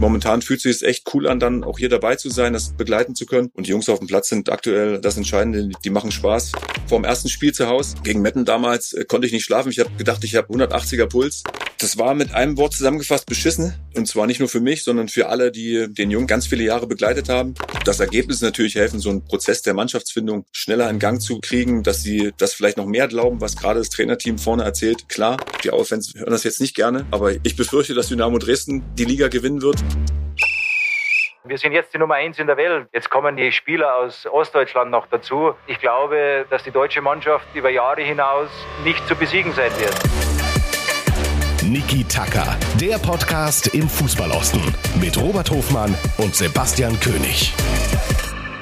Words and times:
Momentan 0.00 0.40
fühlt 0.40 0.62
sich 0.62 0.76
es 0.76 0.82
echt 0.82 1.12
cool 1.12 1.28
an, 1.28 1.40
dann 1.40 1.62
auch 1.62 1.78
hier 1.78 1.90
dabei 1.90 2.16
zu 2.16 2.30
sein, 2.30 2.54
das 2.54 2.72
begleiten 2.74 3.14
zu 3.14 3.26
können. 3.26 3.50
Und 3.52 3.66
die 3.66 3.70
Jungs 3.70 3.86
auf 3.90 3.98
dem 3.98 4.08
Platz 4.08 4.30
sind 4.30 4.50
aktuell 4.50 4.98
das 4.98 5.18
Entscheidende. 5.18 5.68
Die 5.84 5.90
machen 5.90 6.10
Spaß. 6.10 6.52
Vor 6.86 6.98
dem 6.98 7.04
ersten 7.04 7.28
Spiel 7.28 7.52
zu 7.52 7.66
Hause 7.66 7.96
gegen 8.02 8.22
Metten 8.22 8.46
damals 8.46 8.94
äh, 8.94 9.04
konnte 9.04 9.26
ich 9.26 9.32
nicht 9.34 9.44
schlafen. 9.44 9.68
Ich 9.68 9.78
habe 9.78 9.90
gedacht, 9.98 10.24
ich 10.24 10.36
habe 10.36 10.48
180er 10.52 11.04
Puls. 11.04 11.44
Das 11.80 11.96
war 11.96 12.12
mit 12.12 12.34
einem 12.34 12.58
Wort 12.58 12.74
zusammengefasst 12.74 13.24
beschissen. 13.24 13.72
Und 13.96 14.06
zwar 14.06 14.26
nicht 14.26 14.38
nur 14.38 14.50
für 14.50 14.60
mich, 14.60 14.84
sondern 14.84 15.08
für 15.08 15.30
alle, 15.30 15.50
die 15.50 15.86
den 15.88 16.10
Jungen 16.10 16.26
ganz 16.26 16.46
viele 16.46 16.62
Jahre 16.62 16.86
begleitet 16.86 17.30
haben. 17.30 17.54
Das 17.86 18.00
Ergebnis 18.00 18.42
natürlich 18.42 18.74
helfen, 18.74 19.00
so 19.00 19.08
einen 19.08 19.24
Prozess 19.24 19.62
der 19.62 19.72
Mannschaftsfindung 19.72 20.44
schneller 20.52 20.90
in 20.90 20.98
Gang 20.98 21.22
zu 21.22 21.40
kriegen, 21.40 21.82
dass 21.82 22.02
sie 22.02 22.34
das 22.36 22.52
vielleicht 22.52 22.76
noch 22.76 22.84
mehr 22.84 23.08
glauben, 23.08 23.40
was 23.40 23.56
gerade 23.56 23.78
das 23.78 23.88
Trainerteam 23.88 24.36
vorne 24.36 24.62
erzählt. 24.62 25.08
Klar, 25.08 25.38
die 25.64 25.70
Auerfans 25.70 26.12
hören 26.14 26.28
das 26.28 26.44
jetzt 26.44 26.60
nicht 26.60 26.76
gerne, 26.76 27.06
aber 27.10 27.32
ich 27.42 27.56
befürchte, 27.56 27.94
dass 27.94 28.08
Dynamo 28.08 28.36
Dresden 28.36 28.84
die 28.96 29.06
Liga 29.06 29.28
gewinnen 29.28 29.62
wird. 29.62 29.78
Wir 31.44 31.56
sind 31.56 31.72
jetzt 31.72 31.94
die 31.94 31.98
Nummer 31.98 32.16
eins 32.16 32.38
in 32.38 32.46
der 32.46 32.58
Welt. 32.58 32.88
Jetzt 32.92 33.08
kommen 33.08 33.38
die 33.38 33.52
Spieler 33.52 33.96
aus 33.96 34.26
Ostdeutschland 34.26 34.90
noch 34.90 35.06
dazu. 35.06 35.54
Ich 35.66 35.78
glaube, 35.78 36.44
dass 36.50 36.62
die 36.62 36.72
deutsche 36.72 37.00
Mannschaft 37.00 37.46
über 37.54 37.70
Jahre 37.70 38.02
hinaus 38.02 38.50
nicht 38.84 39.08
zu 39.08 39.16
besiegen 39.16 39.54
sein 39.54 39.72
wird. 39.80 40.29
Niki 41.70 42.02
Tacker, 42.02 42.58
der 42.80 42.98
Podcast 42.98 43.68
im 43.74 43.88
Fußballosten 43.88 44.60
mit 45.00 45.16
Robert 45.16 45.52
Hofmann 45.52 45.94
und 46.18 46.34
Sebastian 46.34 46.98
König. 46.98 47.54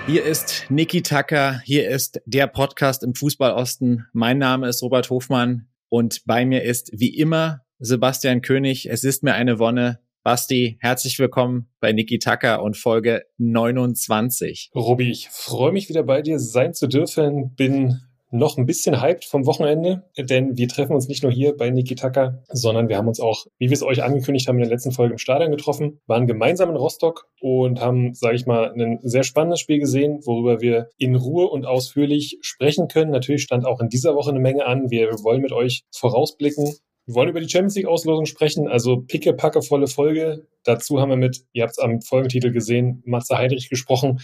Hier 0.07 0.27
ist 0.27 0.67
Niki 0.69 1.01
Tacker, 1.01 1.62
hier 1.65 1.89
ist 1.89 2.21
der 2.27 2.48
Podcast 2.48 3.03
im 3.03 3.15
Fußballosten. 3.15 4.07
Mein 4.12 4.37
Name 4.37 4.69
ist 4.69 4.83
Robert 4.83 5.09
Hofmann 5.09 5.69
und 5.89 6.21
bei 6.27 6.45
mir 6.45 6.65
ist 6.65 6.91
wie 6.93 7.17
immer 7.17 7.62
Sebastian 7.79 8.43
König. 8.43 8.91
Es 8.91 9.05
ist 9.05 9.23
mir 9.23 9.33
eine 9.33 9.59
Wonne, 9.59 10.01
Basti, 10.23 10.77
herzlich 10.83 11.19
willkommen 11.19 11.70
bei 11.81 11.93
Niki 11.93 12.19
Tucker 12.19 12.62
und 12.62 12.77
Folge 12.77 13.23
29. 13.39 14.70
Robi, 14.75 15.11
ich 15.11 15.31
freue 15.31 15.73
mich 15.73 15.89
wieder 15.89 16.03
bei 16.03 16.20
dir 16.20 16.39
sein 16.39 16.75
zu 16.75 16.86
dürfen. 16.86 17.55
Bin 17.55 18.03
noch 18.31 18.59
ein 18.59 18.67
bisschen 18.67 19.01
hyped 19.01 19.25
vom 19.25 19.47
Wochenende, 19.47 20.05
denn 20.19 20.57
wir 20.57 20.69
treffen 20.69 20.95
uns 20.95 21.09
nicht 21.09 21.23
nur 21.23 21.33
hier 21.33 21.57
bei 21.57 21.71
Niki 21.71 21.95
Tucker, 21.95 22.43
sondern 22.48 22.89
wir 22.89 22.97
haben 22.97 23.09
uns 23.09 23.20
auch, 23.20 23.47
wie 23.59 23.69
wir 23.69 23.75
es 23.75 23.83
euch 23.83 24.03
angekündigt 24.03 24.48
haben, 24.48 24.57
in 24.57 24.62
der 24.62 24.70
letzten 24.70 24.93
Folge 24.93 25.12
im 25.12 25.19
Stadion 25.19 25.51
getroffen, 25.51 26.01
waren 26.07 26.27
gemeinsam 26.27 26.70
in 26.70 26.77
Rostock 26.77 27.29
und 27.41 27.81
haben, 27.81 28.15
sage 28.15 28.37
ich 28.37 28.47
mal, 28.47 28.73
ein 28.73 28.98
sehr 29.03 29.23
spannendes 29.23 29.61
Spiel 29.61 29.79
gesehen, 29.79 30.20
worüber 30.25 30.61
wir 30.61 30.91
in 30.98 31.15
Ruhe 31.15 31.48
und 31.48 31.67
ausführlich 31.67 32.39
sprechen 32.43 32.89
können. 32.89 33.11
Natürlich 33.11 33.43
stand 33.43 33.67
auch 33.67 33.81
in 33.81 33.89
dieser 33.89 34.15
Woche 34.15 34.31
eine 34.31 34.41
Menge 34.41 34.67
an. 34.67 34.91
Wir 34.91 35.09
wollen 35.23 35.41
mit 35.41 35.53
euch 35.53 35.85
vorausblicken 35.92 36.75
wir 37.09 37.15
wollen 37.15 37.31
über 37.31 37.41
die 37.41 37.48
Champions 37.48 37.75
League 37.75 37.87
Auslosung 37.87 38.27
sprechen, 38.27 38.69
also 38.69 38.98
picke, 38.98 39.33
packe, 39.33 39.63
volle 39.63 39.87
Folge. 39.87 40.47
Dazu 40.65 41.01
haben 41.01 41.09
wir 41.09 41.17
mit, 41.17 41.42
ihr 41.55 41.63
habt 41.63 41.73
es 41.73 41.79
am 41.79 42.03
Folgentitel 42.03 42.53
gesehen, 42.53 43.03
Matze 43.07 43.39
Heidrich 43.39 43.70
gesprochen. 43.70 44.20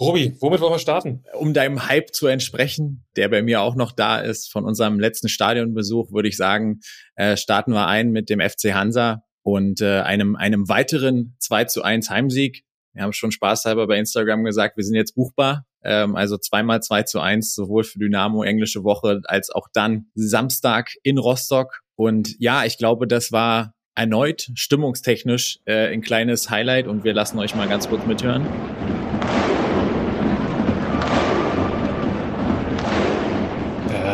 Robi, 0.00 0.36
womit 0.40 0.60
wollen 0.60 0.72
wir 0.72 0.78
starten? 0.80 1.22
Um 1.38 1.54
deinem 1.54 1.86
Hype 1.86 2.12
zu 2.12 2.26
entsprechen, 2.26 3.04
der 3.16 3.28
bei 3.28 3.42
mir 3.42 3.60
auch 3.60 3.76
noch 3.76 3.92
da 3.92 4.18
ist, 4.18 4.50
von 4.50 4.64
unserem 4.64 4.98
letzten 4.98 5.28
Stadionbesuch, 5.28 6.10
würde 6.10 6.28
ich 6.28 6.36
sagen, 6.36 6.80
äh, 7.14 7.36
starten 7.36 7.72
wir 7.72 7.86
ein 7.86 8.10
mit 8.10 8.28
dem 8.28 8.40
FC 8.40 8.74
Hansa 8.74 9.22
und 9.42 9.80
äh, 9.80 10.00
einem, 10.00 10.34
einem 10.34 10.68
weiteren 10.68 11.36
2 11.38 11.64
zu 11.66 11.82
1 11.82 12.10
Heimsieg. 12.10 12.64
Wir 12.92 13.04
haben 13.04 13.12
schon 13.12 13.30
spaßhalber 13.30 13.86
bei 13.86 13.98
Instagram 13.98 14.42
gesagt, 14.42 14.76
wir 14.76 14.84
sind 14.84 14.96
jetzt 14.96 15.14
buchbar. 15.14 15.64
Ähm, 15.84 16.16
also 16.16 16.38
zweimal 16.38 16.82
2 16.82 17.04
zu 17.04 17.20
1, 17.20 17.54
sowohl 17.54 17.84
für 17.84 18.00
Dynamo 18.00 18.42
englische 18.42 18.82
Woche 18.82 19.20
als 19.24 19.50
auch 19.50 19.68
dann 19.72 20.06
Samstag 20.14 20.90
in 21.04 21.18
Rostock. 21.18 21.82
Und 21.94 22.34
ja, 22.40 22.64
ich 22.64 22.78
glaube, 22.78 23.06
das 23.06 23.30
war 23.30 23.74
erneut 23.94 24.50
stimmungstechnisch 24.54 25.60
äh, 25.66 25.92
ein 25.92 26.02
kleines 26.02 26.50
Highlight 26.50 26.88
und 26.88 27.04
wir 27.04 27.12
lassen 27.12 27.38
euch 27.38 27.54
mal 27.54 27.68
ganz 27.68 27.88
kurz 27.88 28.04
mithören. 28.06 28.44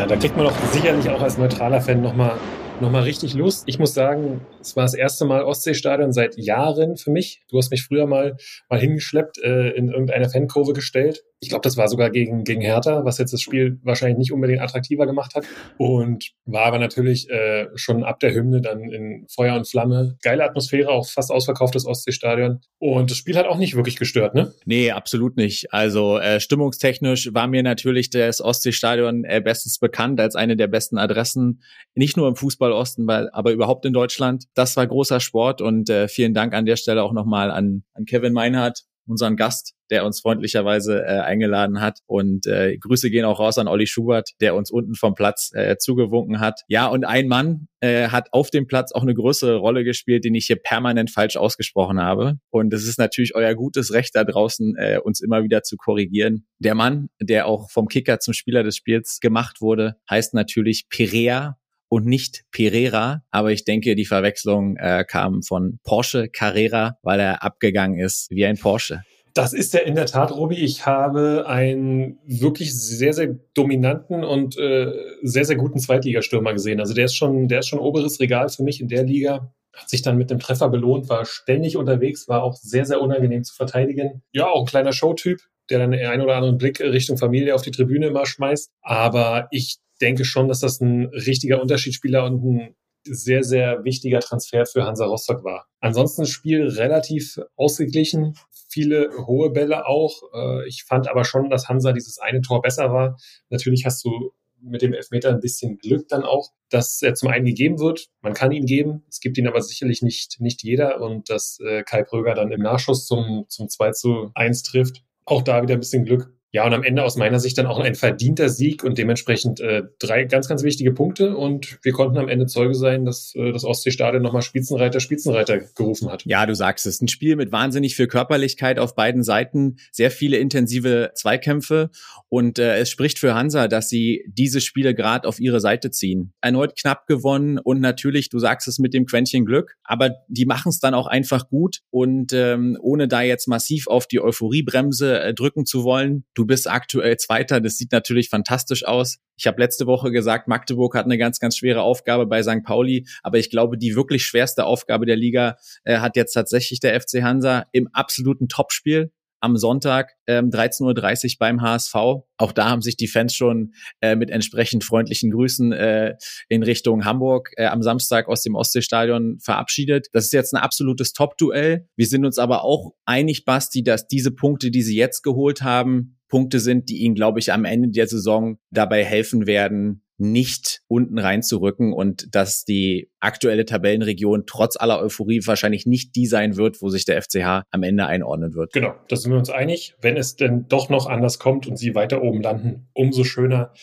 da 0.11 0.17
kriegt 0.17 0.35
man 0.35 0.45
doch 0.45 0.53
sicherlich 0.73 1.09
auch 1.09 1.21
als 1.21 1.37
neutraler 1.37 1.79
Fan 1.79 2.01
nochmal 2.01 2.33
nochmal 2.81 3.03
richtig 3.03 3.33
Lust. 3.35 3.63
Ich 3.67 3.79
muss 3.79 3.93
sagen, 3.93 4.41
es 4.59 4.75
war 4.75 4.83
das 4.83 4.93
erste 4.93 5.25
Mal 5.25 5.43
Ostseestadion 5.43 6.11
seit 6.11 6.37
Jahren 6.37 6.97
für 6.97 7.11
mich. 7.11 7.41
Du 7.49 7.57
hast 7.57 7.71
mich 7.71 7.83
früher 7.83 8.07
mal, 8.07 8.37
mal 8.69 8.79
hingeschleppt, 8.79 9.37
äh, 9.43 9.69
in 9.69 9.89
irgendeine 9.89 10.29
Fankurve 10.29 10.73
gestellt. 10.73 11.23
Ich 11.39 11.49
glaube, 11.49 11.63
das 11.63 11.75
war 11.75 11.87
sogar 11.87 12.11
gegen, 12.11 12.43
gegen 12.43 12.61
Hertha, 12.61 13.03
was 13.03 13.17
jetzt 13.17 13.33
das 13.33 13.41
Spiel 13.41 13.79
wahrscheinlich 13.83 14.19
nicht 14.19 14.31
unbedingt 14.31 14.61
attraktiver 14.61 15.07
gemacht 15.07 15.33
hat. 15.33 15.43
Und 15.77 16.31
war 16.45 16.65
aber 16.65 16.77
natürlich 16.77 17.29
äh, 17.31 17.67
schon 17.73 18.03
ab 18.03 18.19
der 18.19 18.33
Hymne 18.33 18.61
dann 18.61 18.91
in 18.91 19.25
Feuer 19.27 19.55
und 19.55 19.67
Flamme. 19.67 20.17
Geile 20.21 20.43
Atmosphäre, 20.43 20.89
auch 20.89 21.07
fast 21.07 21.31
ausverkauftes 21.31 21.87
Ostseestadion. 21.87 22.61
Und 22.77 23.09
das 23.09 23.17
Spiel 23.17 23.37
hat 23.37 23.47
auch 23.47 23.57
nicht 23.57 23.75
wirklich 23.75 23.97
gestört, 23.97 24.35
ne? 24.35 24.53
Nee, 24.65 24.91
absolut 24.91 25.35
nicht. 25.35 25.73
Also 25.73 26.19
äh, 26.19 26.39
stimmungstechnisch 26.39 27.33
war 27.33 27.47
mir 27.47 27.63
natürlich 27.63 28.11
das 28.11 28.39
Ostseestadion 28.39 29.23
äh, 29.23 29.41
bestens 29.41 29.79
bekannt 29.79 30.19
als 30.19 30.35
eine 30.35 30.55
der 30.55 30.67
besten 30.67 30.99
Adressen, 30.99 31.63
nicht 31.95 32.17
nur 32.17 32.27
im 32.27 32.35
Fußball 32.35 32.70
Fußball-Osten, 32.71 33.09
aber 33.09 33.51
überhaupt 33.51 33.85
in 33.85 33.93
Deutschland. 33.93 34.45
Das 34.53 34.75
war 34.77 34.87
großer 34.87 35.19
Sport 35.19 35.61
und 35.61 35.89
äh, 35.89 36.07
vielen 36.07 36.33
Dank 36.33 36.53
an 36.53 36.65
der 36.65 36.77
Stelle 36.77 37.03
auch 37.03 37.13
nochmal 37.13 37.51
an, 37.51 37.83
an 37.93 38.05
Kevin 38.05 38.33
Meinhardt, 38.33 38.83
unseren 39.07 39.35
Gast, 39.35 39.73
der 39.89 40.05
uns 40.05 40.21
freundlicherweise 40.21 41.03
äh, 41.03 41.19
eingeladen 41.19 41.81
hat. 41.81 41.99
Und 42.05 42.45
äh, 42.47 42.77
Grüße 42.77 43.09
gehen 43.09 43.25
auch 43.25 43.39
raus 43.39 43.57
an 43.57 43.67
Olli 43.67 43.87
Schubert, 43.87 44.29
der 44.39 44.55
uns 44.55 44.71
unten 44.71 44.95
vom 44.95 45.15
Platz 45.15 45.51
äh, 45.53 45.75
zugewunken 45.77 46.39
hat. 46.39 46.61
Ja, 46.67 46.87
und 46.87 47.03
ein 47.03 47.27
Mann 47.27 47.67
äh, 47.81 48.07
hat 48.07 48.31
auf 48.31 48.51
dem 48.51 48.67
Platz 48.67 48.93
auch 48.93 49.01
eine 49.01 49.15
größere 49.15 49.57
Rolle 49.57 49.83
gespielt, 49.83 50.23
den 50.23 50.35
ich 50.35 50.45
hier 50.45 50.55
permanent 50.55 51.09
falsch 51.09 51.35
ausgesprochen 51.35 51.99
habe. 51.99 52.35
Und 52.51 52.73
es 52.73 52.87
ist 52.87 52.99
natürlich 52.99 53.35
euer 53.35 53.53
gutes 53.55 53.91
Recht 53.91 54.15
da 54.15 54.23
draußen, 54.23 54.75
äh, 54.77 54.99
uns 55.03 55.19
immer 55.19 55.43
wieder 55.43 55.63
zu 55.63 55.75
korrigieren. 55.77 56.45
Der 56.59 56.75
Mann, 56.75 57.09
der 57.19 57.47
auch 57.47 57.69
vom 57.69 57.87
Kicker 57.87 58.19
zum 58.19 58.33
Spieler 58.33 58.63
des 58.63 58.77
Spiels 58.77 59.19
gemacht 59.19 59.61
wurde, 59.61 59.97
heißt 60.09 60.33
natürlich 60.35 60.87
Perea 60.89 61.57
und 61.91 62.05
nicht 62.05 62.45
Pereira. 62.51 63.21
Aber 63.31 63.51
ich 63.51 63.65
denke, 63.65 63.95
die 63.95 64.05
Verwechslung 64.05 64.77
äh, 64.77 65.03
kam 65.05 65.43
von 65.43 65.79
Porsche 65.83 66.29
Carrera, 66.29 66.97
weil 67.03 67.19
er 67.19 67.43
abgegangen 67.43 67.99
ist 67.99 68.31
wie 68.31 68.45
ein 68.45 68.57
Porsche. 68.57 69.01
Das 69.33 69.51
ist 69.51 69.75
er 69.75 69.85
in 69.85 69.95
der 69.95 70.05
Tat, 70.05 70.31
Robi. 70.31 70.55
Ich 70.55 70.85
habe 70.85 71.45
einen 71.47 72.17
wirklich 72.25 72.73
sehr, 72.73 73.11
sehr 73.11 73.35
dominanten 73.53 74.23
und 74.23 74.57
äh, 74.57 74.89
sehr, 75.21 75.43
sehr 75.43 75.57
guten 75.57 75.79
Zweitligastürmer 75.79 76.53
gesehen. 76.53 76.79
Also 76.79 76.93
der 76.93 77.05
ist 77.05 77.15
schon, 77.15 77.49
der 77.49 77.59
ist 77.59 77.67
schon 77.67 77.79
oberes 77.79 78.21
Regal 78.21 78.47
für 78.47 78.63
mich 78.63 78.79
in 78.79 78.87
der 78.87 79.03
Liga. 79.03 79.53
Hat 79.75 79.89
sich 79.89 80.01
dann 80.01 80.17
mit 80.17 80.31
dem 80.31 80.39
Treffer 80.39 80.69
belohnt, 80.69 81.09
war 81.09 81.25
ständig 81.25 81.75
unterwegs, 81.75 82.29
war 82.29 82.43
auch 82.43 82.55
sehr, 82.55 82.85
sehr 82.85 83.01
unangenehm 83.01 83.43
zu 83.43 83.53
verteidigen. 83.53 84.21
Ja, 84.31 84.47
auch 84.47 84.61
ein 84.61 84.65
kleiner 84.65 84.93
Showtyp, 84.93 85.39
der 85.69 85.79
dann 85.79 85.91
den 85.91 86.05
einen 86.05 86.21
oder 86.21 86.35
anderen 86.35 86.57
Blick 86.57 86.79
Richtung 86.79 87.17
Familie 87.17 87.53
auf 87.53 87.61
die 87.61 87.71
Tribüne 87.71 88.07
immer 88.07 88.25
schmeißt. 88.25 88.69
Aber 88.81 89.47
ich 89.51 89.79
denke 90.01 90.25
schon, 90.25 90.47
dass 90.47 90.59
das 90.59 90.81
ein 90.81 91.05
richtiger 91.05 91.61
Unterschiedsspieler 91.61 92.25
und 92.25 92.43
ein 92.43 92.75
sehr, 93.03 93.43
sehr 93.43 93.83
wichtiger 93.83 94.19
Transfer 94.19 94.65
für 94.65 94.85
Hansa 94.85 95.05
Rostock 95.05 95.43
war. 95.43 95.67
Ansonsten 95.79 96.25
Spiel 96.25 96.67
relativ 96.67 97.39
ausgeglichen, 97.55 98.35
viele 98.69 99.09
hohe 99.25 99.49
Bälle 99.51 99.87
auch. 99.87 100.21
Äh, 100.33 100.67
ich 100.67 100.83
fand 100.83 101.09
aber 101.09 101.25
schon, 101.25 101.49
dass 101.49 101.67
Hansa 101.67 101.93
dieses 101.93 102.19
eine 102.19 102.41
Tor 102.41 102.61
besser 102.61 102.91
war. 102.91 103.17
Natürlich 103.49 103.85
hast 103.85 104.03
du 104.05 104.31
mit 104.63 104.81
dem 104.81 104.93
Elfmeter 104.93 105.29
ein 105.29 105.39
bisschen 105.39 105.77
Glück 105.77 106.07
dann 106.07 106.23
auch, 106.23 106.51
dass 106.69 107.01
er 107.01 107.15
zum 107.15 107.29
einen 107.29 107.45
gegeben 107.45 107.79
wird. 107.79 108.09
Man 108.21 108.33
kann 108.33 108.51
ihn 108.51 108.65
geben. 108.65 109.03
Es 109.09 109.19
gibt 109.19 109.37
ihn 109.37 109.47
aber 109.47 109.61
sicherlich 109.61 110.01
nicht, 110.01 110.39
nicht 110.39 110.63
jeder 110.63 111.01
und 111.01 111.29
dass 111.29 111.59
äh, 111.59 111.83
Kai 111.83 112.03
Pröger 112.03 112.35
dann 112.35 112.51
im 112.51 112.61
Nachschuss 112.61 113.07
zum, 113.07 113.45
zum 113.49 113.69
2 113.69 113.91
zu 113.91 114.31
1 114.35 114.63
trifft. 114.63 115.03
Auch 115.25 115.41
da 115.41 115.61
wieder 115.63 115.73
ein 115.73 115.79
bisschen 115.79 116.05
Glück. 116.05 116.31
Ja, 116.53 116.65
und 116.65 116.73
am 116.73 116.83
Ende 116.83 117.03
aus 117.03 117.15
meiner 117.15 117.39
Sicht 117.39 117.57
dann 117.57 117.65
auch 117.65 117.79
ein 117.79 117.95
verdienter 117.95 118.49
Sieg 118.49 118.83
und 118.83 118.97
dementsprechend 118.97 119.61
äh, 119.61 119.83
drei 119.99 120.25
ganz, 120.25 120.49
ganz 120.49 120.63
wichtige 120.63 120.91
Punkte. 120.91 121.37
Und 121.37 121.79
wir 121.81 121.93
konnten 121.93 122.17
am 122.17 122.27
Ende 122.27 122.45
Zeuge 122.45 122.75
sein, 122.75 123.05
dass 123.05 123.33
äh, 123.35 123.53
das 123.53 123.63
Ostseestadion 123.63 124.21
nochmal 124.21 124.41
Spitzenreiter, 124.41 124.99
Spitzenreiter 124.99 125.59
gerufen 125.75 126.11
hat. 126.11 126.25
Ja, 126.25 126.45
du 126.45 126.53
sagst 126.53 126.85
es. 126.85 127.01
Ein 127.01 127.07
Spiel 127.07 127.37
mit 127.37 127.53
wahnsinnig 127.53 127.95
viel 127.95 128.07
Körperlichkeit 128.07 128.79
auf 128.79 128.95
beiden 128.95 129.23
Seiten, 129.23 129.77
sehr 129.93 130.11
viele 130.11 130.37
intensive 130.37 131.11
Zweikämpfe. 131.15 131.89
Und 132.27 132.59
äh, 132.59 132.77
es 132.79 132.89
spricht 132.89 133.17
für 133.17 133.33
Hansa, 133.33 133.69
dass 133.69 133.87
sie 133.87 134.25
diese 134.27 134.59
Spiele 134.59 134.93
gerade 134.93 135.27
auf 135.29 135.39
ihre 135.39 135.61
Seite 135.61 135.89
ziehen. 135.89 136.33
Erneut 136.41 136.75
knapp 136.77 137.07
gewonnen 137.07 137.59
und 137.59 137.79
natürlich, 137.79 138.29
du 138.29 138.39
sagst 138.39 138.67
es 138.67 138.77
mit 138.77 138.93
dem 138.93 139.05
Quäntchen 139.05 139.45
Glück, 139.45 139.77
aber 139.83 140.11
die 140.27 140.45
machen 140.45 140.69
es 140.69 140.79
dann 140.79 140.93
auch 140.95 141.07
einfach 141.07 141.47
gut. 141.47 141.79
Und 141.91 142.33
ähm, 142.33 142.77
ohne 142.81 143.07
da 143.07 143.21
jetzt 143.21 143.47
massiv 143.47 143.87
auf 143.87 144.05
die 144.05 144.19
Euphoriebremse 144.19 145.21
äh, 145.21 145.33
drücken 145.33 145.65
zu 145.65 145.85
wollen, 145.85 146.25
Du 146.41 146.47
bist 146.47 146.67
aktuell 146.67 147.17
Zweiter. 147.17 147.61
Das 147.61 147.77
sieht 147.77 147.91
natürlich 147.91 148.29
fantastisch 148.29 148.83
aus. 148.83 149.19
Ich 149.37 149.45
habe 149.45 149.61
letzte 149.61 149.85
Woche 149.85 150.09
gesagt, 150.09 150.47
Magdeburg 150.47 150.95
hat 150.95 151.05
eine 151.05 151.19
ganz, 151.19 151.39
ganz 151.39 151.55
schwere 151.55 151.83
Aufgabe 151.83 152.25
bei 152.25 152.41
St. 152.41 152.63
Pauli. 152.63 153.05
Aber 153.21 153.37
ich 153.37 153.51
glaube, 153.51 153.77
die 153.77 153.95
wirklich 153.95 154.25
schwerste 154.25 154.65
Aufgabe 154.65 155.05
der 155.05 155.17
Liga 155.17 155.57
äh, 155.83 155.99
hat 155.99 156.15
jetzt 156.15 156.33
tatsächlich 156.33 156.79
der 156.79 156.99
FC 156.99 157.21
Hansa 157.21 157.67
im 157.73 157.89
absoluten 157.93 158.47
Topspiel 158.47 159.11
am 159.39 159.55
Sonntag 159.55 160.13
ähm, 160.25 160.49
13.30 160.49 161.25
Uhr 161.25 161.35
beim 161.37 161.61
HSV. 161.61 161.93
Auch 161.93 162.51
da 162.53 162.69
haben 162.69 162.81
sich 162.81 162.97
die 162.97 163.07
Fans 163.07 163.35
schon 163.35 163.73
äh, 164.01 164.15
mit 164.15 164.31
entsprechend 164.31 164.83
freundlichen 164.83 165.29
Grüßen 165.29 165.71
äh, 165.73 166.15
in 166.49 166.63
Richtung 166.63 167.05
Hamburg 167.05 167.51
äh, 167.57 167.65
am 167.67 167.83
Samstag 167.83 168.27
aus 168.29 168.41
dem 168.41 168.55
Ostseestadion 168.55 169.39
verabschiedet. 169.39 170.07
Das 170.13 170.25
ist 170.25 170.33
jetzt 170.33 170.55
ein 170.55 170.61
absolutes 170.61 171.13
Top-Duell. 171.13 171.87
Wir 171.95 172.07
sind 172.07 172.25
uns 172.25 172.39
aber 172.39 172.63
auch 172.63 172.93
einig, 173.05 173.45
Basti, 173.45 173.83
dass 173.83 174.07
diese 174.07 174.31
Punkte, 174.31 174.71
die 174.71 174.81
sie 174.81 174.95
jetzt 174.95 175.21
geholt 175.21 175.61
haben, 175.61 176.17
Punkte 176.31 176.61
sind, 176.61 176.89
die 176.89 176.99
ihnen, 176.99 177.13
glaube 177.13 177.39
ich, 177.39 177.51
am 177.51 177.65
Ende 177.65 177.89
der 177.89 178.07
Saison 178.07 178.57
dabei 178.71 179.03
helfen 179.03 179.45
werden, 179.45 180.01
nicht 180.17 180.81
unten 180.87 181.17
reinzurücken 181.17 181.93
und 181.93 182.33
dass 182.35 182.63
die 182.63 183.09
aktuelle 183.19 183.65
Tabellenregion 183.65 184.43
trotz 184.45 184.77
aller 184.77 185.01
Euphorie 185.01 185.41
wahrscheinlich 185.45 185.87
nicht 185.87 186.15
die 186.15 186.27
sein 186.27 186.57
wird, 186.57 186.81
wo 186.81 186.89
sich 186.89 187.05
der 187.05 187.21
FCH 187.21 187.63
am 187.71 187.83
Ende 187.83 188.05
einordnen 188.05 188.53
wird. 188.53 188.71
Genau, 188.71 188.93
da 189.09 189.15
sind 189.15 189.31
wir 189.31 189.39
uns 189.39 189.49
einig. 189.49 189.95
Wenn 189.99 190.17
es 190.17 190.35
denn 190.35 190.67
doch 190.69 190.89
noch 190.89 191.07
anders 191.07 191.39
kommt 191.39 191.67
und 191.67 191.75
sie 191.75 191.95
weiter 191.95 192.21
oben 192.21 192.41
landen, 192.41 192.87
umso 192.93 193.23
schöner 193.23 193.73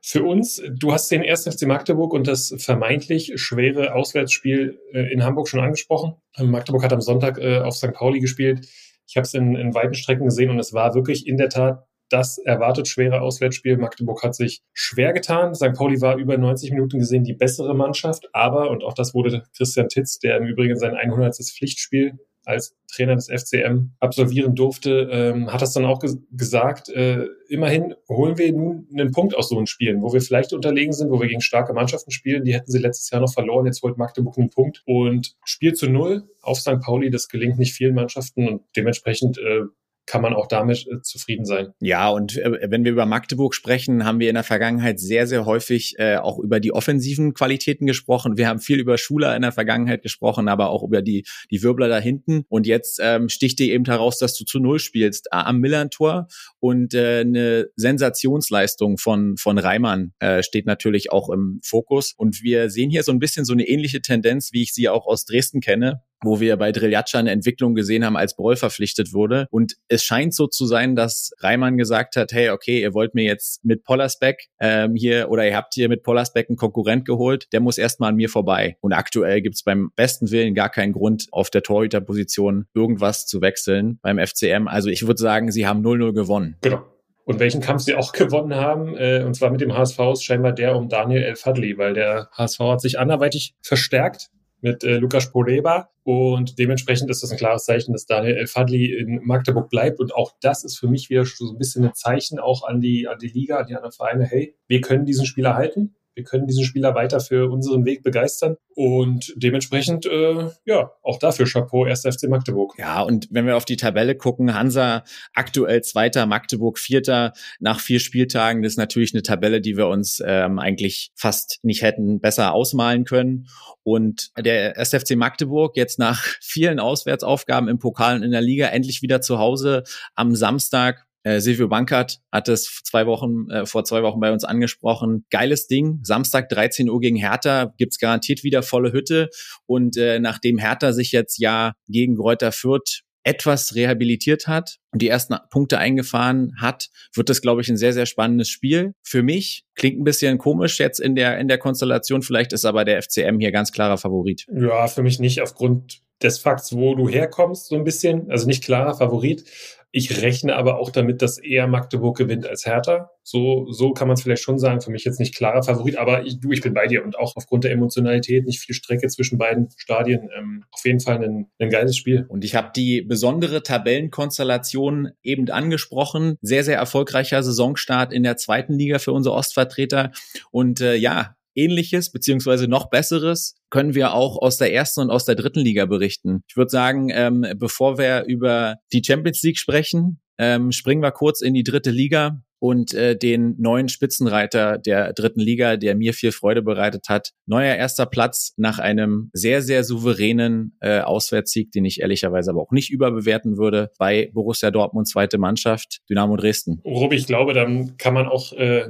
für 0.00 0.22
uns. 0.22 0.62
Du 0.72 0.92
hast 0.92 1.10
den 1.10 1.22
1. 1.22 1.48
FC 1.48 1.66
Magdeburg 1.66 2.14
und 2.14 2.28
das 2.28 2.54
vermeintlich 2.56 3.32
schwere 3.34 3.94
Auswärtsspiel 3.94 4.78
äh, 4.92 5.12
in 5.12 5.24
Hamburg 5.24 5.48
schon 5.48 5.60
angesprochen. 5.60 6.14
Magdeburg 6.38 6.84
hat 6.84 6.92
am 6.92 7.00
Sonntag 7.00 7.38
äh, 7.38 7.58
auf 7.58 7.74
St. 7.74 7.92
Pauli 7.92 8.20
gespielt. 8.20 8.66
Ich 9.08 9.16
habe 9.16 9.24
es 9.24 9.34
in, 9.34 9.56
in 9.56 9.74
weiten 9.74 9.94
Strecken 9.94 10.26
gesehen 10.26 10.50
und 10.50 10.60
es 10.60 10.72
war 10.72 10.94
wirklich 10.94 11.26
in 11.26 11.36
der 11.36 11.48
Tat 11.48 11.84
das 12.10 12.38
erwartet 12.38 12.88
schwere 12.88 13.20
Auswärtsspiel. 13.22 13.76
Magdeburg 13.76 14.22
hat 14.22 14.34
sich 14.34 14.62
schwer 14.72 15.12
getan. 15.12 15.54
St. 15.54 15.72
Pauli 15.74 16.00
war 16.00 16.16
über 16.16 16.36
90 16.36 16.72
Minuten 16.72 16.98
gesehen 16.98 17.24
die 17.24 17.34
bessere 17.34 17.74
Mannschaft, 17.74 18.28
aber, 18.32 18.70
und 18.70 18.84
auch 18.84 18.94
das 18.94 19.14
wurde 19.14 19.44
Christian 19.56 19.88
Titz, 19.88 20.18
der 20.18 20.36
im 20.36 20.46
Übrigen 20.46 20.76
sein 20.76 20.94
100. 20.94 21.36
Pflichtspiel 21.36 22.18
als 22.44 22.74
Trainer 22.92 23.14
des 23.14 23.28
FCM 23.28 23.92
absolvieren 24.00 24.54
durfte, 24.54 25.08
ähm, 25.12 25.52
hat 25.52 25.62
das 25.62 25.72
dann 25.72 25.84
auch 25.84 26.00
ges 26.00 26.18
gesagt, 26.32 26.88
äh, 26.88 27.26
immerhin 27.48 27.94
holen 28.08 28.38
wir 28.38 28.52
nun 28.52 28.88
einen 28.92 29.12
Punkt 29.12 29.36
aus 29.36 29.48
so 29.48 29.56
einem 29.56 29.66
Spielen, 29.66 30.02
wo 30.02 30.12
wir 30.12 30.20
vielleicht 30.20 30.52
unterlegen 30.52 30.92
sind, 30.92 31.10
wo 31.10 31.20
wir 31.20 31.28
gegen 31.28 31.40
starke 31.40 31.72
Mannschaften 31.72 32.10
spielen, 32.10 32.44
die 32.44 32.54
hätten 32.54 32.70
sie 32.70 32.78
letztes 32.78 33.10
Jahr 33.10 33.20
noch 33.20 33.32
verloren, 33.32 33.66
jetzt 33.66 33.82
holt 33.82 33.98
Magdeburg 33.98 34.38
einen 34.38 34.50
Punkt 34.50 34.82
und 34.86 35.36
Spiel 35.44 35.74
zu 35.74 35.88
Null 35.88 36.28
auf 36.40 36.58
St. 36.58 36.80
Pauli, 36.80 37.10
das 37.10 37.28
gelingt 37.28 37.58
nicht 37.58 37.74
vielen 37.74 37.94
Mannschaften 37.94 38.48
und 38.48 38.62
dementsprechend 38.74 39.38
äh, 39.38 39.62
kann 40.10 40.22
man 40.22 40.34
auch 40.34 40.48
damit 40.48 40.88
äh, 40.88 41.00
zufrieden 41.02 41.44
sein. 41.44 41.68
Ja, 41.80 42.08
und 42.08 42.36
äh, 42.36 42.68
wenn 42.68 42.82
wir 42.82 42.90
über 42.90 43.06
Magdeburg 43.06 43.54
sprechen, 43.54 44.04
haben 44.04 44.18
wir 44.18 44.28
in 44.28 44.34
der 44.34 44.42
Vergangenheit 44.42 44.98
sehr, 44.98 45.28
sehr 45.28 45.46
häufig 45.46 45.94
äh, 45.98 46.16
auch 46.16 46.40
über 46.40 46.58
die 46.58 46.72
offensiven 46.72 47.32
Qualitäten 47.32 47.86
gesprochen. 47.86 48.36
Wir 48.36 48.48
haben 48.48 48.58
viel 48.58 48.80
über 48.80 48.98
Schuler 48.98 49.36
in 49.36 49.42
der 49.42 49.52
Vergangenheit 49.52 50.02
gesprochen, 50.02 50.48
aber 50.48 50.70
auch 50.70 50.82
über 50.82 51.00
die, 51.00 51.24
die 51.52 51.62
Wirbler 51.62 51.88
da 51.88 51.98
hinten. 51.98 52.44
Und 52.48 52.66
jetzt 52.66 52.98
ähm, 53.00 53.28
sticht 53.28 53.60
dir 53.60 53.72
eben 53.72 53.84
heraus, 53.84 54.18
dass 54.18 54.34
du 54.34 54.44
zu 54.44 54.58
Null 54.58 54.80
spielst 54.80 55.32
am 55.32 55.60
Millantor 55.60 56.26
und 56.58 56.92
äh, 56.92 57.20
eine 57.20 57.68
Sensationsleistung 57.76 58.98
von, 58.98 59.36
von 59.36 59.58
Reimann 59.58 60.12
äh, 60.18 60.42
steht 60.42 60.66
natürlich 60.66 61.12
auch 61.12 61.30
im 61.30 61.60
Fokus. 61.62 62.14
Und 62.16 62.42
wir 62.42 62.68
sehen 62.68 62.90
hier 62.90 63.04
so 63.04 63.12
ein 63.12 63.20
bisschen 63.20 63.44
so 63.44 63.52
eine 63.52 63.68
ähnliche 63.68 64.02
Tendenz, 64.02 64.52
wie 64.52 64.62
ich 64.62 64.74
sie 64.74 64.88
auch 64.88 65.06
aus 65.06 65.24
Dresden 65.24 65.60
kenne 65.60 66.02
wo 66.22 66.40
wir 66.40 66.56
bei 66.56 66.72
Driljatscha 66.72 67.18
eine 67.18 67.30
Entwicklung 67.30 67.74
gesehen 67.74 68.04
haben, 68.04 68.16
als 68.16 68.36
Broll 68.36 68.56
verpflichtet 68.56 69.12
wurde. 69.12 69.46
Und 69.50 69.74
es 69.88 70.04
scheint 70.04 70.34
so 70.34 70.46
zu 70.46 70.66
sein, 70.66 70.96
dass 70.96 71.32
Reimann 71.38 71.76
gesagt 71.76 72.16
hat, 72.16 72.32
hey, 72.32 72.50
okay, 72.50 72.80
ihr 72.80 72.94
wollt 72.94 73.14
mir 73.14 73.24
jetzt 73.24 73.64
mit 73.64 73.84
Pollersbeck 73.84 74.48
ähm, 74.60 74.94
hier 74.94 75.30
oder 75.30 75.46
ihr 75.46 75.56
habt 75.56 75.74
hier 75.74 75.88
mit 75.88 76.02
Pollersbeck 76.02 76.48
einen 76.48 76.56
Konkurrent 76.56 77.04
geholt, 77.04 77.46
der 77.52 77.60
muss 77.60 77.78
erstmal 77.78 78.10
an 78.10 78.16
mir 78.16 78.28
vorbei. 78.28 78.76
Und 78.80 78.92
aktuell 78.92 79.40
gibt's 79.42 79.62
beim 79.62 79.90
besten 79.96 80.30
Willen 80.30 80.54
gar 80.54 80.68
keinen 80.68 80.92
Grund, 80.92 81.26
auf 81.32 81.50
der 81.50 81.62
Torhüterposition 81.62 82.66
irgendwas 82.74 83.26
zu 83.26 83.40
wechseln 83.40 83.98
beim 84.02 84.18
FCM. 84.18 84.68
Also 84.68 84.88
ich 84.90 85.06
würde 85.06 85.20
sagen, 85.20 85.50
sie 85.50 85.66
haben 85.66 85.84
0-0 85.84 86.12
gewonnen. 86.12 86.56
Genau. 86.60 86.82
Und 87.24 87.38
welchen 87.38 87.60
Kampf 87.60 87.82
sie 87.82 87.94
auch 87.94 88.12
gewonnen 88.12 88.54
haben, 88.54 88.96
äh, 88.96 89.22
und 89.24 89.34
zwar 89.34 89.50
mit 89.50 89.60
dem 89.60 89.76
HSV, 89.76 89.98
ist 90.12 90.24
scheinbar 90.24 90.52
der 90.52 90.76
um 90.76 90.88
Daniel 90.88 91.22
El 91.22 91.36
Fadli, 91.36 91.78
weil 91.78 91.94
der 91.94 92.28
HSV 92.32 92.58
hat 92.60 92.80
sich 92.80 92.98
anderweitig 92.98 93.54
verstärkt 93.62 94.30
mit 94.62 94.84
äh, 94.84 94.96
Lukas 94.96 95.30
Poreba. 95.30 95.90
Und 96.02 96.58
dementsprechend 96.58 97.10
ist 97.10 97.22
das 97.22 97.30
ein 97.30 97.38
klares 97.38 97.64
Zeichen, 97.64 97.92
dass 97.92 98.06
Daniel 98.06 98.36
El 98.36 98.46
Fadli 98.46 98.92
in 98.94 99.20
Magdeburg 99.24 99.70
bleibt. 99.70 100.00
Und 100.00 100.14
auch 100.14 100.32
das 100.40 100.64
ist 100.64 100.78
für 100.78 100.88
mich 100.88 101.10
wieder 101.10 101.24
so 101.24 101.50
ein 101.50 101.58
bisschen 101.58 101.84
ein 101.84 101.94
Zeichen 101.94 102.38
auch 102.38 102.66
an 102.66 102.80
die, 102.80 103.06
an 103.06 103.18
die 103.18 103.28
Liga, 103.28 103.58
an 103.58 103.66
die 103.66 103.74
anderen 103.74 103.92
Vereine. 103.92 104.24
Hey, 104.24 104.54
wir 104.66 104.80
können 104.80 105.04
diesen 105.04 105.26
Spieler 105.26 105.54
halten. 105.54 105.94
Wir 106.14 106.24
können 106.24 106.46
diesen 106.46 106.64
Spieler 106.64 106.94
weiter 106.94 107.20
für 107.20 107.50
unseren 107.50 107.84
Weg 107.84 108.02
begeistern. 108.02 108.56
Und 108.74 109.32
dementsprechend, 109.36 110.06
äh, 110.06 110.48
ja, 110.64 110.90
auch 111.02 111.18
dafür 111.18 111.46
Chapeau, 111.46 111.84
1. 111.84 112.02
FC 112.02 112.28
Magdeburg. 112.28 112.74
Ja, 112.78 113.02
und 113.02 113.28
wenn 113.30 113.46
wir 113.46 113.56
auf 113.56 113.64
die 113.64 113.76
Tabelle 113.76 114.16
gucken, 114.16 114.54
Hansa 114.54 115.04
aktuell 115.34 115.82
Zweiter, 115.82 116.26
Magdeburg 116.26 116.78
Vierter 116.78 117.32
nach 117.58 117.80
vier 117.80 118.00
Spieltagen. 118.00 118.62
Das 118.62 118.72
ist 118.72 118.78
natürlich 118.78 119.12
eine 119.14 119.22
Tabelle, 119.22 119.60
die 119.60 119.76
wir 119.76 119.88
uns 119.88 120.22
ähm, 120.24 120.58
eigentlich 120.58 121.12
fast 121.14 121.58
nicht 121.62 121.82
hätten 121.82 122.20
besser 122.20 122.52
ausmalen 122.52 123.04
können. 123.04 123.48
Und 123.82 124.30
der 124.38 124.78
SFC 124.78 125.16
Magdeburg 125.16 125.76
jetzt 125.76 125.98
nach 125.98 126.22
vielen 126.40 126.80
Auswärtsaufgaben 126.80 127.68
im 127.68 127.78
Pokal 127.78 128.16
und 128.16 128.22
in 128.22 128.30
der 128.30 128.40
Liga 128.40 128.68
endlich 128.68 129.02
wieder 129.02 129.20
zu 129.20 129.38
Hause 129.38 129.84
am 130.14 130.34
Samstag 130.34 131.06
äh, 131.22 131.40
Silvio 131.40 131.68
Bankert 131.68 132.20
hat 132.32 132.48
es 132.48 132.80
zwei 132.84 133.06
Wochen, 133.06 133.50
äh, 133.50 133.66
vor 133.66 133.84
zwei 133.84 134.02
Wochen 134.02 134.20
bei 134.20 134.32
uns 134.32 134.44
angesprochen. 134.44 135.26
Geiles 135.30 135.66
Ding. 135.66 136.00
Samstag 136.02 136.48
13 136.48 136.88
Uhr 136.88 137.00
gegen 137.00 137.16
Hertha 137.16 137.74
gibt's 137.76 137.98
garantiert 137.98 138.42
wieder 138.42 138.62
volle 138.62 138.92
Hütte. 138.92 139.28
Und 139.66 139.96
äh, 139.96 140.18
nachdem 140.18 140.58
Hertha 140.58 140.92
sich 140.92 141.12
jetzt 141.12 141.38
ja 141.38 141.74
gegen 141.88 142.16
Greuther 142.16 142.52
Fürth 142.52 143.02
etwas 143.22 143.74
rehabilitiert 143.74 144.46
hat 144.46 144.78
und 144.92 145.02
die 145.02 145.08
ersten 145.08 145.36
Punkte 145.50 145.78
eingefahren 145.78 146.54
hat, 146.58 146.88
wird 147.14 147.28
das, 147.28 147.42
glaube 147.42 147.60
ich, 147.60 147.68
ein 147.68 147.76
sehr, 147.76 147.92
sehr 147.92 148.06
spannendes 148.06 148.48
Spiel. 148.48 148.94
Für 149.02 149.22
mich 149.22 149.64
klingt 149.74 150.00
ein 150.00 150.04
bisschen 150.04 150.38
komisch 150.38 150.78
jetzt 150.78 151.00
in 151.00 151.14
der, 151.14 151.38
in 151.38 151.48
der 151.48 151.58
Konstellation. 151.58 152.22
Vielleicht 152.22 152.54
ist 152.54 152.64
aber 152.64 152.84
der 152.84 153.02
FCM 153.02 153.38
hier 153.38 153.52
ganz 153.52 153.72
klarer 153.72 153.98
Favorit. 153.98 154.46
Ja, 154.50 154.86
für 154.86 155.02
mich 155.02 155.18
nicht 155.18 155.42
aufgrund 155.42 156.00
des 156.22 156.38
Fakts, 156.38 156.74
wo 156.74 156.94
du 156.94 157.08
herkommst, 157.08 157.68
so 157.68 157.76
ein 157.76 157.84
bisschen. 157.84 158.30
Also 158.30 158.46
nicht 158.46 158.64
klarer 158.64 158.94
Favorit. 158.94 159.44
Ich 159.92 160.22
rechne 160.22 160.54
aber 160.54 160.78
auch 160.78 160.90
damit, 160.90 161.20
dass 161.20 161.38
eher 161.38 161.66
Magdeburg 161.66 162.16
gewinnt 162.16 162.46
als 162.46 162.64
Hertha. 162.64 163.10
So, 163.24 163.72
so 163.72 163.92
kann 163.92 164.06
man 164.06 164.14
es 164.14 164.22
vielleicht 164.22 164.42
schon 164.42 164.58
sagen. 164.58 164.80
Für 164.80 164.92
mich 164.92 165.04
jetzt 165.04 165.18
nicht 165.18 165.34
klarer 165.34 165.64
Favorit, 165.64 165.96
aber 165.98 166.24
ich, 166.24 166.38
du, 166.38 166.52
ich 166.52 166.60
bin 166.60 166.74
bei 166.74 166.86
dir 166.86 167.04
und 167.04 167.18
auch 167.18 167.34
aufgrund 167.34 167.64
der 167.64 167.72
Emotionalität 167.72 168.46
nicht 168.46 168.60
viel 168.60 168.74
Strecke 168.74 169.08
zwischen 169.08 169.36
beiden 169.36 169.68
Stadien. 169.76 170.28
Ähm, 170.36 170.64
auf 170.70 170.84
jeden 170.84 171.00
Fall 171.00 171.24
ein, 171.24 171.46
ein 171.58 171.70
geiles 171.70 171.96
Spiel. 171.96 172.24
Und 172.28 172.44
ich 172.44 172.54
habe 172.54 172.70
die 172.74 173.02
besondere 173.02 173.64
Tabellenkonstellation 173.64 175.10
eben 175.24 175.50
angesprochen. 175.50 176.36
Sehr, 176.40 176.62
sehr 176.62 176.76
erfolgreicher 176.76 177.42
Saisonstart 177.42 178.12
in 178.12 178.22
der 178.22 178.36
zweiten 178.36 178.74
Liga 178.74 179.00
für 179.00 179.12
unsere 179.12 179.34
Ostvertreter. 179.34 180.12
Und 180.52 180.80
äh, 180.80 180.94
ja, 180.94 181.34
Ähnliches 181.54 182.12
beziehungsweise 182.12 182.68
noch 182.68 182.90
Besseres 182.90 183.56
können 183.70 183.94
wir 183.94 184.14
auch 184.14 184.40
aus 184.40 184.56
der 184.56 184.72
ersten 184.72 185.00
und 185.00 185.10
aus 185.10 185.24
der 185.24 185.34
dritten 185.34 185.60
Liga 185.60 185.86
berichten. 185.86 186.42
Ich 186.48 186.56
würde 186.56 186.70
sagen, 186.70 187.08
ähm, 187.12 187.46
bevor 187.56 187.98
wir 187.98 188.24
über 188.24 188.76
die 188.92 189.02
Champions 189.04 189.42
League 189.42 189.58
sprechen, 189.58 190.20
ähm, 190.38 190.72
springen 190.72 191.02
wir 191.02 191.12
kurz 191.12 191.40
in 191.40 191.54
die 191.54 191.64
dritte 191.64 191.90
Liga 191.90 192.40
und 192.60 192.94
äh, 192.94 193.16
den 193.16 193.56
neuen 193.58 193.88
Spitzenreiter 193.88 194.78
der 194.78 195.12
dritten 195.14 195.40
Liga, 195.40 195.76
der 195.76 195.96
mir 195.96 196.14
viel 196.14 196.30
Freude 196.30 196.62
bereitet 196.62 197.08
hat. 197.08 197.30
Neuer 197.46 197.74
erster 197.74 198.06
Platz 198.06 198.52
nach 198.56 198.78
einem 198.78 199.30
sehr, 199.32 199.62
sehr 199.62 199.82
souveränen 199.82 200.76
äh, 200.80 201.00
Auswärtssieg, 201.00 201.72
den 201.72 201.86
ich 201.86 202.02
ehrlicherweise 202.02 202.50
aber 202.50 202.60
auch 202.60 202.70
nicht 202.70 202.90
überbewerten 202.90 203.56
würde, 203.56 203.90
bei 203.98 204.30
Borussia 204.32 204.70
Dortmund, 204.70 205.08
zweite 205.08 205.38
Mannschaft, 205.38 206.00
Dynamo 206.08 206.36
Dresden. 206.36 206.80
Robi, 206.84 207.16
ich 207.16 207.26
glaube, 207.26 207.54
dann 207.54 207.96
kann 207.96 208.14
man 208.14 208.28
auch 208.28 208.52
äh, 208.52 208.84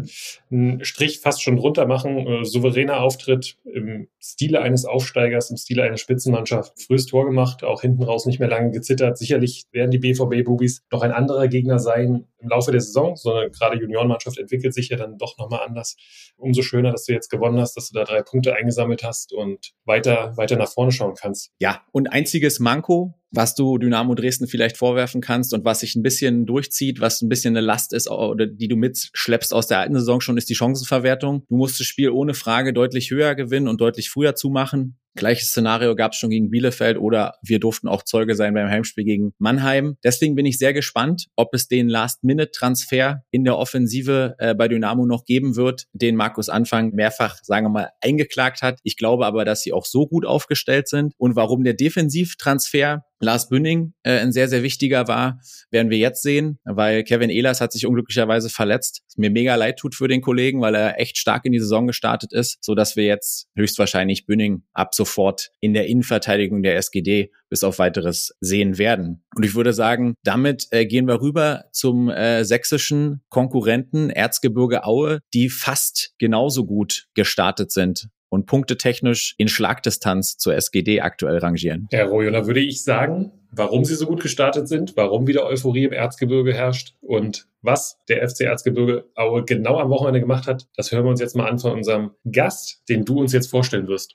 einen 0.51 0.85
Strich 0.85 1.21
fast 1.21 1.43
schon 1.43 1.57
drunter 1.57 1.87
machen. 1.87 2.19
Äh, 2.27 2.45
souveräner 2.45 3.01
Auftritt 3.01 3.57
im 3.65 4.09
Stile 4.19 4.61
eines 4.63 4.85
Aufsteigers, 4.85 5.51
im 5.51 5.57
Stile 5.57 5.85
einer 5.85 5.97
Spitzenmannschaft. 5.97 6.73
Frühes 6.83 7.07
Tor 7.07 7.25
gemacht, 7.25 7.63
auch 7.63 7.83
hinten 7.83 8.03
raus 8.03 8.27
nicht 8.27 8.41
mehr 8.41 8.49
lange 8.49 8.73
gezittert. 8.73 9.17
Sicherlich 9.17 9.65
werden 9.71 9.93
die 9.93 9.99
BVB-Bubis 9.99 10.83
noch 10.91 11.03
ein 11.03 11.13
anderer 11.13 11.47
Gegner 11.47 11.79
sein 11.79 12.27
im 12.41 12.49
Laufe 12.49 12.73
der 12.73 12.81
Saison, 12.81 13.17
sondern 13.17 13.51
gerade 13.51 13.79
Juniorenmannschaft 13.79 14.39
entwickelt 14.39 14.75
sich 14.75 14.89
ja 14.89 14.97
dann 14.97 15.19
doch 15.19 15.37
nochmal 15.39 15.61
anders. 15.67 15.97
Umso 16.37 16.63
schöner, 16.63 16.93
dass 16.93 17.05
du 17.05 17.13
jetzt 17.13 17.29
gewonnen 17.29 17.61
hast, 17.61 17.77
dass 17.77 17.91
du 17.91 17.99
da 17.99 18.05
drei 18.05 18.23
Punkte 18.23 18.55
eingesammelt 18.55 19.03
hast 19.03 19.33
und 19.33 19.73
weiter, 19.85 20.37
weiter 20.37 20.57
nach 20.57 20.71
vorne 20.71 20.93
schauen 20.93 21.15
kannst. 21.15 21.53
Ja, 21.59 21.83
und 21.93 22.13
einziges 22.13 22.61
Manko, 22.61 23.15
was 23.31 23.55
du 23.55 23.79
Dynamo 23.79 24.15
Dresden 24.15 24.47
vielleicht 24.47 24.77
vorwerfen 24.77 25.21
kannst 25.21 25.55
und 25.55 25.65
was 25.65 25.81
sich 25.81 25.95
ein 25.95 26.03
bisschen 26.03 26.47
durchzieht, 26.47 27.01
was 27.01 27.23
ein 27.23 27.29
bisschen 27.29 27.57
eine 27.57 27.65
Last 27.65 27.93
ist 27.93 28.11
oder 28.11 28.47
die 28.47 28.69
du 28.69 28.77
mitschleppst 28.77 29.55
aus 29.55 29.67
der 29.67 29.79
alten 29.81 29.95
Saison 29.95 30.21
schon, 30.21 30.37
ist 30.37 30.49
die 30.49 30.55
Chancenverwertung. 30.55 31.45
Du 31.49 31.57
musst 31.57 31.79
das 31.79 31.87
Spiel 31.87 32.11
ohne 32.11 32.35
Frage 32.35 32.73
deutlich 32.73 33.11
höher 33.11 33.35
gewinnen 33.35 33.69
und 33.69 33.81
deutlich 33.81 34.11
früher 34.11 34.35
zumachen 34.35 34.97
Gleiches 35.17 35.49
Szenario 35.49 35.97
gab 35.97 36.13
es 36.13 36.19
schon 36.19 36.31
gegen 36.31 36.51
Bielefeld 36.51 36.97
oder 36.97 37.35
wir 37.43 37.59
durften 37.59 37.89
auch 37.89 38.05
Zeuge 38.05 38.37
sein 38.37 38.55
beim 38.55 38.69
Heimspiel 38.69 39.05
gegen 39.05 39.33
Mannheim. 39.39 39.97
Deswegen 40.05 40.37
bin 40.37 40.47
ich 40.47 40.57
sehr 40.57 40.73
gespannt, 40.73 41.27
ob 41.35 41.53
es 41.53 41.67
den 41.67 41.89
Last-Minute-Transfer 41.89 43.23
in 43.31 43.45
der 43.45 43.59
Offensive 43.59 44.37
äh, 44.39 44.55
bei 44.55 44.69
Dynamo 44.69 45.07
noch 45.07 45.25
geben 45.25 45.57
wird, 45.57 45.87
den 45.93 46.15
Markus 46.15 46.49
Anfang 46.49 46.93
mehrfach, 46.95 47.39
sagen 47.43 47.67
wir 47.67 47.71
mal, 47.71 47.91
eingeklagt 48.01 48.63
hat. 48.63 48.79
Ich 48.85 48.97
glaube 48.97 49.27
aber, 49.27 49.45
dass 49.45 49.63
sie 49.63 49.73
auch 49.73 49.85
so 49.85 50.07
gut 50.07 50.25
aufgestellt 50.25 50.89
sind 50.89 51.13
und 51.19 51.35
warum 51.35 51.65
der 51.65 51.75
Defensivtransfer 51.75 53.05
Lars 53.21 53.49
Bünning 53.49 53.93
äh, 54.03 54.19
ein 54.19 54.33
sehr, 54.33 54.49
sehr 54.49 54.63
wichtiger 54.63 55.07
war, 55.07 55.41
werden 55.71 55.91
wir 55.91 55.99
jetzt 55.99 56.23
sehen, 56.23 56.59
weil 56.65 57.05
Kevin 57.05 57.31
Ehlers 57.31 57.61
hat 57.61 57.73
sich 57.73 57.87
unglücklicherweise 57.87 58.49
verletzt. 58.49 59.03
Was 59.07 59.19
mir 59.19 59.31
mega 59.31 59.55
leid 59.55 59.79
tut 59.79 59.95
für 59.95 60.09
den 60.09 60.23
Kollegen, 60.23 60.61
weil 60.61 60.75
er 60.75 60.99
echt 60.99 61.19
stark 61.19 61.45
in 61.45 61.53
die 61.53 61.59
Saison 61.59 61.87
gestartet 61.87 62.33
ist, 62.33 62.59
so 62.63 62.75
dass 62.75 62.97
wir 62.97 63.05
jetzt 63.05 63.49
höchstwahrscheinlich 63.57 64.27
Bünning 64.27 64.63
ab 64.73 64.95
sofort 64.95 65.51
in 65.61 65.75
der 65.75 65.87
Innenverteidigung 65.87 66.63
der 66.63 66.77
SGD 66.77 67.31
bis 67.51 67.63
auf 67.63 67.79
weiteres 67.79 68.35
sehen 68.41 68.79
werden. 68.79 69.23
Und 69.35 69.45
ich 69.45 69.55
würde 69.55 69.73
sagen, 69.73 70.15
damit 70.25 70.69
äh, 70.71 70.87
gehen 70.87 71.07
wir 71.07 71.21
rüber 71.21 71.65
zum 71.73 72.09
äh, 72.09 72.45
sächsischen 72.45 73.21
Konkurrenten 73.29 74.09
Erzgebirge 74.09 74.85
Aue, 74.85 75.21
die 75.35 75.51
fast 75.51 76.15
genauso 76.19 76.65
gut 76.65 77.09
gestartet 77.15 77.71
sind 77.71 78.09
und 78.31 78.47
punktetechnisch 78.47 79.35
in 79.37 79.49
Schlagdistanz 79.49 80.39
zur 80.39 80.55
SGD 80.55 81.03
aktuell 81.03 81.39
rangieren. 81.39 81.89
Ja, 81.93 82.05
Rojo, 82.05 82.31
da 82.31 82.47
würde 82.47 82.61
ich 82.61 82.83
sagen, 82.83 83.33
warum 83.51 83.85
sie 83.85 83.97
so 83.97 84.07
gut 84.07 84.23
gestartet 84.23 84.69
sind, 84.69 84.97
warum 84.97 85.27
wieder 85.27 85.45
Euphorie 85.45 85.85
im 85.85 85.93
Erzgebirge 85.93 86.55
herrscht 86.55 86.95
und 87.03 87.47
was 87.61 87.99
der 88.09 88.27
FC 88.27 88.43
Erzgebirge 88.43 89.05
Aue 89.15 89.45
genau 89.45 89.79
am 89.79 89.91
Wochenende 89.91 90.21
gemacht 90.21 90.47
hat, 90.47 90.69
das 90.77 90.91
hören 90.93 91.05
wir 91.05 91.11
uns 91.11 91.21
jetzt 91.21 91.37
mal 91.37 91.49
an 91.49 91.59
von 91.59 91.73
unserem 91.73 92.13
Gast, 92.31 92.83
den 92.89 93.05
du 93.05 93.21
uns 93.21 93.33
jetzt 93.33 93.51
vorstellen 93.51 93.89
wirst. 93.89 94.15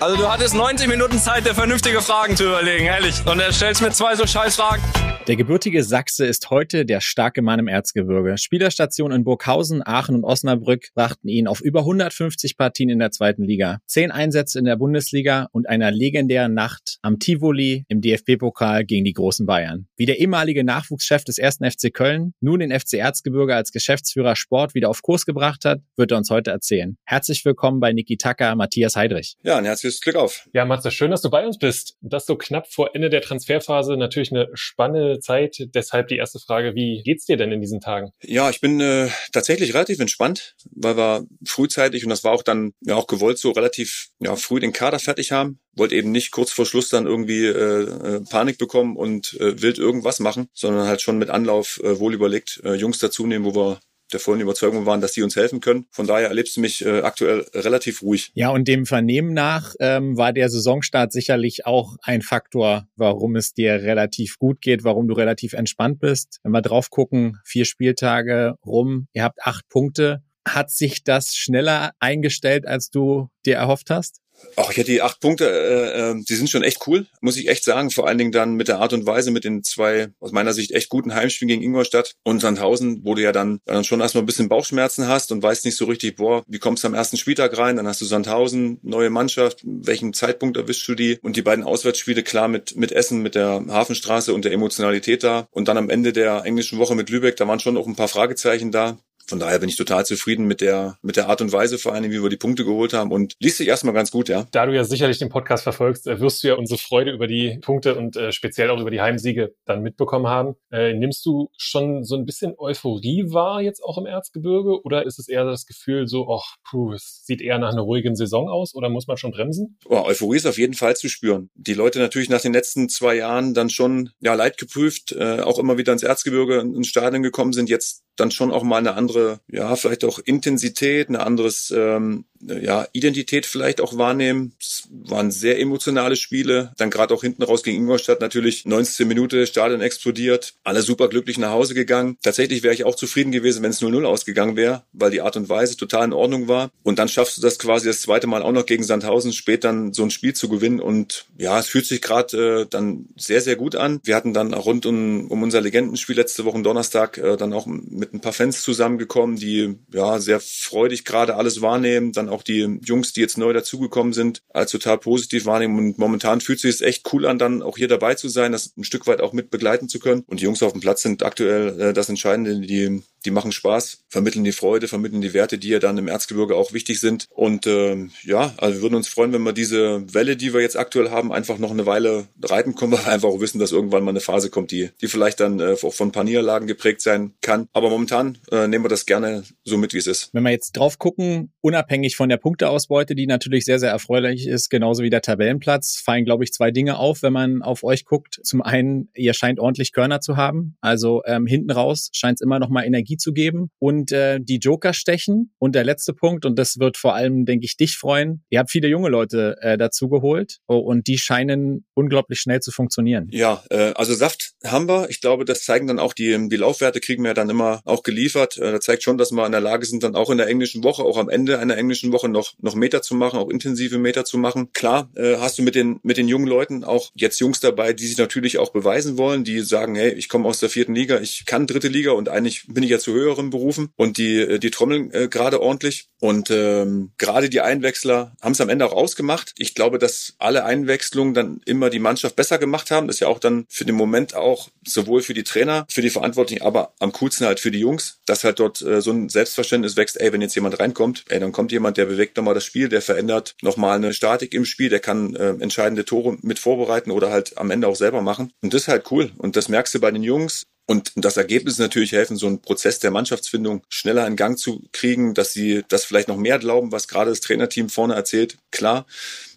Also 0.00 0.16
du 0.16 0.28
hattest 0.28 0.54
90 0.54 0.88
Minuten 0.88 1.18
Zeit, 1.18 1.46
dir 1.46 1.54
vernünftige 1.54 2.00
Fragen 2.00 2.36
zu 2.36 2.44
überlegen, 2.44 2.86
ehrlich. 2.86 3.14
Und 3.26 3.40
er 3.40 3.52
stellst 3.52 3.82
mir 3.82 3.90
zwei 3.90 4.16
so 4.16 4.26
scheiß 4.26 4.56
Fragen. 4.56 4.82
Der 5.28 5.36
gebürtige 5.36 5.84
Sachse 5.84 6.26
ist 6.26 6.50
heute 6.50 6.84
der 6.84 7.00
starke 7.00 7.42
Mann 7.42 7.60
im 7.60 7.68
Erzgebirge. 7.68 8.36
Spielerstationen 8.38 9.18
in 9.18 9.24
Burghausen, 9.24 9.80
Aachen 9.86 10.16
und 10.16 10.24
Osnabrück 10.24 10.88
brachten 10.96 11.28
ihn 11.28 11.46
auf 11.46 11.60
über 11.60 11.80
150 11.80 12.56
Partien 12.56 12.88
in 12.88 12.98
der 12.98 13.12
zweiten 13.12 13.44
Liga, 13.44 13.78
zehn 13.86 14.10
Einsätze 14.10 14.58
in 14.58 14.64
der 14.64 14.74
Bundesliga 14.74 15.46
und 15.52 15.68
einer 15.68 15.92
legendären 15.92 16.54
Nacht 16.54 16.98
am 17.02 17.20
Tivoli 17.20 17.84
im 17.86 18.00
DFB-Pokal 18.00 18.84
gegen 18.84 19.04
die 19.04 19.12
großen 19.12 19.46
Bayern. 19.46 19.86
Wie 19.96 20.06
der 20.06 20.18
ehemalige 20.18 20.64
Nachwuchschef 20.64 21.22
des 21.22 21.38
ersten 21.38 21.70
FC 21.70 21.94
Köln 21.94 22.34
nun 22.40 22.58
den 22.58 22.72
FC 22.72 22.94
Erzgebirge 22.94 23.54
als 23.54 23.70
Geschäftsführer 23.70 24.34
Sport 24.34 24.74
wieder 24.74 24.88
auf 24.88 25.02
Kurs 25.02 25.24
gebracht 25.24 25.64
hat, 25.64 25.82
wird 25.96 26.10
er 26.10 26.18
uns 26.18 26.30
heute 26.30 26.50
erzählen. 26.50 26.96
Herzlich 27.04 27.44
willkommen 27.44 27.78
bei 27.78 27.92
Niki 27.92 28.16
Taka, 28.16 28.56
Matthias 28.56 28.96
Heidrich. 28.96 29.36
Ja, 29.44 29.56
ein 29.56 29.66
herzliches 29.82 30.00
Glück 30.00 30.16
auf. 30.16 30.48
Ja, 30.52 30.64
Matze, 30.64 30.90
schön, 30.90 31.10
dass 31.10 31.22
du 31.22 31.30
bei 31.30 31.46
uns 31.46 31.58
bist. 31.58 31.96
Das 32.00 32.26
so 32.26 32.36
knapp 32.36 32.72
vor 32.72 32.94
Ende 32.94 33.10
der 33.10 33.20
Transferphase 33.20 33.96
natürlich 33.96 34.30
eine 34.32 34.48
spannende 34.54 35.20
Zeit. 35.20 35.56
Deshalb 35.74 36.08
die 36.08 36.16
erste 36.16 36.38
Frage, 36.38 36.74
wie 36.74 37.02
geht's 37.04 37.26
dir 37.26 37.36
denn 37.36 37.52
in 37.52 37.60
diesen 37.60 37.80
Tagen? 37.80 38.12
Ja, 38.22 38.50
ich 38.50 38.60
bin 38.60 38.80
äh, 38.80 39.08
tatsächlich 39.32 39.74
relativ 39.74 39.98
entspannt, 39.98 40.54
weil 40.70 40.96
wir 40.96 41.26
frühzeitig, 41.44 42.04
und 42.04 42.10
das 42.10 42.24
war 42.24 42.32
auch 42.32 42.42
dann 42.42 42.72
ja 42.80 42.96
auch 42.96 43.06
gewollt, 43.06 43.38
so 43.38 43.50
relativ 43.50 44.08
ja, 44.20 44.36
früh 44.36 44.60
den 44.60 44.72
Kader 44.72 44.98
fertig 44.98 45.32
haben. 45.32 45.58
Wollte 45.74 45.94
eben 45.94 46.12
nicht 46.12 46.32
kurz 46.32 46.52
vor 46.52 46.66
Schluss 46.66 46.88
dann 46.88 47.06
irgendwie 47.06 47.46
äh, 47.46 47.82
äh, 47.82 48.20
Panik 48.28 48.58
bekommen 48.58 48.96
und 48.96 49.34
äh, 49.40 49.60
wild 49.62 49.78
irgendwas 49.78 50.20
machen, 50.20 50.48
sondern 50.52 50.86
halt 50.86 51.00
schon 51.00 51.18
mit 51.18 51.30
Anlauf 51.30 51.80
äh, 51.82 51.98
wohl 51.98 52.14
überlegt 52.14 52.60
äh, 52.64 52.74
Jungs 52.74 52.98
dazu 52.98 53.26
nehmen, 53.26 53.44
wo 53.44 53.54
wir 53.54 53.80
der 54.12 54.20
vollen 54.20 54.40
Überzeugung 54.40 54.86
waren, 54.86 55.00
dass 55.00 55.12
die 55.12 55.22
uns 55.22 55.36
helfen 55.36 55.60
können. 55.60 55.86
Von 55.90 56.06
daher 56.06 56.28
erlebst 56.28 56.56
du 56.56 56.60
mich 56.60 56.84
äh, 56.84 57.00
aktuell 57.00 57.46
relativ 57.54 58.02
ruhig. 58.02 58.30
Ja, 58.34 58.50
und 58.50 58.68
dem 58.68 58.86
Vernehmen 58.86 59.32
nach 59.32 59.74
ähm, 59.80 60.16
war 60.16 60.32
der 60.32 60.48
Saisonstart 60.48 61.12
sicherlich 61.12 61.66
auch 61.66 61.96
ein 62.02 62.22
Faktor, 62.22 62.86
warum 62.96 63.36
es 63.36 63.54
dir 63.54 63.74
relativ 63.82 64.38
gut 64.38 64.60
geht, 64.60 64.84
warum 64.84 65.08
du 65.08 65.14
relativ 65.14 65.52
entspannt 65.52 65.98
bist. 66.00 66.38
Wenn 66.42 66.52
wir 66.52 66.62
drauf 66.62 66.90
gucken, 66.90 67.38
vier 67.44 67.64
Spieltage 67.64 68.54
rum, 68.64 69.08
ihr 69.12 69.24
habt 69.24 69.42
acht 69.42 69.68
Punkte. 69.68 70.22
Hat 70.46 70.70
sich 70.70 71.04
das 71.04 71.36
schneller 71.36 71.92
eingestellt, 72.00 72.66
als 72.66 72.90
du 72.90 73.28
dir 73.46 73.56
erhofft 73.56 73.90
hast? 73.90 74.21
Ach, 74.56 74.70
ich 74.70 74.76
hätte 74.76 74.90
die 74.90 75.02
acht 75.02 75.20
Punkte, 75.20 75.48
äh, 75.48 76.10
äh, 76.10 76.22
die 76.28 76.34
sind 76.34 76.50
schon 76.50 76.62
echt 76.62 76.86
cool, 76.86 77.06
muss 77.20 77.36
ich 77.36 77.48
echt 77.48 77.64
sagen. 77.64 77.90
Vor 77.90 78.06
allen 78.06 78.18
Dingen 78.18 78.32
dann 78.32 78.54
mit 78.54 78.68
der 78.68 78.80
Art 78.80 78.92
und 78.92 79.06
Weise, 79.06 79.30
mit 79.30 79.44
den 79.44 79.64
zwei, 79.64 80.08
aus 80.20 80.32
meiner 80.32 80.52
Sicht, 80.52 80.72
echt 80.72 80.88
guten 80.88 81.14
Heimspielen 81.14 81.48
gegen 81.48 81.62
Ingolstadt 81.62 82.14
und 82.22 82.40
Sandhausen, 82.40 83.00
wo 83.04 83.14
du 83.14 83.22
ja 83.22 83.32
dann, 83.32 83.60
dann 83.64 83.84
schon 83.84 84.00
erstmal 84.00 84.22
ein 84.22 84.26
bisschen 84.26 84.48
Bauchschmerzen 84.48 85.08
hast 85.08 85.32
und 85.32 85.42
weißt 85.42 85.64
nicht 85.64 85.76
so 85.76 85.86
richtig, 85.86 86.16
boah, 86.16 86.42
wie 86.46 86.58
kommst 86.58 86.84
du 86.84 86.88
am 86.88 86.94
ersten 86.94 87.16
Spieltag 87.16 87.56
rein? 87.56 87.76
Dann 87.76 87.86
hast 87.86 88.00
du 88.00 88.04
Sandhausen, 88.04 88.78
neue 88.82 89.10
Mannschaft, 89.10 89.60
welchen 89.64 90.12
Zeitpunkt 90.12 90.56
erwischst 90.56 90.86
du 90.86 90.94
die? 90.94 91.18
Und 91.22 91.36
die 91.36 91.42
beiden 91.42 91.64
Auswärtsspiele, 91.64 92.22
klar, 92.22 92.48
mit, 92.48 92.76
mit 92.76 92.92
Essen, 92.92 93.22
mit 93.22 93.34
der 93.34 93.64
Hafenstraße 93.68 94.34
und 94.34 94.44
der 94.44 94.52
Emotionalität 94.52 95.24
da. 95.24 95.46
Und 95.50 95.68
dann 95.68 95.78
am 95.78 95.90
Ende 95.90 96.12
der 96.12 96.44
englischen 96.44 96.78
Woche 96.78 96.94
mit 96.94 97.10
Lübeck, 97.10 97.36
da 97.36 97.48
waren 97.48 97.60
schon 97.60 97.76
auch 97.76 97.86
ein 97.86 97.96
paar 97.96 98.08
Fragezeichen 98.08 98.70
da. 98.70 98.98
Von 99.26 99.38
daher 99.38 99.58
bin 99.58 99.68
ich 99.68 99.76
total 99.76 100.04
zufrieden 100.06 100.46
mit 100.46 100.60
der, 100.60 100.98
mit 101.02 101.16
der 101.16 101.28
Art 101.28 101.40
und 101.40 101.52
Weise 101.52 101.78
vor 101.78 101.94
allem, 101.94 102.10
wie 102.10 102.22
wir 102.22 102.28
die 102.28 102.36
Punkte 102.36 102.64
geholt 102.64 102.92
haben 102.92 103.12
und 103.12 103.34
liest 103.40 103.58
sich 103.58 103.68
erstmal 103.68 103.94
ganz 103.94 104.10
gut, 104.10 104.28
ja. 104.28 104.46
Da 104.50 104.66
du 104.66 104.74
ja 104.74 104.84
sicherlich 104.84 105.18
den 105.18 105.28
Podcast 105.28 105.62
verfolgst, 105.62 106.06
äh, 106.06 106.20
wirst 106.20 106.42
du 106.42 106.48
ja 106.48 106.54
unsere 106.54 106.78
Freude 106.78 107.12
über 107.12 107.26
die 107.26 107.58
Punkte 107.60 107.94
und 107.94 108.16
äh, 108.16 108.32
speziell 108.32 108.70
auch 108.70 108.80
über 108.80 108.90
die 108.90 109.00
Heimsiege 109.00 109.54
dann 109.64 109.82
mitbekommen 109.82 110.26
haben. 110.26 110.54
Äh, 110.70 110.94
nimmst 110.94 111.24
du 111.26 111.50
schon 111.56 112.04
so 112.04 112.16
ein 112.16 112.26
bisschen 112.26 112.54
Euphorie 112.58 113.24
wahr 113.28 113.60
jetzt 113.60 113.82
auch 113.82 113.98
im 113.98 114.06
Erzgebirge 114.06 114.82
oder 114.82 115.06
ist 115.06 115.18
es 115.18 115.28
eher 115.28 115.44
das 115.44 115.66
Gefühl 115.66 116.06
so, 116.06 116.28
ach, 116.28 116.56
puh, 116.68 116.92
es 116.92 117.22
sieht 117.24 117.40
eher 117.40 117.58
nach 117.58 117.72
einer 117.72 117.82
ruhigen 117.82 118.16
Saison 118.16 118.48
aus 118.48 118.74
oder 118.74 118.88
muss 118.88 119.06
man 119.06 119.16
schon 119.16 119.32
bremsen? 119.32 119.78
Oh, 119.86 120.02
Euphorie 120.04 120.36
ist 120.36 120.46
auf 120.46 120.58
jeden 120.58 120.74
Fall 120.74 120.96
zu 120.96 121.08
spüren. 121.08 121.50
Die 121.54 121.74
Leute 121.74 121.98
natürlich 121.98 122.28
nach 122.28 122.40
den 122.40 122.52
letzten 122.52 122.88
zwei 122.88 123.14
Jahren 123.14 123.54
dann 123.54 123.70
schon, 123.70 124.10
ja, 124.20 124.34
leidgeprüft, 124.34 125.12
äh, 125.12 125.40
auch 125.40 125.58
immer 125.58 125.78
wieder 125.78 125.92
ins 125.92 126.02
Erzgebirge, 126.02 126.60
ins 126.60 126.88
Stadion 126.88 127.22
gekommen 127.22 127.52
sind, 127.52 127.68
jetzt 127.68 128.02
dann 128.16 128.30
schon 128.30 128.50
auch 128.50 128.62
mal 128.62 128.78
eine 128.78 128.94
andere, 128.94 129.40
ja, 129.48 129.74
vielleicht 129.76 130.04
auch 130.04 130.18
Intensität, 130.18 131.08
eine 131.08 131.24
anderes, 131.24 131.72
ähm, 131.76 132.24
ja, 132.40 132.86
Identität 132.92 133.46
vielleicht 133.46 133.80
auch 133.80 133.96
wahrnehmen. 133.96 134.54
Es 134.60 134.88
waren 134.90 135.30
sehr 135.30 135.60
emotionale 135.60 136.16
Spiele. 136.16 136.72
Dann 136.76 136.90
gerade 136.90 137.14
auch 137.14 137.22
hinten 137.22 137.42
raus 137.42 137.62
gegen 137.62 137.78
Ingolstadt 137.78 138.20
natürlich 138.20 138.66
19 138.66 139.06
Minute, 139.06 139.46
Stadion 139.46 139.80
explodiert, 139.80 140.54
alle 140.64 140.82
super 140.82 141.08
glücklich 141.08 141.38
nach 141.38 141.50
Hause 141.50 141.74
gegangen. 141.74 142.16
Tatsächlich 142.22 142.62
wäre 142.62 142.74
ich 142.74 142.84
auch 142.84 142.96
zufrieden 142.96 143.30
gewesen, 143.30 143.62
wenn 143.62 143.70
es 143.70 143.80
0-0 143.80 144.04
ausgegangen 144.04 144.56
wäre, 144.56 144.82
weil 144.92 145.10
die 145.10 145.20
Art 145.20 145.36
und 145.36 145.48
Weise 145.48 145.76
total 145.76 146.06
in 146.06 146.12
Ordnung 146.12 146.48
war. 146.48 146.70
Und 146.82 146.98
dann 146.98 147.08
schaffst 147.08 147.38
du 147.38 147.42
das 147.42 147.58
quasi 147.58 147.86
das 147.86 148.02
zweite 148.02 148.26
Mal 148.26 148.42
auch 148.42 148.52
noch 148.52 148.66
gegen 148.66 148.82
Sandhausen 148.82 149.32
spät 149.32 149.64
dann 149.64 149.92
so 149.92 150.02
ein 150.02 150.10
Spiel 150.10 150.34
zu 150.34 150.48
gewinnen. 150.48 150.80
Und 150.80 151.26
ja, 151.38 151.58
es 151.58 151.68
fühlt 151.68 151.86
sich 151.86 152.02
gerade 152.02 152.62
äh, 152.62 152.66
dann 152.68 153.06
sehr, 153.16 153.40
sehr 153.40 153.56
gut 153.56 153.76
an. 153.76 154.00
Wir 154.02 154.16
hatten 154.16 154.34
dann 154.34 154.52
rund 154.52 154.84
um, 154.86 155.30
um 155.30 155.42
unser 155.42 155.60
Legendenspiel 155.60 156.16
letzte 156.16 156.44
Woche 156.44 156.60
Donnerstag 156.62 157.18
äh, 157.18 157.36
dann 157.36 157.52
auch 157.52 157.66
mit 158.02 158.12
ein 158.12 158.20
paar 158.20 158.32
Fans 158.32 158.62
zusammengekommen, 158.62 159.36
die 159.36 159.76
ja 159.92 160.18
sehr 160.18 160.40
freudig 160.40 161.04
gerade 161.04 161.36
alles 161.36 161.62
wahrnehmen, 161.62 162.10
dann 162.10 162.28
auch 162.28 162.42
die 162.42 162.80
Jungs, 162.84 163.12
die 163.12 163.20
jetzt 163.20 163.38
neu 163.38 163.52
dazugekommen 163.52 164.12
sind, 164.12 164.42
als 164.48 164.72
total 164.72 164.98
positiv 164.98 165.46
wahrnehmen 165.46 165.78
und 165.78 165.98
momentan 165.98 166.40
fühlt 166.40 166.58
sich 166.58 166.74
es 166.74 166.80
echt 166.80 167.08
cool 167.12 167.26
an, 167.26 167.38
dann 167.38 167.62
auch 167.62 167.78
hier 167.78 167.86
dabei 167.86 168.16
zu 168.16 168.28
sein, 168.28 168.50
das 168.50 168.76
ein 168.76 168.82
Stück 168.82 169.06
weit 169.06 169.20
auch 169.20 169.32
mit 169.32 169.50
begleiten 169.50 169.88
zu 169.88 170.00
können 170.00 170.24
und 170.26 170.40
die 170.40 170.44
Jungs 170.44 170.64
auf 170.64 170.72
dem 170.72 170.80
Platz 170.80 171.02
sind 171.02 171.22
aktuell 171.22 171.80
äh, 171.80 171.92
das 171.92 172.08
Entscheidende, 172.08 172.60
die 172.60 173.02
die 173.24 173.30
machen 173.30 173.52
Spaß, 173.52 174.04
vermitteln 174.08 174.44
die 174.44 174.52
Freude, 174.52 174.88
vermitteln 174.88 175.20
die 175.20 175.34
Werte, 175.34 175.58
die 175.58 175.68
ja 175.68 175.78
dann 175.78 175.98
im 175.98 176.08
Erzgebirge 176.08 176.56
auch 176.56 176.72
wichtig 176.72 177.00
sind. 177.00 177.26
Und 177.30 177.66
ähm, 177.66 178.10
ja, 178.24 178.52
also 178.56 178.76
wir 178.76 178.82
würden 178.82 178.96
uns 178.96 179.08
freuen, 179.08 179.32
wenn 179.32 179.42
wir 179.42 179.52
diese 179.52 180.12
Welle, 180.12 180.36
die 180.36 180.52
wir 180.52 180.60
jetzt 180.60 180.76
aktuell 180.76 181.10
haben, 181.10 181.32
einfach 181.32 181.58
noch 181.58 181.70
eine 181.70 181.86
Weile 181.86 182.26
reiten 182.42 182.74
können, 182.74 182.92
weil 182.92 183.04
wir 183.06 183.12
einfach 183.12 183.28
auch 183.28 183.40
wissen, 183.40 183.58
dass 183.58 183.72
irgendwann 183.72 184.04
mal 184.04 184.10
eine 184.10 184.20
Phase 184.20 184.50
kommt, 184.50 184.70
die, 184.70 184.90
die 185.00 185.08
vielleicht 185.08 185.40
dann 185.40 185.60
äh, 185.60 185.76
auch 185.82 185.94
von 185.94 186.08
ein 186.08 186.12
paar 186.12 186.24
Niederlagen 186.24 186.66
geprägt 186.66 187.00
sein 187.00 187.34
kann. 187.40 187.68
Aber 187.72 187.90
momentan 187.92 188.38
äh, 188.50 188.66
nehmen 188.66 188.84
wir 188.84 188.88
das 188.88 189.06
gerne 189.06 189.44
so 189.64 189.76
mit, 189.76 189.92
wie 189.94 189.98
es 189.98 190.06
ist. 190.06 190.30
Wenn 190.32 190.42
wir 190.42 190.50
jetzt 190.50 190.72
drauf 190.72 190.98
gucken, 190.98 191.52
unabhängig 191.60 192.16
von 192.16 192.28
der 192.28 192.38
Punkteausbeute, 192.38 193.14
die 193.14 193.26
natürlich 193.26 193.64
sehr, 193.64 193.78
sehr 193.78 193.90
erfreulich 193.90 194.46
ist, 194.46 194.70
genauso 194.70 195.02
wie 195.02 195.10
der 195.10 195.20
Tabellenplatz, 195.20 196.00
fallen, 196.02 196.24
glaube 196.24 196.44
ich, 196.44 196.52
zwei 196.52 196.70
Dinge 196.70 196.98
auf, 196.98 197.22
wenn 197.22 197.32
man 197.32 197.62
auf 197.62 197.84
euch 197.84 198.04
guckt. 198.04 198.40
Zum 198.42 198.62
einen, 198.62 199.10
ihr 199.14 199.34
scheint 199.34 199.60
ordentlich 199.60 199.92
Körner 199.92 200.20
zu 200.20 200.36
haben. 200.36 200.76
Also 200.80 201.22
ähm, 201.26 201.46
hinten 201.46 201.70
raus 201.70 202.08
scheint 202.12 202.38
es 202.38 202.40
immer 202.40 202.58
noch 202.58 202.70
mal 202.70 202.84
Energie 202.84 203.16
zu 203.16 203.32
geben 203.32 203.70
und 203.78 204.10
äh, 204.12 204.38
die 204.40 204.58
Joker 204.58 204.94
stechen. 204.94 205.52
Und 205.58 205.74
der 205.74 205.84
letzte 205.84 206.14
Punkt, 206.14 206.44
und 206.46 206.58
das 206.58 206.78
wird 206.78 206.96
vor 206.96 207.14
allem, 207.14 207.44
denke 207.44 207.66
ich, 207.66 207.76
dich 207.76 207.96
freuen, 207.96 208.42
ihr 208.48 208.58
habt 208.58 208.70
viele 208.70 208.88
junge 208.88 209.10
Leute 209.10 209.56
äh, 209.60 209.76
dazu 209.76 210.08
geholt 210.08 210.58
oh, 210.66 210.78
und 210.78 211.06
die 211.06 211.18
scheinen 211.18 211.84
unglaublich 211.94 212.40
schnell 212.40 212.60
zu 212.60 212.72
funktionieren. 212.72 213.28
Ja, 213.30 213.62
äh, 213.70 213.92
also 213.94 214.14
Saft 214.14 214.52
haben 214.64 214.88
wir. 214.88 215.10
Ich 215.10 215.20
glaube, 215.20 215.44
das 215.44 215.64
zeigen 215.64 215.86
dann 215.86 215.98
auch 215.98 216.14
die, 216.14 216.48
die 216.48 216.56
Laufwerte, 216.56 217.00
kriegen 217.00 217.24
wir 217.24 217.34
dann 217.34 217.50
immer 217.50 217.81
auch 217.84 218.02
geliefert. 218.02 218.56
Äh, 218.56 218.72
das 218.72 218.84
zeigt 218.84 219.02
schon, 219.02 219.18
dass 219.18 219.32
wir 219.32 219.46
in 219.46 219.52
der 219.52 219.60
Lage 219.60 219.86
sind, 219.86 220.02
dann 220.02 220.14
auch 220.14 220.30
in 220.30 220.38
der 220.38 220.48
englischen 220.48 220.84
Woche, 220.84 221.02
auch 221.02 221.16
am 221.16 221.28
Ende 221.28 221.58
einer 221.58 221.76
englischen 221.76 222.12
Woche 222.12 222.28
noch, 222.28 222.52
noch 222.60 222.74
Meter 222.74 223.02
zu 223.02 223.14
machen, 223.14 223.38
auch 223.38 223.50
intensive 223.50 223.98
Meter 223.98 224.24
zu 224.24 224.38
machen. 224.38 224.72
Klar, 224.72 225.10
äh, 225.16 225.36
hast 225.36 225.58
du 225.58 225.62
mit 225.62 225.74
den, 225.74 226.00
mit 226.02 226.16
den 226.16 226.28
jungen 226.28 226.46
Leuten 226.46 226.84
auch 226.84 227.10
jetzt 227.14 227.40
Jungs 227.40 227.60
dabei, 227.60 227.92
die 227.92 228.06
sich 228.06 228.18
natürlich 228.18 228.58
auch 228.58 228.70
beweisen 228.70 229.18
wollen, 229.18 229.44
die 229.44 229.60
sagen, 229.60 229.94
hey, 229.94 230.12
ich 230.12 230.28
komme 230.28 230.48
aus 230.48 230.60
der 230.60 230.68
vierten 230.68 230.94
Liga, 230.94 231.20
ich 231.20 231.44
kann 231.46 231.66
dritte 231.66 231.88
Liga 231.88 232.12
und 232.12 232.28
eigentlich 232.28 232.66
bin 232.68 232.82
ich 232.82 232.90
ja 232.90 232.98
zu 232.98 233.12
höheren 233.12 233.50
Berufen 233.50 233.90
und 233.96 234.18
die, 234.18 234.38
äh, 234.38 234.58
die 234.58 234.70
trommeln 234.70 235.10
äh, 235.12 235.28
gerade 235.28 235.60
ordentlich. 235.60 236.08
Und 236.20 236.50
ähm, 236.50 237.10
gerade 237.18 237.48
die 237.50 237.60
Einwechsler 237.60 238.36
haben 238.40 238.52
es 238.52 238.60
am 238.60 238.68
Ende 238.68 238.86
auch 238.86 238.92
ausgemacht. 238.92 239.54
Ich 239.58 239.74
glaube, 239.74 239.98
dass 239.98 240.34
alle 240.38 240.64
Einwechslungen 240.64 241.34
dann 241.34 241.60
immer 241.64 241.90
die 241.90 241.98
Mannschaft 241.98 242.36
besser 242.36 242.58
gemacht 242.58 242.92
haben. 242.92 243.08
Das 243.08 243.16
ist 243.16 243.20
ja 243.20 243.28
auch 243.28 243.40
dann 243.40 243.66
für 243.68 243.84
den 243.84 243.96
Moment 243.96 244.36
auch 244.36 244.68
sowohl 244.86 245.22
für 245.22 245.34
die 245.34 245.42
Trainer, 245.42 245.84
für 245.88 246.02
die 246.02 246.10
Verantwortlichen, 246.10 246.62
aber 246.62 246.94
am 247.00 247.10
coolsten 247.12 247.46
halt 247.46 247.58
für 247.58 247.71
die 247.72 247.80
Jungs, 247.80 248.18
dass 248.26 248.44
halt 248.44 248.58
dort 248.60 248.80
äh, 248.82 249.00
so 249.00 249.10
ein 249.10 249.28
Selbstverständnis 249.28 249.96
wächst, 249.96 250.20
ey, 250.20 250.32
wenn 250.32 250.40
jetzt 250.40 250.54
jemand 250.54 250.78
reinkommt, 250.78 251.24
ey, 251.28 251.40
dann 251.40 251.52
kommt 251.52 251.72
jemand, 251.72 251.96
der 251.96 252.06
bewegt 252.06 252.36
nochmal 252.36 252.54
das 252.54 252.64
Spiel, 252.64 252.88
der 252.88 253.02
verändert 253.02 253.56
nochmal 253.62 253.96
eine 253.96 254.14
Statik 254.14 254.54
im 254.54 254.64
Spiel, 254.64 254.88
der 254.88 255.00
kann 255.00 255.34
äh, 255.34 255.50
entscheidende 255.60 256.04
Tore 256.04 256.38
mit 256.42 256.58
vorbereiten 256.58 257.10
oder 257.10 257.30
halt 257.30 257.58
am 257.58 257.70
Ende 257.70 257.88
auch 257.88 257.96
selber 257.96 258.22
machen. 258.22 258.52
Und 258.62 258.74
das 258.74 258.82
ist 258.82 258.88
halt 258.88 259.10
cool. 259.10 259.32
Und 259.38 259.56
das 259.56 259.68
merkst 259.68 259.94
du 259.94 260.00
bei 260.00 260.10
den 260.10 260.22
Jungs. 260.22 260.62
Und 260.86 261.12
das 261.14 261.36
Ergebnis 261.36 261.78
natürlich 261.78 262.12
helfen, 262.12 262.36
so 262.36 262.48
einen 262.48 262.60
Prozess 262.60 262.98
der 262.98 263.12
Mannschaftsfindung 263.12 263.82
schneller 263.88 264.26
in 264.26 264.36
Gang 264.36 264.58
zu 264.58 264.82
kriegen, 264.92 265.32
dass 265.32 265.52
sie 265.52 265.84
das 265.88 266.04
vielleicht 266.04 266.28
noch 266.28 266.36
mehr 266.36 266.58
glauben, 266.58 266.92
was 266.92 267.08
gerade 267.08 267.30
das 267.30 267.40
Trainerteam 267.40 267.88
vorne 267.88 268.14
erzählt. 268.14 268.58
Klar. 268.72 269.06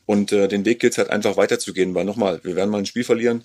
Und 0.05 0.31
äh, 0.31 0.47
den 0.47 0.65
Weg 0.65 0.79
gilt 0.79 0.97
halt 0.99 1.09
einfach 1.09 1.35
weiterzugehen, 1.35 1.95
weil 1.95 2.05
nochmal, 2.05 2.39
wir 2.43 2.55
werden 2.55 2.69
mal 2.69 2.77
ein 2.77 2.85
Spiel 2.85 3.03
verlieren 3.03 3.43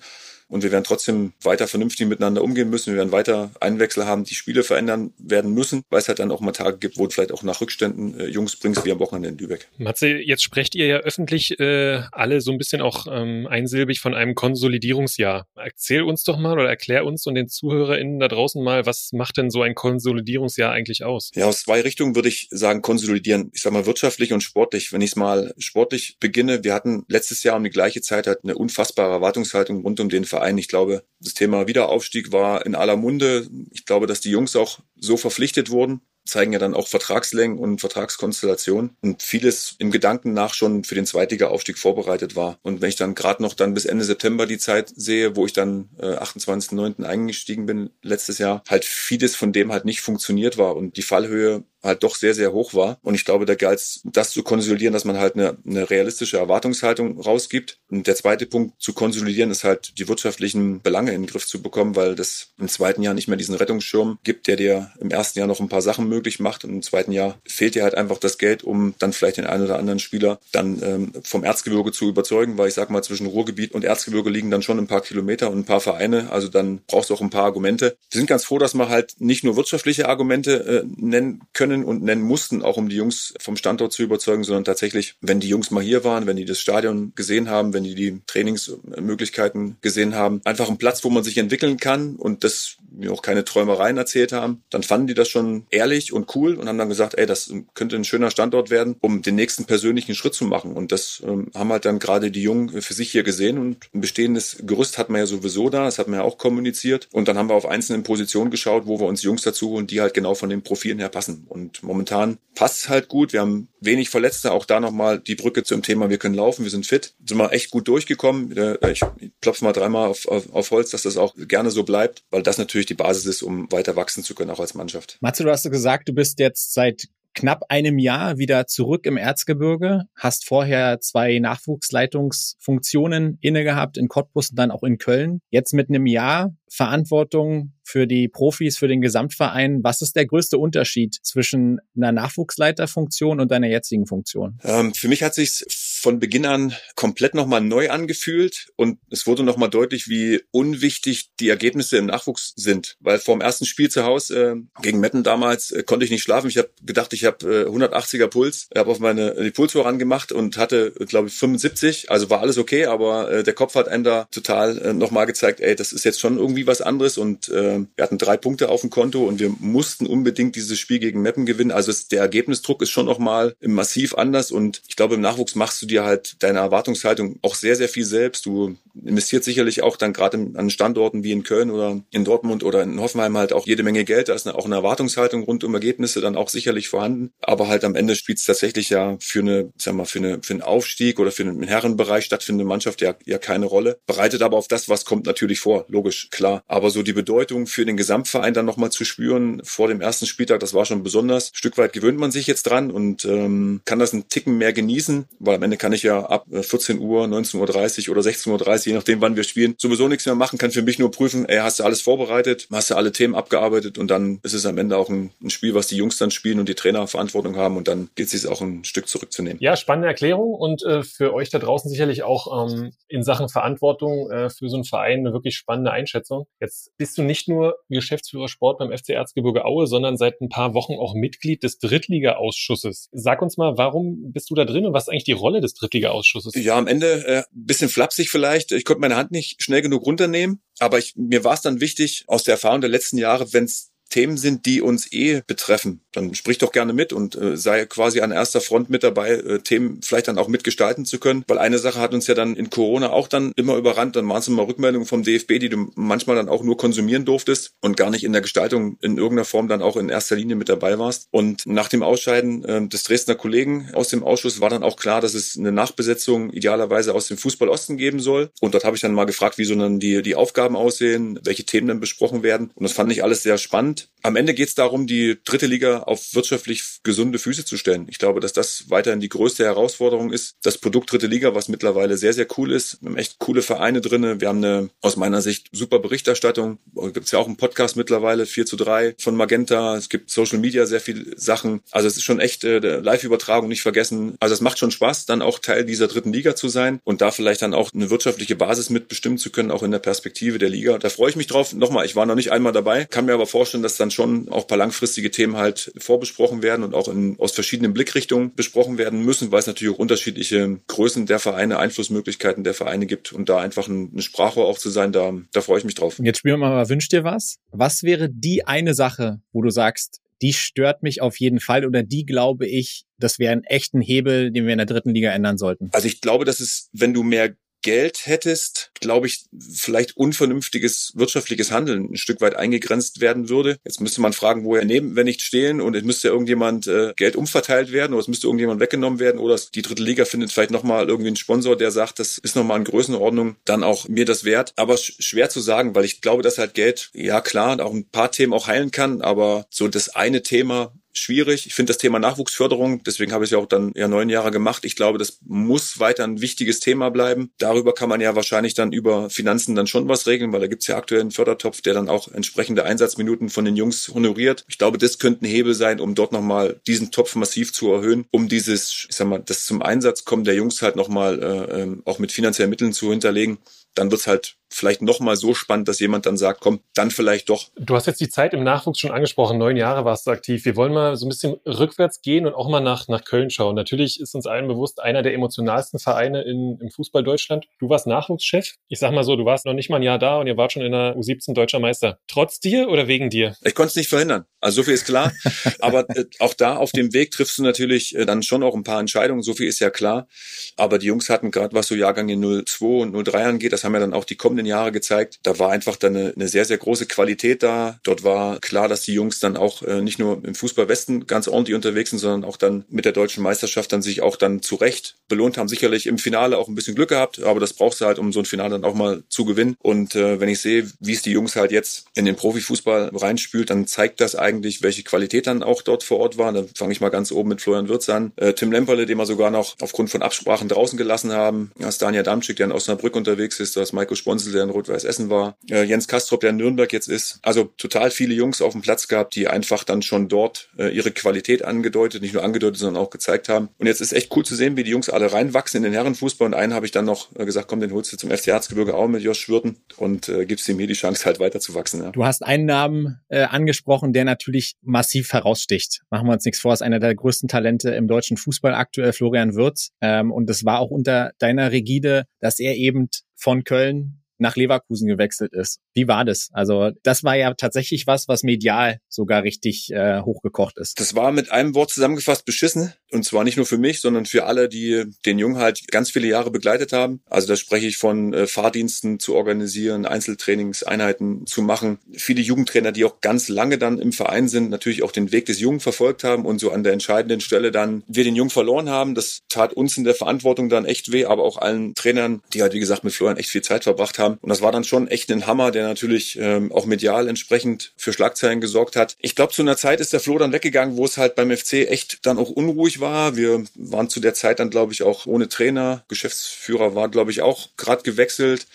und 0.50 0.62
wir 0.62 0.73
werden 0.73 0.85
trotzdem 0.85 1.33
weiter 1.42 1.66
vernünftig 1.69 2.07
miteinander 2.07 2.42
umgehen 2.42 2.69
müssen. 2.69 2.92
Wir 2.92 2.99
werden 2.99 3.12
weiter 3.12 3.50
Einwechsel 3.61 4.04
haben, 4.04 4.25
die 4.25 4.35
Spiele 4.35 4.62
verändern 4.62 5.12
werden 5.19 5.52
müssen, 5.54 5.83
weil 5.90 6.00
es 6.00 6.09
halt 6.09 6.19
dann 6.19 6.30
auch 6.30 6.40
mal 6.40 6.52
Tage 6.52 6.78
gibt, 6.78 6.99
wo 6.99 7.09
vielleicht 7.09 7.33
auch 7.33 7.42
nach 7.42 7.61
Rückständen 7.61 8.19
äh, 8.19 8.26
Jungs 8.26 8.57
bringst, 8.57 8.85
wie 8.85 8.92
am 8.92 8.99
Wochenende 8.99 9.30
in 9.30 9.38
Lübeck. 9.38 9.69
Matze, 9.78 10.09
jetzt 10.09 10.42
sprecht 10.42 10.75
ihr 10.75 10.87
ja 10.87 10.97
öffentlich 10.99 11.59
äh, 11.61 12.02
alle 12.12 12.40
so 12.40 12.50
ein 12.52 12.59
bisschen 12.59 12.83
auch 12.83 13.07
ähm, 13.11 13.47
einsilbig 13.49 14.00
von 14.00 14.14
einem 14.14 14.35
Konsolidierungsjahr. 14.35 15.47
Erzähl 15.57 16.02
uns 16.02 16.25
doch 16.25 16.38
mal 16.38 16.59
oder 16.59 16.69
erklär 16.69 17.07
uns 17.07 17.26
und 17.26 17.37
den 17.37 17.49
ZuhörerInnen 17.49 18.19
da 18.19 18.28
draußen 18.28 18.62
mal, 18.62 18.87
was 18.87 19.12
macht 19.12 19.37
denn 19.37 19.50
so 19.50 19.62
ein 19.62 19.75
Konsolidierungsjahr 19.75 20.73
eigentlich 20.73 21.04
aus? 21.04 21.30
Ja, 21.35 21.47
aus 21.47 21.62
zwei 21.62 21.80
Richtungen 21.80 22.14
würde 22.16 22.28
ich 22.28 22.49
sagen, 22.50 22.83
konsolidieren. 22.83 23.50
Ich 23.54 23.62
sag 23.62 23.73
mal 23.73 23.87
wirtschaftlich 23.87 24.33
und 24.33 24.42
sportlich. 24.42 24.92
Wenn 24.92 25.00
ich 25.00 25.11
es 25.11 25.16
mal 25.16 25.54
sportlich 25.59 26.16
beginne, 26.19 26.64
wir 26.64 26.75
hatten 26.75 27.04
letztes 27.09 27.42
Jahr 27.45 27.57
um 27.57 27.64
die 27.64 27.71
gleiche 27.71 28.00
Zeit 28.00 28.26
halt 28.26 28.40
eine 28.42 28.57
unfassbare 28.57 29.12
Erwartungshaltung 29.12 29.83
rund 29.83 30.00
um 30.00 30.09
den 30.09 30.25
Verein 30.25 30.39
Verein. 30.40 30.59
Ich 30.59 30.68
glaube, 30.68 31.04
das 31.20 31.35
Thema 31.35 31.66
Wiederaufstieg 31.66 32.32
war 32.32 32.64
in 32.64 32.75
aller 32.75 32.97
Munde. 32.97 33.47
Ich 33.73 33.85
glaube, 33.85 34.06
dass 34.06 34.20
die 34.20 34.30
Jungs 34.30 34.56
auch 34.56 34.80
so 34.97 35.16
verpflichtet 35.16 35.70
wurden, 35.70 36.00
zeigen 36.25 36.52
ja 36.52 36.59
dann 36.59 36.75
auch 36.75 36.88
Vertragslängen 36.88 37.59
und 37.59 37.80
Vertragskonstellationen 37.80 38.97
und 39.02 39.23
vieles 39.23 39.75
im 39.78 39.90
Gedanken 39.90 40.32
nach 40.32 40.54
schon 40.54 40.85
für 40.85 40.94
den 40.94 41.06
Zweitliga-Aufstieg 41.06 41.78
vorbereitet 41.78 42.37
war. 42.37 42.59
Und 42.62 42.80
wenn 42.80 42.88
ich 42.88 42.97
dann 42.97 43.14
gerade 43.14 43.42
noch 43.42 43.54
dann 43.54 43.75
bis 43.75 43.85
Ende 43.85 44.04
September 44.04 44.47
die 44.47 44.59
Zeit 44.59 44.92
sehe, 44.94 45.37
wo 45.37 45.44
ich 45.44 45.52
dann 45.52 45.90
äh, 45.99 46.06
28.09. 46.06 47.04
eingestiegen 47.04 47.66
bin 47.66 47.90
letztes 48.02 48.38
Jahr, 48.38 48.62
halt 48.68 48.85
vieles 48.85 49.37
von 49.37 49.52
dem 49.52 49.73
halt 49.73 49.85
nicht 49.85 50.00
funktioniert 50.00 50.56
war 50.56 50.76
und 50.76 50.97
die 50.97 51.02
Fallhöhe 51.02 51.64
halt 51.82 52.02
doch 52.02 52.16
sehr, 52.16 52.34
sehr 52.34 52.52
hoch 52.52 52.75
war. 52.75 52.99
Und 53.02 53.14
ich 53.14 53.25
glaube, 53.25 53.46
da 53.46 53.54
galt 53.54 53.78
es, 53.78 54.00
das 54.04 54.30
zu 54.30 54.42
konsolidieren, 54.42 54.92
dass 54.92 55.04
man 55.04 55.18
halt 55.18 55.34
eine, 55.34 55.56
eine 55.66 55.88
realistische 55.90 56.38
Erwartungshaltung 56.38 57.20
rausgibt. 57.20 57.78
Und 57.90 58.06
der 58.06 58.16
zweite 58.16 58.46
Punkt 58.46 58.80
zu 58.80 58.92
konsolidieren 58.92 59.50
ist 59.50 59.64
halt 59.64 59.99
die 59.99 60.08
wirtschaftlichen 60.08 60.80
Belange 60.82 61.12
in 61.12 61.22
den 61.22 61.26
Griff 61.26 61.46
zu 61.46 61.62
bekommen, 61.62 61.96
weil 61.96 62.14
das 62.14 62.50
im 62.58 62.68
zweiten 62.68 63.02
Jahr 63.02 63.14
nicht 63.14 63.28
mehr 63.28 63.37
diesen 63.37 63.54
Rettungsschirm 63.54 64.18
gibt, 64.25 64.46
der 64.46 64.56
dir 64.56 64.92
im 65.00 65.10
ersten 65.10 65.38
Jahr 65.38 65.49
noch 65.49 65.60
ein 65.60 65.68
paar 65.68 65.82
Sachen 65.82 66.08
möglich 66.08 66.40
macht. 66.40 66.64
Und 66.64 66.70
im 66.70 66.82
zweiten 66.82 67.12
Jahr 67.12 67.38
fehlt 67.46 67.75
dir 67.75 67.82
halt 67.82 67.94
einfach 67.94 68.18
das 68.18 68.38
Geld, 68.38 68.62
um 68.62 68.94
dann 68.99 69.12
vielleicht 69.12 69.38
den 69.38 69.46
einen 69.46 69.64
oder 69.64 69.78
anderen 69.78 69.99
Spieler 69.99 70.38
dann 70.52 70.82
ähm, 70.82 71.12
vom 71.22 71.44
Erzgebirge 71.44 71.92
zu 71.92 72.08
überzeugen, 72.08 72.58
weil 72.58 72.68
ich 72.68 72.75
sag 72.75 72.90
mal, 72.90 73.02
zwischen 73.02 73.26
Ruhrgebiet 73.26 73.72
und 73.72 73.84
Erzgebirge 73.84 74.30
liegen 74.30 74.50
dann 74.50 74.62
schon 74.62 74.78
ein 74.78 74.87
paar 74.87 75.00
Kilometer 75.00 75.50
und 75.50 75.58
ein 75.58 75.64
paar 75.64 75.80
Vereine. 75.80 76.30
Also 76.30 76.49
dann 76.49 76.80
brauchst 76.87 77.10
du 77.10 77.14
auch 77.14 77.20
ein 77.20 77.30
paar 77.30 77.44
Argumente. 77.44 77.96
Wir 78.10 78.18
sind 78.18 78.26
ganz 78.26 78.44
froh, 78.44 78.58
dass 78.58 78.75
wir 78.75 78.88
halt 78.88 79.14
nicht 79.18 79.44
nur 79.44 79.56
wirtschaftliche 79.56 80.08
Argumente 80.08 80.84
äh, 80.84 80.87
nennen 80.96 81.42
können, 81.52 81.69
können 81.70 81.84
und 81.84 82.02
nennen 82.02 82.22
mussten, 82.22 82.62
auch 82.62 82.76
um 82.76 82.88
die 82.88 82.96
Jungs 82.96 83.34
vom 83.38 83.56
Standort 83.56 83.92
zu 83.92 84.02
überzeugen, 84.02 84.44
sondern 84.44 84.64
tatsächlich, 84.64 85.14
wenn 85.20 85.40
die 85.40 85.48
Jungs 85.48 85.70
mal 85.70 85.82
hier 85.82 86.04
waren, 86.04 86.26
wenn 86.26 86.36
die 86.36 86.44
das 86.44 86.60
Stadion 86.60 87.12
gesehen 87.14 87.48
haben, 87.48 87.72
wenn 87.72 87.84
die 87.84 87.94
die 87.94 88.20
Trainingsmöglichkeiten 88.26 89.76
gesehen 89.80 90.14
haben, 90.14 90.40
einfach 90.44 90.68
ein 90.68 90.78
Platz, 90.78 91.04
wo 91.04 91.10
man 91.10 91.22
sich 91.22 91.38
entwickeln 91.38 91.76
kann 91.76 92.16
und 92.16 92.42
das 92.44 92.76
mir 92.92 93.12
auch 93.12 93.22
keine 93.22 93.44
Träumereien 93.44 93.96
erzählt 93.96 94.32
haben, 94.32 94.62
dann 94.70 94.82
fanden 94.82 95.06
die 95.06 95.14
das 95.14 95.28
schon 95.28 95.64
ehrlich 95.70 96.12
und 96.12 96.34
cool 96.34 96.54
und 96.54 96.68
haben 96.68 96.78
dann 96.78 96.88
gesagt, 96.88 97.14
ey, 97.16 97.26
das 97.26 97.52
könnte 97.74 97.96
ein 97.96 98.04
schöner 98.04 98.30
Standort 98.30 98.70
werden, 98.70 98.96
um 99.00 99.22
den 99.22 99.36
nächsten 99.36 99.64
persönlichen 99.64 100.14
Schritt 100.14 100.34
zu 100.34 100.44
machen. 100.44 100.72
Und 100.72 100.90
das 100.90 101.22
ähm, 101.24 101.50
haben 101.54 101.70
halt 101.70 101.84
dann 101.84 102.00
gerade 102.00 102.32
die 102.32 102.42
Jungen 102.42 102.82
für 102.82 102.94
sich 102.94 103.12
hier 103.12 103.22
gesehen 103.22 103.58
und 103.58 103.88
ein 103.94 104.00
bestehendes 104.00 104.58
Gerüst 104.64 104.98
hat 104.98 105.08
man 105.08 105.20
ja 105.20 105.26
sowieso 105.26 105.70
da, 105.70 105.84
das 105.84 105.98
hat 105.98 106.08
man 106.08 106.18
ja 106.18 106.24
auch 106.24 106.36
kommuniziert. 106.36 107.08
Und 107.12 107.28
dann 107.28 107.38
haben 107.38 107.48
wir 107.48 107.54
auf 107.54 107.66
einzelnen 107.66 108.02
Positionen 108.02 108.50
geschaut, 108.50 108.86
wo 108.86 108.98
wir 108.98 109.06
uns 109.06 109.22
Jungs 109.22 109.42
dazu 109.42 109.74
und 109.74 109.90
die 109.90 110.00
halt 110.00 110.14
genau 110.14 110.34
von 110.34 110.50
den 110.50 110.62
Profilen 110.62 110.98
her 110.98 111.08
passen. 111.08 111.44
Und 111.48 111.60
momentan 111.83 112.38
passt 112.55 112.79
es 112.79 112.88
halt 112.88 113.09
gut. 113.09 113.33
Wir 113.33 113.40
haben 113.40 113.69
wenig 113.81 114.11
Verletzte. 114.11 114.52
Auch 114.52 114.64
da 114.64 114.81
nochmal 114.81 115.19
die 115.19 115.35
Brücke 115.35 115.62
zum 115.62 115.83
Thema, 115.83 116.11
wir 116.11 116.19
können 116.19 116.35
laufen, 116.35 116.64
wir 116.64 116.71
sind 116.71 116.87
fit. 116.87 117.14
Sind 117.25 117.38
wir 117.38 117.52
echt 117.52 117.71
gut 117.71 117.88
durchgekommen. 117.88 118.55
Ich 118.90 119.00
klopfe 119.40 119.64
mal 119.64 119.73
dreimal 119.73 120.09
auf, 120.09 120.26
auf, 120.26 120.52
auf 120.52 120.71
Holz, 120.71 120.90
dass 120.90 121.02
das 121.02 121.17
auch 121.17 121.35
gerne 121.37 121.71
so 121.71 121.85
bleibt, 121.85 122.25
weil 122.31 122.43
das 122.43 122.59
natürlich 122.59 122.87
die 122.87 122.94
Basis 122.94 123.27
ist, 123.27 123.42
um 123.42 123.70
weiter 123.73 123.96
wachsen 123.96 124.25
zu 124.25 124.35
können, 124.35 124.51
auch 124.51 124.61
als 124.61 124.75
Mannschaft. 124.75 125.18
Matze, 125.20 125.44
du 125.44 125.51
hast 125.51 125.70
gesagt, 125.70 126.09
du 126.09 126.14
bist 126.14 126.38
jetzt 126.38 126.75
seit 126.75 127.09
knapp 127.35 127.64
einem 127.68 127.99
Jahr 127.99 128.38
wieder 128.38 128.66
zurück 128.66 129.07
im 129.07 129.16
Erzgebirge, 129.16 130.05
hast 130.16 130.46
vorher 130.46 131.01
zwei 131.01 131.38
Nachwuchsleitungsfunktionen 131.38 133.38
inne 133.40 133.64
gehabt 133.64 133.96
in 133.96 134.09
Cottbus 134.09 134.51
und 134.51 134.59
dann 134.59 134.70
auch 134.70 134.83
in 134.83 134.99
Köln. 134.99 135.40
Jetzt 135.51 135.73
mit 135.73 135.88
einem 135.88 136.07
Jahr 136.07 136.55
Verantwortung 136.68 137.73
für 137.90 138.07
die 138.07 138.29
Profis, 138.29 138.79
für 138.79 138.88
den 138.88 139.00
Gesamtverein. 139.00 139.81
Was 139.83 140.00
ist 140.00 140.14
der 140.16 140.26
größte 140.26 140.59
Unterschied 140.59 141.18
zwischen 141.22 141.81
einer 141.96 142.12
Nachwuchsleiterfunktion 142.12 143.40
und 143.40 143.50
deiner 143.50 143.66
jetzigen 143.68 144.07
Funktion? 144.07 144.59
Ähm, 144.64 144.94
für 144.94 145.09
mich 145.09 145.22
hat 145.22 145.35
sich 145.35 145.64
von 146.00 146.18
Beginn 146.18 146.46
an 146.46 146.74
komplett 146.94 147.35
nochmal 147.35 147.61
neu 147.61 147.90
angefühlt 147.90 148.68
und 148.76 148.98
es 149.11 149.26
wurde 149.26 149.42
nochmal 149.42 149.68
deutlich, 149.68 150.09
wie 150.09 150.40
unwichtig 150.50 151.31
die 151.40 151.48
Ergebnisse 151.48 151.98
im 151.98 152.07
Nachwuchs 152.07 152.55
sind. 152.57 152.96
Weil 153.00 153.18
vor 153.18 153.37
dem 153.37 153.42
ersten 153.42 153.66
Spiel 153.66 153.90
zu 153.90 154.05
Hause 154.05 154.40
äh, 154.40 154.83
gegen 154.83 155.00
Metten 155.00 155.22
damals 155.22 155.70
äh, 155.72 155.83
konnte 155.83 156.05
ich 156.05 156.11
nicht 156.11 156.22
schlafen. 156.22 156.48
Ich 156.48 156.57
habe 156.57 156.70
gedacht, 156.83 157.12
ich 157.12 157.24
habe 157.24 157.66
äh, 157.66 157.68
180er 157.68 158.29
Puls. 158.29 158.68
Habe 158.74 158.90
auf 158.90 159.00
meine 159.00 159.35
die 159.42 159.50
Pulsuhr 159.50 159.87
angemacht 159.87 160.33
und 160.33 160.57
hatte, 160.57 160.92
glaube 160.92 161.29
ich, 161.29 161.35
75. 161.35 162.11
Also 162.11 162.31
war 162.31 162.40
alles 162.40 162.57
okay, 162.57 162.87
aber 162.87 163.31
äh, 163.31 163.42
der 163.42 163.55
Kopf 163.55 163.74
hat 163.74 163.88
einen 163.88 164.05
da 164.05 164.24
total 164.31 164.79
äh, 164.79 164.92
nochmal 164.92 165.26
gezeigt, 165.26 165.61
ey, 165.61 165.74
das 165.74 165.92
ist 165.92 166.05
jetzt 166.05 166.20
schon 166.20 166.38
irgendwie 166.38 166.66
was 166.66 166.81
anderes 166.81 167.18
und 167.18 167.48
äh, 167.48 167.80
wir 167.97 168.05
hatten 168.05 168.19
drei 168.19 168.37
Punkte 168.37 168.69
auf 168.69 168.83
dem 168.83 168.90
Konto 168.90 169.25
und 169.25 169.40
wir 169.40 169.55
mussten 169.59 170.07
unbedingt 170.07 170.57
dieses 170.57 170.79
Spiel 170.79 170.99
gegen 170.99 171.23
Meppen 171.23 171.47
gewinnen. 171.47 171.71
Also 171.71 171.90
es, 171.90 172.09
der 172.09 172.21
Ergebnisdruck 172.21 172.83
ist 172.83 172.90
schon 172.90 173.07
nochmal 173.07 173.55
massiv 173.61 174.14
anders 174.14 174.51
und 174.51 174.83
ich 174.88 174.97
glaube, 174.97 175.14
im 175.14 175.21
Nachwuchs 175.21 175.55
machst 175.55 175.81
du 175.83 175.87
dir 175.87 176.05
halt 176.05 176.43
deine 176.43 176.59
Erwartungshaltung 176.59 177.38
auch 177.43 177.55
sehr, 177.55 177.77
sehr 177.77 177.88
viel 177.88 178.05
selbst. 178.05 178.47
Du 178.47 178.77
investiert 179.05 179.45
sicherlich 179.45 179.83
auch 179.83 179.97
dann 179.97 180.12
gerade 180.12 180.51
an 180.55 180.71
Standorten 180.71 181.25
wie 181.25 181.33
in 181.33 181.43
Köln 181.43 181.71
oder 181.71 182.01
in 182.11 182.25
Dortmund 182.25 182.64
oder 182.64 182.83
in 182.83 183.01
Hoffenheim 183.01 183.37
halt 183.37 183.53
auch 183.53 183.66
jede 183.66 183.83
Menge 183.83 184.05
Geld. 184.05 184.29
Da 184.29 184.35
ist 184.35 184.49
auch 184.49 184.64
eine 184.64 184.77
Erwartungshaltung 184.77 185.45
rund 185.45 185.64
um 185.64 185.75
Ergebnisse 185.75 186.21
dann 186.21 186.37
auch 186.37 186.49
sicherlich 186.49 186.88
vorhanden. 186.88 187.33
Aber 187.40 187.69
halt 187.69 187.85
am 187.85 187.95
Ende 187.95 188.16
spielt 188.16 188.38
es 188.38 188.45
tatsächlich 188.45 188.90
ja 188.90 189.16
für 189.21 189.40
eine, 189.40 189.73
sag 189.77 189.95
mal, 189.95 190.05
für 190.05 190.19
eine, 190.19 190.40
für 190.43 190.53
einen 190.53 190.62
Aufstieg 190.62 191.19
oder 191.19 191.31
für 191.31 191.43
einen 191.43 191.62
Herrenbereich 191.62 192.25
stattfindende 192.25 192.69
Mannschaft 192.69 193.01
ja, 193.01 193.14
ja 193.25 193.38
keine 193.38 193.66
Rolle. 193.66 193.99
Bereitet 194.07 194.43
aber 194.43 194.57
auf 194.57 194.69
das, 194.69 194.88
was 194.88 195.05
kommt, 195.05 195.27
natürlich 195.27 195.61
vor. 195.61 195.85
Logisch, 195.88 196.29
klar. 196.31 196.62
Aber 196.66 196.90
so 196.90 197.03
die 197.03 197.12
Bedeutung 197.12 197.66
für 197.70 197.85
den 197.87 197.96
Gesamtverein 197.96 198.54
dann 198.54 198.66
nochmal 198.66 198.90
zu 198.90 199.04
spüren 199.04 199.61
vor 199.64 199.88
dem 199.88 200.00
ersten 200.00 200.26
Spieltag, 200.26 200.61
das 200.61 200.74
war 200.74 200.85
schon 200.85 201.02
besonders. 201.02 201.50
Ein 201.52 201.56
Stück 201.56 201.78
weit 201.78 201.92
gewöhnt 201.92 202.18
man 202.18 202.30
sich 202.30 202.46
jetzt 202.46 202.64
dran 202.64 202.90
und 202.90 203.24
ähm, 203.24 203.80
kann 203.85 203.98
das 203.98 204.12
einen 204.12 204.28
Ticken 204.28 204.59
mehr 204.59 204.72
genießen, 204.72 205.26
weil 205.38 205.56
am 205.56 205.62
Ende 205.62 205.76
kann 205.76 205.92
ich 205.92 206.02
ja 206.02 206.24
ab 206.24 206.46
14 206.50 206.96
äh, 206.96 207.00
Uhr, 207.00 207.24
19.30 207.24 208.09
Uhr 208.09 208.12
oder 208.12 208.22
16.30 208.22 208.48
Uhr 208.50 208.87
je 208.87 208.92
nachdem, 208.94 209.20
wann 209.20 209.37
wir 209.37 209.44
spielen, 209.44 209.74
sowieso 209.78 210.09
nichts 210.09 210.26
mehr 210.26 210.35
machen, 210.35 210.59
kann 210.59 210.70
für 210.70 210.83
mich 210.83 210.98
nur 210.98 211.11
prüfen, 211.11 211.48
ey, 211.48 211.59
hast 211.59 211.80
du 211.80 211.85
alles 211.85 212.02
vorbereitet, 212.02 212.68
hast 212.70 212.90
du 212.90 212.94
alle 212.94 213.12
Themen 213.12 213.35
abgearbeitet 213.35 213.98
und 213.98 214.11
dann 214.11 214.40
ist 214.42 214.54
es 214.54 214.66
am 214.66 214.78
Ende 214.78 214.96
auch 214.96 215.09
ein, 215.09 215.30
ein 215.42 215.50
Spiel, 215.50 215.74
was 215.74 215.87
die 215.87 215.96
Jungs 215.96 216.18
dann 216.18 216.30
spielen 216.30 216.59
und 216.59 216.68
die 216.68 216.74
Trainer 216.74 217.06
Verantwortung 217.06 217.56
haben 217.56 217.76
und 217.76 217.88
dann 217.88 218.11
geht 218.14 218.26
es 218.26 218.33
sich 218.33 218.46
auch 218.50 218.61
ein 218.61 218.85
Stück 218.85 219.09
zurückzunehmen. 219.09 219.59
Ja, 219.61 219.76
spannende 219.76 220.09
Erklärung 220.09 220.54
und 220.54 220.83
äh, 220.85 221.02
für 221.02 221.35
euch 221.35 221.50
da 221.50 221.59
draußen 221.59 221.90
sicherlich 221.90 222.22
auch 222.22 222.70
ähm, 222.70 222.92
in 223.09 223.22
Sachen 223.22 223.48
Verantwortung 223.48 224.30
äh, 224.30 224.50
für 224.50 224.68
so 224.68 224.76
einen 224.76 224.85
Verein 224.85 225.20
eine 225.20 225.33
wirklich 225.33 225.56
spannende 225.56 225.90
Einschätzung. 225.90 226.46
Jetzt 226.61 226.92
bist 226.96 227.18
du 227.18 227.22
nicht 227.22 227.48
nur 227.48 227.60
Geschäftsführer 227.88 228.49
Sport 228.49 228.79
beim 228.79 228.96
FC 228.96 229.11
Erzgebirge 229.11 229.64
Aue, 229.64 229.87
sondern 229.87 230.16
seit 230.16 230.40
ein 230.40 230.49
paar 230.49 230.75
Wochen 230.75 230.94
auch 230.94 231.14
Mitglied 231.14 231.62
des 231.62 231.79
Drittliga-Ausschusses. 231.79 233.09
Sag 233.12 233.42
uns 233.42 233.57
mal, 233.57 233.77
warum 233.77 234.33
bist 234.33 234.51
du 234.51 234.55
da 234.55 234.64
drin 234.64 234.87
und 234.87 234.92
was 234.92 235.05
ist 235.05 235.09
eigentlich 235.11 235.25
die 235.25 235.33
Rolle 235.33 235.61
des 235.61 235.75
Drittliga-Ausschusses? 235.75 236.55
Ja, 236.55 236.77
am 236.77 236.87
Ende 236.87 237.27
äh, 237.27 237.42
bisschen 237.53 237.88
flapsig 237.88 238.31
vielleicht. 238.31 238.73
Ich 238.73 238.85
konnte 238.85 239.01
meine 239.01 239.16
Hand 239.16 239.31
nicht 239.31 239.62
schnell 239.62 239.83
genug 239.83 240.07
runternehmen, 240.07 240.62
aber 240.79 240.99
ich, 240.99 241.14
mir 241.16 241.44
war 241.44 241.55
es 241.55 241.62
dann 241.62 241.81
wichtig 241.81 242.25
aus 242.27 242.42
der 242.42 242.53
Erfahrung 242.53 242.81
der 242.81 242.90
letzten 242.90 243.18
Jahre, 243.18 243.53
wenn 243.53 243.64
es 243.64 243.90
Themen 244.11 244.37
sind, 244.37 244.66
die 244.66 244.83
uns 244.83 245.11
eh 245.12 245.42
betreffen, 245.46 246.05
dann 246.12 246.35
sprich 246.35 246.59
doch 246.59 246.73
gerne 246.73 246.92
mit 246.92 247.12
und 247.12 247.37
äh, 247.37 247.57
sei 247.57 247.87
quasi 247.87 248.20
an 248.20 248.33
erster 248.33 248.61
Front 248.61 248.90
mit 248.90 249.03
dabei, 249.03 249.33
äh, 249.33 249.61
Themen 249.61 250.01
vielleicht 250.03 250.29
dann 250.29 250.38
auch 250.38 250.49
mitgestalten 250.49 251.05
zu 251.05 251.18
können. 251.18 251.44
Weil 251.46 251.59
eine 251.59 251.79
Sache 251.79 252.01
hat 252.01 252.14
uns 252.14 252.27
ja 252.27 252.35
dann 252.35 252.57
in 252.57 252.70
Corona 252.70 253.11
auch 253.11 253.29
dann 253.29 253.53
immer 253.57 253.77
überrannt, 253.77 254.16
dann 254.16 254.29
waren 254.29 254.38
es 254.38 254.49
immer 254.49 254.66
Rückmeldungen 254.66 255.07
vom 255.07 255.23
DFB, 255.23 255.59
die 255.59 255.68
du 255.68 255.90
manchmal 255.94 256.37
dann 256.37 256.49
auch 256.49 256.62
nur 256.62 256.77
konsumieren 256.77 257.25
durftest 257.25 257.73
und 257.81 257.96
gar 257.96 258.11
nicht 258.11 258.25
in 258.25 258.33
der 258.33 258.42
Gestaltung 258.42 258.99
in 259.01 259.16
irgendeiner 259.16 259.44
Form 259.44 259.68
dann 259.68 259.83
auch 259.83 259.96
in 259.96 260.09
erster 260.09 260.37
Linie 260.37 260.57
mit 260.57 260.68
dabei 260.68 260.99
warst. 260.99 261.29
Und 261.31 261.66
nach 261.66 261.88
dem 261.88 262.03
Ausscheiden 262.03 262.64
äh, 262.64 262.87
des 262.87 263.05
Dresdner 263.05 263.35
Kollegen 263.35 263.90
aus 263.94 264.09
dem 264.09 264.25
Ausschuss 264.25 264.61
war 264.61 264.70
dann 264.70 264.83
auch 264.83 264.96
klar, 264.96 265.20
dass 265.20 265.35
es 265.35 265.57
eine 265.57 265.73
Nachbesetzung 265.73 266.51
idealerweise 266.51 267.14
aus 267.14 267.29
dem 267.29 267.37
Fußball 267.37 267.68
Osten 267.68 267.96
geben 267.96 268.20
soll. 268.20 268.51
Und 268.61 268.75
dort 268.75 268.85
habe 268.85 268.96
ich 268.96 269.03
dann 269.03 269.14
mal 269.14 269.25
gefragt, 269.25 269.59
wie 269.59 269.64
so 269.64 269.75
dann 269.75 270.01
die, 270.01 270.23
die 270.23 270.35
Aufgaben 270.35 270.77
aussehen, 270.77 271.38
welche 271.44 271.64
Themen 271.64 271.88
dann 271.88 272.01
besprochen 272.01 272.42
werden. 272.42 272.70
Und 272.75 272.83
das 272.85 272.92
fand 272.92 273.12
ich 273.12 273.23
alles 273.23 273.42
sehr 273.42 273.59
spannend. 273.59 274.09
Am 274.23 274.37
Ende 274.37 274.55
geht 274.55 274.68
es 274.68 274.75
darum, 274.75 275.07
die 275.07 275.38
dritte 275.44 275.66
Liga 275.66 275.99
auf 276.06 276.34
wirtschaftlich 276.34 277.00
gesunde 277.02 277.38
Füße 277.38 277.64
zu 277.64 277.76
stellen. 277.76 278.06
Ich 278.08 278.18
glaube, 278.18 278.40
dass 278.40 278.52
das 278.52 278.88
weiterhin 278.88 279.20
die 279.20 279.28
größte 279.28 279.64
Herausforderung 279.64 280.32
ist. 280.32 280.56
Das 280.62 280.78
Produkt 280.78 281.12
dritte 281.12 281.26
Liga, 281.26 281.54
was 281.54 281.68
mittlerweile 281.68 282.16
sehr, 282.16 282.32
sehr 282.32 282.46
cool 282.56 282.72
ist. 282.72 282.98
Wir 283.00 283.10
haben 283.10 283.16
echt 283.16 283.38
coole 283.38 283.62
Vereine 283.62 284.00
drinne. 284.00 284.40
Wir 284.40 284.48
haben 284.48 284.64
eine 284.64 284.90
aus 285.00 285.16
meiner 285.16 285.42
Sicht 285.42 285.68
super 285.72 285.98
Berichterstattung. 285.98 286.78
Gibt 287.12 287.26
es 287.26 287.32
ja 287.32 287.38
auch 287.38 287.46
einen 287.46 287.56
Podcast 287.56 287.96
mittlerweile, 287.96 288.46
4 288.46 288.66
zu 288.66 288.76
3 288.76 289.14
von 289.18 289.36
Magenta. 289.36 289.96
Es 289.96 290.08
gibt 290.08 290.30
Social 290.30 290.58
Media 290.58 290.86
sehr 290.86 291.00
viele 291.00 291.38
Sachen. 291.38 291.80
Also 291.90 292.08
es 292.08 292.16
ist 292.16 292.24
schon 292.24 292.40
echt 292.40 292.64
äh, 292.64 292.78
Live-Übertragung 292.78 293.68
nicht 293.68 293.82
vergessen. 293.82 294.36
Also 294.40 294.54
es 294.54 294.60
macht 294.60 294.78
schon 294.78 294.90
Spaß, 294.90 295.26
dann 295.26 295.42
auch 295.42 295.58
Teil 295.58 295.84
dieser 295.84 296.08
dritten 296.08 296.32
Liga 296.32 296.56
zu 296.56 296.68
sein 296.68 297.00
und 297.04 297.20
da 297.20 297.30
vielleicht 297.30 297.62
dann 297.62 297.74
auch 297.74 297.92
eine 297.92 298.10
wirtschaftliche 298.10 298.56
Basis 298.56 298.90
mitbestimmen 298.90 299.38
zu 299.38 299.50
können, 299.50 299.70
auch 299.70 299.82
in 299.82 299.90
der 299.90 299.98
Perspektive 299.98 300.58
der 300.58 300.68
Liga. 300.68 300.98
Da 300.98 301.08
freue 301.08 301.30
ich 301.30 301.36
mich 301.36 301.46
drauf. 301.46 301.72
Nochmal, 301.72 302.06
ich 302.06 302.16
war 302.16 302.26
noch 302.26 302.34
nicht 302.34 302.52
einmal 302.52 302.72
dabei, 302.72 303.04
kann 303.04 303.26
mir 303.26 303.34
aber 303.34 303.46
vorstellen, 303.46 303.82
dass 303.82 303.96
dann 303.96 304.10
schon 304.10 304.48
auch 304.48 304.66
paar 304.66 304.78
langfristige 304.78 305.30
Themen 305.30 305.56
halt 305.56 305.89
vorbesprochen 305.98 306.62
werden 306.62 306.85
und 306.85 306.94
auch 306.94 307.09
in, 307.09 307.38
aus 307.38 307.53
verschiedenen 307.53 307.92
Blickrichtungen 307.92 308.55
besprochen 308.55 308.98
werden 308.98 309.24
müssen, 309.24 309.53
weil 309.53 309.61
es 309.61 309.66
natürlich 309.66 309.94
auch 309.94 309.98
unterschiedliche 309.98 310.79
Größen 310.87 311.26
der 311.26 311.38
Vereine, 311.38 311.79
Einflussmöglichkeiten 311.79 312.64
der 312.64 312.74
Vereine 312.74 313.07
gibt 313.07 313.33
und 313.33 313.48
da 313.48 313.59
einfach 313.59 313.88
ein, 313.88 314.20
Sprachrohr 314.20 314.66
auch 314.66 314.79
zu 314.79 314.90
sein, 314.90 315.12
da, 315.12 315.33
da 315.53 315.61
freue 315.61 315.79
ich 315.79 315.85
mich 315.85 315.94
drauf. 315.94 316.18
Jetzt 316.22 316.38
spielen 316.38 316.61
wir 316.61 316.68
mal, 316.68 316.88
wünsch 316.88 317.09
dir 317.09 317.24
was. 317.24 317.59
Was 317.70 318.03
wäre 318.03 318.29
die 318.31 318.66
eine 318.66 318.94
Sache, 318.94 319.40
wo 319.53 319.62
du 319.62 319.70
sagst, 319.70 320.20
die 320.42 320.53
stört 320.53 321.03
mich 321.03 321.20
auf 321.20 321.38
jeden 321.38 321.61
Fall 321.61 321.85
oder 321.85 322.03
die 322.03 322.24
glaube 322.24 322.66
ich, 322.66 323.05
das 323.18 323.38
wäre 323.38 323.53
ein 323.53 323.64
echten 323.64 324.00
Hebel, 324.00 324.50
den 324.50 324.64
wir 324.64 324.72
in 324.72 324.79
der 324.79 324.87
dritten 324.87 325.14
Liga 325.14 325.31
ändern 325.31 325.59
sollten? 325.59 325.90
Also 325.92 326.07
ich 326.07 326.20
glaube, 326.20 326.44
dass 326.44 326.61
es, 326.61 326.88
wenn 326.92 327.14
du 327.14 327.22
mehr 327.22 327.55
Geld 327.83 328.27
hättest, 328.27 328.90
glaube 329.01 329.27
ich, 329.27 329.45
vielleicht 329.73 330.16
unvernünftiges 330.16 331.12
wirtschaftliches 331.14 331.71
Handeln 331.71 332.12
ein 332.12 332.16
Stück 332.16 332.40
weit 332.40 332.57
eingegrenzt 332.57 333.21
werden 333.21 333.49
würde. 333.49 333.79
Jetzt 333.85 334.01
müsste 334.01 334.21
man 334.21 334.33
fragen, 334.33 334.64
woher 334.64 334.85
nehmen 334.85 335.16
wir 335.16 335.25
nicht 335.25 335.43
stehlen 335.43 335.81
und 335.81 335.97
es 335.97 336.05
müsste 336.05 336.29
irgendjemand 336.29 336.87
äh, 336.87 337.12
Geld 337.16 337.37
umverteilt 337.37 337.93
werden 337.93 338.12
oder 338.12 338.21
es 338.21 338.29
müsste 338.29 338.47
irgendjemand 338.47 338.81
weggenommen 338.81 339.19
werden 339.19 339.38
oder 339.38 339.59
die 339.75 339.83
dritte 339.83 340.03
Liga 340.03 340.25
findet 340.25 340.53
vielleicht 340.53 340.71
nochmal 340.71 341.09
irgendwie 341.09 341.29
einen 341.29 341.37
Sponsor, 341.37 341.77
der 341.77 341.90
sagt, 341.90 342.19
das 342.19 342.38
ist 342.38 342.57
nochmal 342.57 342.79
in 342.79 342.85
Größenordnung, 342.85 343.57
dann 343.64 343.83
auch 343.83 344.09
mir 344.09 344.25
das 344.25 344.45
wert. 344.45 344.73
Aber 344.77 344.97
schwer 344.97 345.51
zu 345.51 345.61
sagen, 345.61 345.95
weil 345.95 346.05
ich 346.05 346.21
glaube, 346.21 346.43
dass 346.43 346.59
halt 346.59 346.75
Geld, 346.75 347.11
ja 347.14 347.40
klar, 347.40 347.81
auch 347.81 347.95
ein 347.95 348.09
paar 348.09 348.31
Themen 348.31 348.53
auch 348.53 348.66
heilen 348.66 348.90
kann, 348.90 349.23
aber 349.23 349.66
so 349.71 349.88
das 349.88 350.11
eine 350.11 350.43
Thema 350.43 350.93
schwierig. 351.12 351.66
Ich 351.66 351.75
finde 351.75 351.90
das 351.90 351.99
Thema 351.99 352.18
Nachwuchsförderung, 352.18 353.03
deswegen 353.03 353.33
habe 353.33 353.44
ich 353.44 353.49
es 353.49 353.53
ja 353.53 353.59
auch 353.59 353.66
dann 353.66 353.92
ja 353.94 354.09
neun 354.09 354.29
Jahre 354.29 354.51
gemacht. 354.51 354.85
Ich 354.85 354.96
glaube, 354.96 355.18
das 355.18 355.38
muss 355.44 355.99
weiter 355.99 356.25
ein 356.25 356.40
wichtiges 356.40 356.81
Thema 356.81 357.11
bleiben. 357.11 357.51
Darüber 357.59 357.94
kann 357.94 358.09
man 358.09 358.20
ja 358.20 358.37
wahrscheinlich 358.37 358.75
dann 358.75 358.92
über 358.92 359.31
Finanzen 359.31 359.75
dann 359.75 359.87
schon 359.87 360.09
was 360.09 360.27
regeln, 360.27 360.53
weil 360.53 360.61
da 360.61 360.66
gibt 360.66 360.83
es 360.83 360.88
ja 360.88 360.96
aktuell 360.96 361.20
einen 361.20 361.31
Fördertopf, 361.31 361.81
der 361.81 361.94
dann 361.94 362.09
auch 362.09 362.29
entsprechende 362.29 362.85
Einsatzminuten 362.85 363.51
von 363.51 363.64
den 363.64 363.77
Jungs 363.77 364.09
honoriert. 364.09 364.64
Ich 364.68 364.79
glaube, 364.79 364.99
das 364.99 365.18
könnte 365.18 365.44
ein 365.44 365.49
Hebel 365.49 365.75
sein, 365.75 366.01
um 366.01 366.14
dort 366.14 366.33
nochmal 366.33 366.81
diesen 366.87 367.11
Topf 367.11 367.35
massiv 367.35 367.73
zu 367.73 367.92
erhöhen, 367.92 368.27
um 368.31 368.49
dieses, 368.49 369.07
ich 369.09 369.16
sag 369.16 369.27
mal, 369.27 369.42
das 369.44 369.66
zum 369.66 369.83
Einsatz 369.83 370.25
kommen 370.25 370.44
der 370.44 370.55
Jungs 370.55 370.83
halt 370.83 370.96
nochmal 370.96 371.42
äh, 371.42 371.83
ähm, 371.83 372.03
auch 372.05 372.18
mit 372.18 372.33
finanziellen 372.33 372.70
Mitteln 372.70 372.92
zu 372.92 373.11
hinterlegen 373.11 373.59
dann 373.94 374.11
wird's 374.11 374.27
halt 374.27 374.57
vielleicht 374.70 375.02
noch 375.02 375.20
mal 375.20 375.37
so 375.37 375.54
spannend, 375.54 375.88
dass 375.88 376.00
jemand 376.00 376.26
dann 376.26 376.37
sagt, 376.37 376.61
komm, 376.61 376.80
dann 376.94 377.11
vielleicht 377.11 377.48
doch. 377.48 377.68
Du 377.76 377.94
hast 377.94 378.06
jetzt 378.06 378.20
die 378.20 378.28
Zeit 378.28 378.54
im 378.54 378.62
Nachwuchs 378.62 378.98
schon 378.98 379.11
angesprochen, 379.11 379.59
neun 379.59 379.76
Jahre 379.76 380.04
warst 380.04 380.26
du 380.26 380.30
aktiv. 380.30 380.64
Wir 380.64 380.76
wollen 380.76 380.92
mal 380.92 381.16
so 381.16 381.26
ein 381.26 381.28
bisschen 381.28 381.56
rückwärts 381.66 382.22
gehen 382.22 382.46
und 382.46 382.54
auch 382.54 382.68
mal 382.68 382.80
nach, 382.80 383.09
nach 383.09 383.24
Köln 383.24 383.50
schauen. 383.50 383.74
Natürlich 383.74 384.20
ist 384.20 384.35
uns 384.35 384.46
allen 384.46 384.68
bewusst, 384.68 385.00
einer 385.00 385.22
der 385.22 385.35
emotionalsten 385.35 385.98
Vereine 385.98 386.42
in, 386.42 386.78
im 386.80 386.90
Fußball 386.90 387.22
Deutschland. 387.22 387.66
Du 387.78 387.88
warst 387.88 388.06
Nachwuchschef. 388.06 388.74
Ich 388.88 388.98
sag 388.98 389.12
mal 389.12 389.24
so, 389.24 389.37
du 389.37 389.44
warst 389.44 389.66
noch 389.66 389.74
nicht 389.74 389.90
mal 389.90 389.96
ein 389.96 390.02
Jahr 390.02 390.18
da 390.18 390.38
und 390.38 390.46
ihr 390.46 390.56
wart 390.56 390.72
schon 390.72 390.83
in 390.83 390.92
der 390.92 391.16
U17 391.16 391.54
deutscher 391.54 391.80
Meister. 391.80 392.18
Trotz 392.28 392.61
dir 392.61 392.88
oder 392.88 393.09
wegen 393.09 393.30
dir? 393.30 393.56
Ich 393.62 393.74
konnte 393.74 393.90
es 393.90 393.96
nicht 393.96 394.09
verhindern. 394.09 394.44
Also 394.61 394.76
so 394.76 394.83
viel 394.85 394.94
ist 394.94 395.06
klar. 395.06 395.33
Aber 395.80 396.09
äh, 396.11 396.24
auch 396.38 396.54
da 396.54 396.76
auf 396.76 396.92
dem 396.92 397.12
Weg 397.12 397.33
triffst 397.33 397.59
du 397.59 397.62
natürlich 397.62 398.14
äh, 398.14 398.26
dann 398.26 398.42
schon 398.42 398.62
auch 398.62 398.74
ein 398.74 398.85
paar 398.85 399.00
Entscheidungen. 399.00 399.42
So 399.42 399.54
viel 399.54 399.66
ist 399.66 399.80
ja 399.80 399.90
klar. 399.90 400.28
Aber 400.76 400.98
die 400.98 401.06
Jungs 401.06 401.28
hatten 401.28 401.50
gerade, 401.50 401.74
was 401.74 401.88
so 401.88 401.94
Jahrgänge 401.94 402.37
02 402.64 402.85
und 402.85 403.28
03 403.28 403.44
angeht, 403.44 403.72
das 403.72 403.85
haben 403.85 403.94
ja 403.94 404.00
dann 404.00 404.14
auch 404.14 404.24
die 404.24 404.37
kommenden 404.37 404.60
Jahre 404.66 404.92
gezeigt. 404.92 405.40
Da 405.42 405.59
war 405.59 405.70
einfach 405.70 405.96
dann 405.96 406.16
eine, 406.16 406.33
eine 406.35 406.49
sehr, 406.49 406.64
sehr 406.64 406.79
große 406.79 407.07
Qualität 407.07 407.62
da. 407.62 407.99
Dort 408.03 408.25
war 408.25 408.59
klar, 408.61 408.88
dass 408.88 409.03
die 409.03 409.14
Jungs 409.14 409.40
dann 409.40 409.57
auch 409.57 409.83
äh, 409.83 410.01
nicht 410.01 410.18
nur 410.18 410.44
im 410.44 410.55
Fußballwesten 410.55 411.27
ganz 411.27 411.49
ordentlich 411.49 411.75
unterwegs 411.75 412.11
sind, 412.11 412.18
sondern 412.18 412.44
auch 412.44 412.57
dann 412.57 412.85
mit 412.88 413.05
der 413.05 413.12
deutschen 413.12 413.42
Meisterschaft 413.42 413.92
dann 413.92 414.03
sich 414.03 414.23
auch 414.23 414.37
dann 414.37 414.62
zu 414.62 414.77
Recht 414.77 415.16
belohnt 415.29 415.59
haben. 415.59 415.68
Sicherlich 415.68 416.07
im 416.07 416.18
Finale 416.18 416.59
auch 416.59 416.68
ein 416.68 416.75
bisschen 416.75 416.94
Glück 416.94 417.11
gehabt, 417.11 417.42
aber 417.42 417.61
das 417.61 417.73
brauchst 417.73 418.01
du 418.01 418.07
halt, 418.07 418.18
um 418.18 418.33
so 418.33 418.40
ein 418.40 418.44
Finale 418.44 418.70
dann 418.70 418.85
auch 418.85 418.94
mal 418.94 419.23
zu 419.29 419.44
gewinnen. 419.44 419.77
Und 419.81 420.14
äh, 420.14 420.40
wenn 420.40 420.49
ich 420.49 420.61
sehe, 420.61 420.90
wie 421.01 421.12
es 421.12 421.23
die 421.23 421.33
Jungs 421.33 421.57
halt 421.57 421.73
jetzt 421.73 422.07
in 422.14 422.25
den 422.25 422.37
Profifußball 422.37 423.11
reinspült, 423.14 423.70
dann 423.70 423.87
zeigt 423.87 424.20
das 424.20 424.35
eigentlich, 424.35 424.83
welche 424.83 425.03
Qualität 425.03 425.46
dann 425.46 425.62
auch 425.62 425.83
dort 425.83 426.03
vor 426.03 426.18
Ort 426.18 426.38
war. 426.38 426.53
Dann 426.53 426.68
fange 426.75 426.92
ich 426.92 427.01
mal 427.01 427.09
ganz 427.09 427.33
oben 427.33 427.49
mit 427.49 427.61
Florian 427.61 427.88
Wirz 427.88 428.09
an. 428.09 428.33
Äh, 428.37 428.53
Tim 428.55 428.73
Lemperle, 428.73 429.07
den 429.07 429.18
wir 429.18 429.27
sogar 429.27 429.51
noch 429.51 429.77
aufgrund 429.81 430.11
von 430.11 430.23
Absprachen 430.23 430.68
draußen 430.68 430.96
gelassen 430.99 431.33
haben. 431.33 431.73
Ja, 431.79 431.90
Stania 431.90 432.23
Damczyk, 432.23 432.57
der 432.57 432.66
in 432.66 432.73
Osnabrück 432.73 433.16
unterwegs 433.16 433.61
ist. 433.61 433.77
Das 433.77 433.92
Maiko 433.92 434.14
Sponsel, 434.14 434.49
der 434.52 434.64
in 434.64 434.70
Rot-Weiß 434.70 435.04
Essen 435.04 435.30
war, 435.30 435.56
äh, 435.70 435.82
Jens 435.84 436.08
Kastrop, 436.08 436.40
der 436.40 436.50
in 436.50 436.56
Nürnberg 436.56 436.92
jetzt 436.92 437.08
ist. 437.08 437.38
Also 437.42 437.64
total 437.76 438.10
viele 438.10 438.34
Jungs 438.34 438.62
auf 438.62 438.72
dem 438.72 438.82
Platz 438.82 439.08
gehabt, 439.08 439.34
die 439.34 439.48
einfach 439.48 439.84
dann 439.84 440.02
schon 440.02 440.28
dort 440.28 440.68
äh, 440.78 440.94
ihre 440.94 441.10
Qualität 441.10 441.64
angedeutet, 441.64 442.22
nicht 442.22 442.34
nur 442.34 442.42
angedeutet, 442.42 442.78
sondern 442.78 443.02
auch 443.02 443.10
gezeigt 443.10 443.48
haben. 443.48 443.68
Und 443.78 443.86
jetzt 443.86 444.00
ist 444.00 444.12
echt 444.12 444.34
cool 444.36 444.44
zu 444.44 444.54
sehen, 444.54 444.76
wie 444.76 444.84
die 444.84 444.90
Jungs 444.90 445.08
alle 445.08 445.32
reinwachsen 445.32 445.78
in 445.78 445.84
den 445.84 445.92
Herrenfußball. 445.92 446.46
Und 446.46 446.54
einen 446.54 446.74
habe 446.74 446.86
ich 446.86 446.92
dann 446.92 447.04
noch 447.04 447.34
äh, 447.36 447.44
gesagt, 447.44 447.68
komm, 447.68 447.80
den 447.80 447.92
holst 447.92 448.12
du 448.12 448.16
zum 448.16 448.30
FC 448.30 448.48
Erzgebirge 448.48 448.94
auch 448.94 449.08
mit 449.08 449.22
Josh 449.22 449.40
Schwirten 449.40 449.76
und 449.96 450.28
äh, 450.28 450.46
gibst 450.46 450.68
ihm 450.68 450.78
hier 450.78 450.86
die 450.86 450.94
Chance 450.94 451.24
halt 451.24 451.40
weiter 451.40 451.60
zu 451.60 451.74
wachsen. 451.74 452.02
Ja. 452.02 452.10
Du 452.10 452.24
hast 452.24 452.44
einen 452.44 452.66
Namen 452.66 453.20
äh, 453.28 453.42
angesprochen, 453.42 454.12
der 454.12 454.24
natürlich 454.24 454.76
massiv 454.82 455.32
heraussticht. 455.32 456.02
Machen 456.10 456.26
wir 456.26 456.32
uns 456.32 456.44
nichts 456.44 456.60
vor, 456.60 456.72
ist 456.72 456.82
einer 456.82 457.00
der 457.00 457.14
größten 457.14 457.48
Talente 457.48 457.90
im 457.90 458.06
deutschen 458.06 458.36
Fußball 458.36 458.74
aktuell, 458.74 459.12
Florian 459.12 459.54
Wirz. 459.54 459.90
Ähm, 460.00 460.30
und 460.30 460.48
es 460.50 460.64
war 460.64 460.80
auch 460.80 460.90
unter 460.90 461.32
deiner 461.38 461.72
Rigide, 461.72 462.24
dass 462.40 462.58
er 462.58 462.76
eben 462.76 463.08
von 463.34 463.64
Köln 463.64 464.19
nach 464.40 464.57
Leverkusen 464.57 465.07
gewechselt 465.07 465.53
ist. 465.53 465.81
Wie 465.94 466.09
war 466.09 466.24
das? 466.24 466.48
Also 466.53 466.90
das 467.03 467.24
war 467.24 467.37
ja 467.37 467.53
tatsächlich 467.55 468.07
was, 468.07 468.29
was 468.29 468.42
medial 468.42 468.98
sogar 469.09 469.42
richtig 469.42 469.90
äh, 469.92 470.20
hochgekocht 470.22 470.79
ist. 470.79 470.98
Das 471.00 471.14
war 471.14 471.33
mit 471.33 471.50
einem 471.50 471.74
Wort 471.74 471.90
zusammengefasst 471.90 472.44
beschissen. 472.44 472.92
Und 473.11 473.25
zwar 473.25 473.44
nicht 473.44 473.57
nur 473.57 473.66
für 473.66 473.79
mich, 473.79 474.01
sondern 474.01 474.27
für 474.27 474.44
alle, 474.44 474.68
die 474.68 475.05
den 475.27 475.38
Jungen 475.38 475.59
halt 475.59 475.88
ganz 475.90 476.11
viele 476.11 476.29
Jahre 476.29 476.51
begleitet 476.51 476.92
haben. 476.92 477.20
Also 477.29 477.49
da 477.49 477.57
spreche 477.57 477.87
ich 477.87 477.96
von 477.96 478.33
äh, 478.33 478.46
Fahrdiensten 478.46 479.18
zu 479.18 479.35
organisieren, 479.35 480.07
Einzeltrainingseinheiten 480.07 481.46
zu 481.46 481.62
machen. 481.62 481.99
Viele 482.12 482.40
Jugendtrainer, 482.40 482.92
die 482.92 483.05
auch 483.05 483.20
ganz 483.20 483.49
lange 483.49 483.79
dann 483.79 483.99
im 483.99 484.12
Verein 484.12 484.49
sind, 484.49 484.70
natürlich 484.70 485.03
auch 485.03 485.12
den 485.12 485.33
Weg 485.33 485.46
des 485.46 485.59
Jungen 485.59 485.81
verfolgt 485.81 486.23
haben 486.23 486.44
und 486.46 486.61
so 486.61 486.70
an 486.70 486.85
der 486.85 486.92
entscheidenden 486.92 487.40
Stelle 487.40 487.73
dann 487.73 488.05
wir 488.07 488.25
den 488.25 488.37
Jungen 488.37 488.51
verloren 488.51 488.88
haben. 488.88 489.14
Das 489.14 489.40
tat 489.49 489.73
uns 489.73 489.96
in 489.96 490.05
der 490.05 490.14
Verantwortung 490.14 490.68
dann 490.68 490.85
echt 490.85 491.11
weh, 491.11 491.25
aber 491.25 491.42
auch 491.42 491.57
allen 491.59 491.94
Trainern, 491.94 492.42
die 492.53 492.62
halt 492.62 492.75
wie 492.75 492.81
gesagt 492.81 493.03
mit 493.03 493.12
Florian 493.12 493.38
echt 493.38 493.51
viel 493.51 493.62
Zeit 493.62 493.85
verbracht 493.85 494.18
haben. 494.18 494.38
Und 494.40 494.51
das 494.51 494.62
war 494.62 494.70
dann 494.70 494.85
schon 494.85 495.09
echt 495.09 495.31
ein 495.33 495.46
Hammer, 495.46 495.73
der 495.73 495.87
natürlich 495.87 496.38
ähm, 496.40 496.70
auch 496.70 496.87
medial 496.87 497.27
entsprechend 497.27 497.92
für 497.96 498.12
Schlagzeilen 498.12 498.61
gesorgt 498.61 498.94
hat. 498.94 499.16
Ich 499.18 499.35
glaube, 499.35 499.53
zu 499.53 499.62
einer 499.62 499.77
Zeit 499.77 500.01
ist 500.01 500.12
der 500.12 500.20
Flo 500.20 500.38
dann 500.38 500.53
weggegangen, 500.53 500.96
wo 500.96 501.05
es 501.05 501.18
halt 501.18 501.35
beim 501.35 501.51
FC 501.51 501.88
echt 501.88 502.25
dann 502.27 502.38
auch 502.38 502.51
unruhig 502.51 502.99
war. 503.00 503.36
Wir 503.36 503.64
waren 503.74 504.08
zu 504.08 504.20
der 504.20 504.34
Zeit 504.34 504.60
dann, 504.60 504.70
glaube 504.70 504.92
ich, 504.92 505.02
auch 505.02 505.26
ohne 505.26 505.48
Trainer. 505.48 506.04
Geschäftsführer 506.08 506.94
war, 506.94 507.08
glaube 507.08 507.30
ich, 507.30 507.42
auch 507.42 507.68
gerade 507.76 508.02
gewechselt 508.02 508.66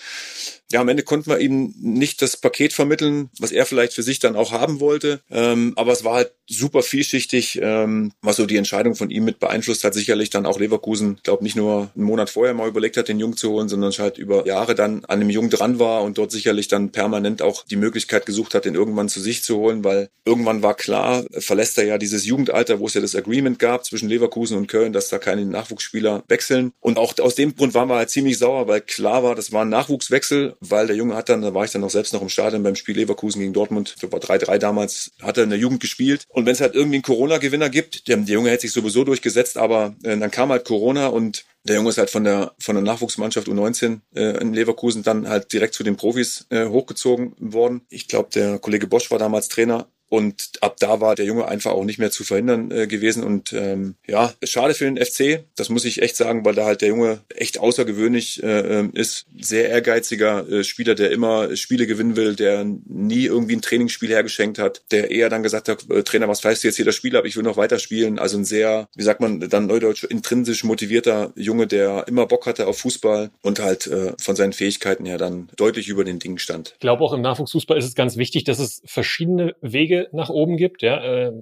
ja, 0.71 0.81
am 0.81 0.89
Ende 0.89 1.03
konnten 1.03 1.29
wir 1.29 1.39
ihm 1.39 1.73
nicht 1.77 2.21
das 2.21 2.37
Paket 2.37 2.73
vermitteln, 2.73 3.29
was 3.39 3.51
er 3.51 3.65
vielleicht 3.65 3.93
für 3.93 4.03
sich 4.03 4.19
dann 4.19 4.35
auch 4.35 4.51
haben 4.51 4.79
wollte. 4.79 5.21
Ähm, 5.29 5.73
aber 5.75 5.91
es 5.91 6.03
war 6.03 6.15
halt 6.15 6.31
super 6.47 6.81
vielschichtig, 6.81 7.59
ähm, 7.61 8.11
was 8.21 8.37
so 8.37 8.45
die 8.45 8.57
Entscheidung 8.57 8.95
von 8.95 9.09
ihm 9.09 9.25
mit 9.25 9.39
beeinflusst 9.39 9.83
hat. 9.83 9.93
Sicherlich 9.93 10.29
dann 10.31 10.45
auch 10.45 10.59
Leverkusen, 10.59 11.19
glaube 11.23 11.43
nicht 11.43 11.55
nur 11.55 11.91
einen 11.95 12.05
Monat 12.05 12.29
vorher 12.29 12.53
mal 12.53 12.67
überlegt 12.67 12.97
hat, 12.97 13.07
den 13.07 13.19
Jungen 13.19 13.37
zu 13.37 13.51
holen, 13.51 13.69
sondern 13.69 13.91
halt 13.93 14.17
über 14.17 14.45
Jahre 14.45 14.75
dann 14.75 15.05
an 15.05 15.19
dem 15.19 15.29
Jungen 15.29 15.49
dran 15.49 15.79
war 15.79 16.03
und 16.03 16.17
dort 16.17 16.31
sicherlich 16.31 16.67
dann 16.67 16.91
permanent 16.91 17.41
auch 17.41 17.63
die 17.65 17.75
Möglichkeit 17.75 18.25
gesucht 18.25 18.55
hat, 18.55 18.65
den 18.65 18.75
irgendwann 18.75 19.09
zu 19.09 19.19
sich 19.19 19.43
zu 19.43 19.57
holen, 19.57 19.83
weil 19.83 20.09
irgendwann 20.25 20.63
war 20.63 20.73
klar, 20.73 21.25
verlässt 21.31 21.77
er 21.77 21.85
ja 21.85 21.97
dieses 21.97 22.25
Jugendalter, 22.25 22.79
wo 22.79 22.87
es 22.87 22.95
ja 22.95 23.01
das 23.01 23.15
Agreement 23.15 23.59
gab 23.59 23.85
zwischen 23.85 24.09
Leverkusen 24.09 24.57
und 24.57 24.67
Köln, 24.67 24.93
dass 24.93 25.09
da 25.09 25.19
keine 25.19 25.45
Nachwuchsspieler 25.45 26.23
wechseln. 26.27 26.73
Und 26.79 26.97
auch 26.97 27.17
aus 27.19 27.35
dem 27.35 27.55
Grund 27.55 27.73
waren 27.73 27.89
wir 27.89 27.95
halt 27.95 28.09
ziemlich 28.09 28.37
sauer, 28.37 28.67
weil 28.67 28.81
klar 28.81 29.23
war, 29.23 29.35
das 29.35 29.51
war 29.51 29.63
ein 29.63 29.69
Nachwuchswechsel 29.69 30.54
weil 30.59 30.87
der 30.87 30.95
Junge 30.95 31.15
hat 31.15 31.29
dann, 31.29 31.41
da 31.41 31.53
war 31.53 31.65
ich 31.65 31.71
dann 31.71 31.81
noch 31.81 31.89
selbst 31.89 32.13
noch 32.13 32.21
im 32.21 32.29
Stadion 32.29 32.63
beim 32.63 32.75
Spiel 32.75 32.95
Leverkusen 32.95 33.41
gegen 33.41 33.53
Dortmund, 33.53 33.95
war 34.01 34.19
3-3 34.19 34.57
damals, 34.57 35.11
hat 35.21 35.37
er 35.37 35.43
in 35.43 35.49
der 35.49 35.59
Jugend 35.59 35.79
gespielt. 35.79 36.25
Und 36.29 36.45
wenn 36.45 36.53
es 36.53 36.61
halt 36.61 36.75
irgendwie 36.75 36.95
einen 36.95 37.03
Corona-Gewinner 37.03 37.69
gibt, 37.69 38.07
der, 38.07 38.17
der 38.17 38.35
Junge 38.35 38.49
hätte 38.49 38.61
sich 38.61 38.73
sowieso 38.73 39.03
durchgesetzt, 39.03 39.57
aber 39.57 39.95
äh, 40.03 40.17
dann 40.17 40.31
kam 40.31 40.49
halt 40.49 40.65
Corona 40.65 41.07
und 41.07 41.45
der 41.63 41.77
Junge 41.77 41.89
ist 41.89 41.97
halt 41.97 42.11
von 42.11 42.23
der 42.23 42.53
von 42.59 42.75
der 42.75 42.83
Nachwuchsmannschaft 42.83 43.47
U19 43.47 44.01
äh, 44.15 44.39
in 44.39 44.53
Leverkusen 44.53 45.01
dann 45.01 45.27
halt 45.27 45.51
direkt 45.51 45.73
zu 45.73 45.83
den 45.83 45.97
Profis 45.97 46.45
äh, 46.49 46.67
hochgezogen 46.67 47.33
worden. 47.39 47.81
Ich 47.89 48.07
glaube, 48.07 48.29
der 48.33 48.59
Kollege 48.59 48.85
Bosch 48.87 49.09
war 49.09 49.17
damals 49.17 49.49
Trainer 49.49 49.87
und 50.07 50.51
ab 50.61 50.77
da 50.79 51.01
war 51.01 51.15
der 51.15 51.25
Junge 51.25 51.47
einfach 51.47 51.71
auch 51.71 51.83
nicht 51.83 51.97
mehr 51.97 52.11
zu 52.11 52.23
verhindern 52.23 52.71
äh, 52.71 52.87
gewesen. 52.87 53.23
Und 53.23 53.53
ähm, 53.53 53.95
ja, 54.07 54.33
schade 54.43 54.73
für 54.73 54.85
den 54.85 55.03
FC, 55.03 55.43
das 55.55 55.69
muss 55.69 55.83
ich 55.83 56.01
echt 56.01 56.15
sagen, 56.15 56.45
weil 56.45 56.53
da 56.53 56.65
halt 56.65 56.81
der 56.81 56.89
Junge 56.89 57.21
echt 57.35 57.59
außergewöhnlich 57.59 58.43
äh, 58.43 58.79
ähm, 58.79 58.91
ist. 58.93 59.25
Sehr 59.39 59.69
ehrgeiziger 59.69 60.47
äh, 60.47 60.63
Spieler, 60.63 60.95
der 60.95 61.11
immer 61.11 61.55
Spiele 61.55 61.87
gewinnen 61.87 62.15
will, 62.15 62.35
der 62.35 62.65
nie 62.65 63.25
irgendwie 63.25 63.55
ein 63.55 63.61
Trainingsspiel 63.61 64.09
hergeschenkt 64.09 64.59
hat, 64.59 64.83
der 64.91 65.09
eher 65.09 65.29
dann 65.29 65.43
gesagt 65.43 65.69
hat, 65.69 65.89
äh, 65.89 66.03
Trainer, 66.03 66.27
was 66.27 66.43
weißt 66.43 66.63
du 66.63 66.67
jetzt 66.67 66.75
hier 66.75 66.85
das 66.85 66.95
Spiel 66.95 67.17
ab, 67.17 67.25
ich 67.25 67.35
will 67.35 67.43
noch 67.43 67.57
weiter 67.57 67.79
spielen. 67.79 68.19
Also 68.19 68.37
ein 68.37 68.45
sehr, 68.45 68.87
wie 68.95 69.03
sagt 69.03 69.21
man, 69.21 69.39
dann 69.49 69.65
neudeutsch 69.65 70.03
intrinsisch 70.03 70.63
motivierter 70.63 71.33
Junge, 71.35 71.65
der 71.65 72.07
immer 72.07 72.27
Bock 72.27 72.45
hatte 72.45 72.67
auf 72.67 72.77
Fußball 72.79 73.31
und 73.41 73.59
halt 73.59 73.87
äh, 73.87 74.13
von 74.19 74.35
seinen 74.35 74.53
Fähigkeiten 74.53 75.05
her 75.05 75.17
dann 75.17 75.49
deutlich 75.57 75.87
über 75.87 76.03
den 76.03 76.19
Dingen 76.19 76.37
stand. 76.37 76.73
Ich 76.73 76.79
glaube 76.79 77.03
auch 77.03 77.13
im 77.13 77.21
Nachwuchsfußball 77.21 77.77
ist 77.77 77.85
es 77.85 77.95
ganz 77.95 78.17
wichtig, 78.17 78.43
dass 78.43 78.59
es 78.59 78.81
verschiedene 78.85 79.55
Wege 79.61 79.94
Wege 79.95 80.09
nach 80.11 80.29
oben 80.29 80.57
gibt. 80.57 80.81
Ja, 80.81 81.03
äh, 81.03 81.33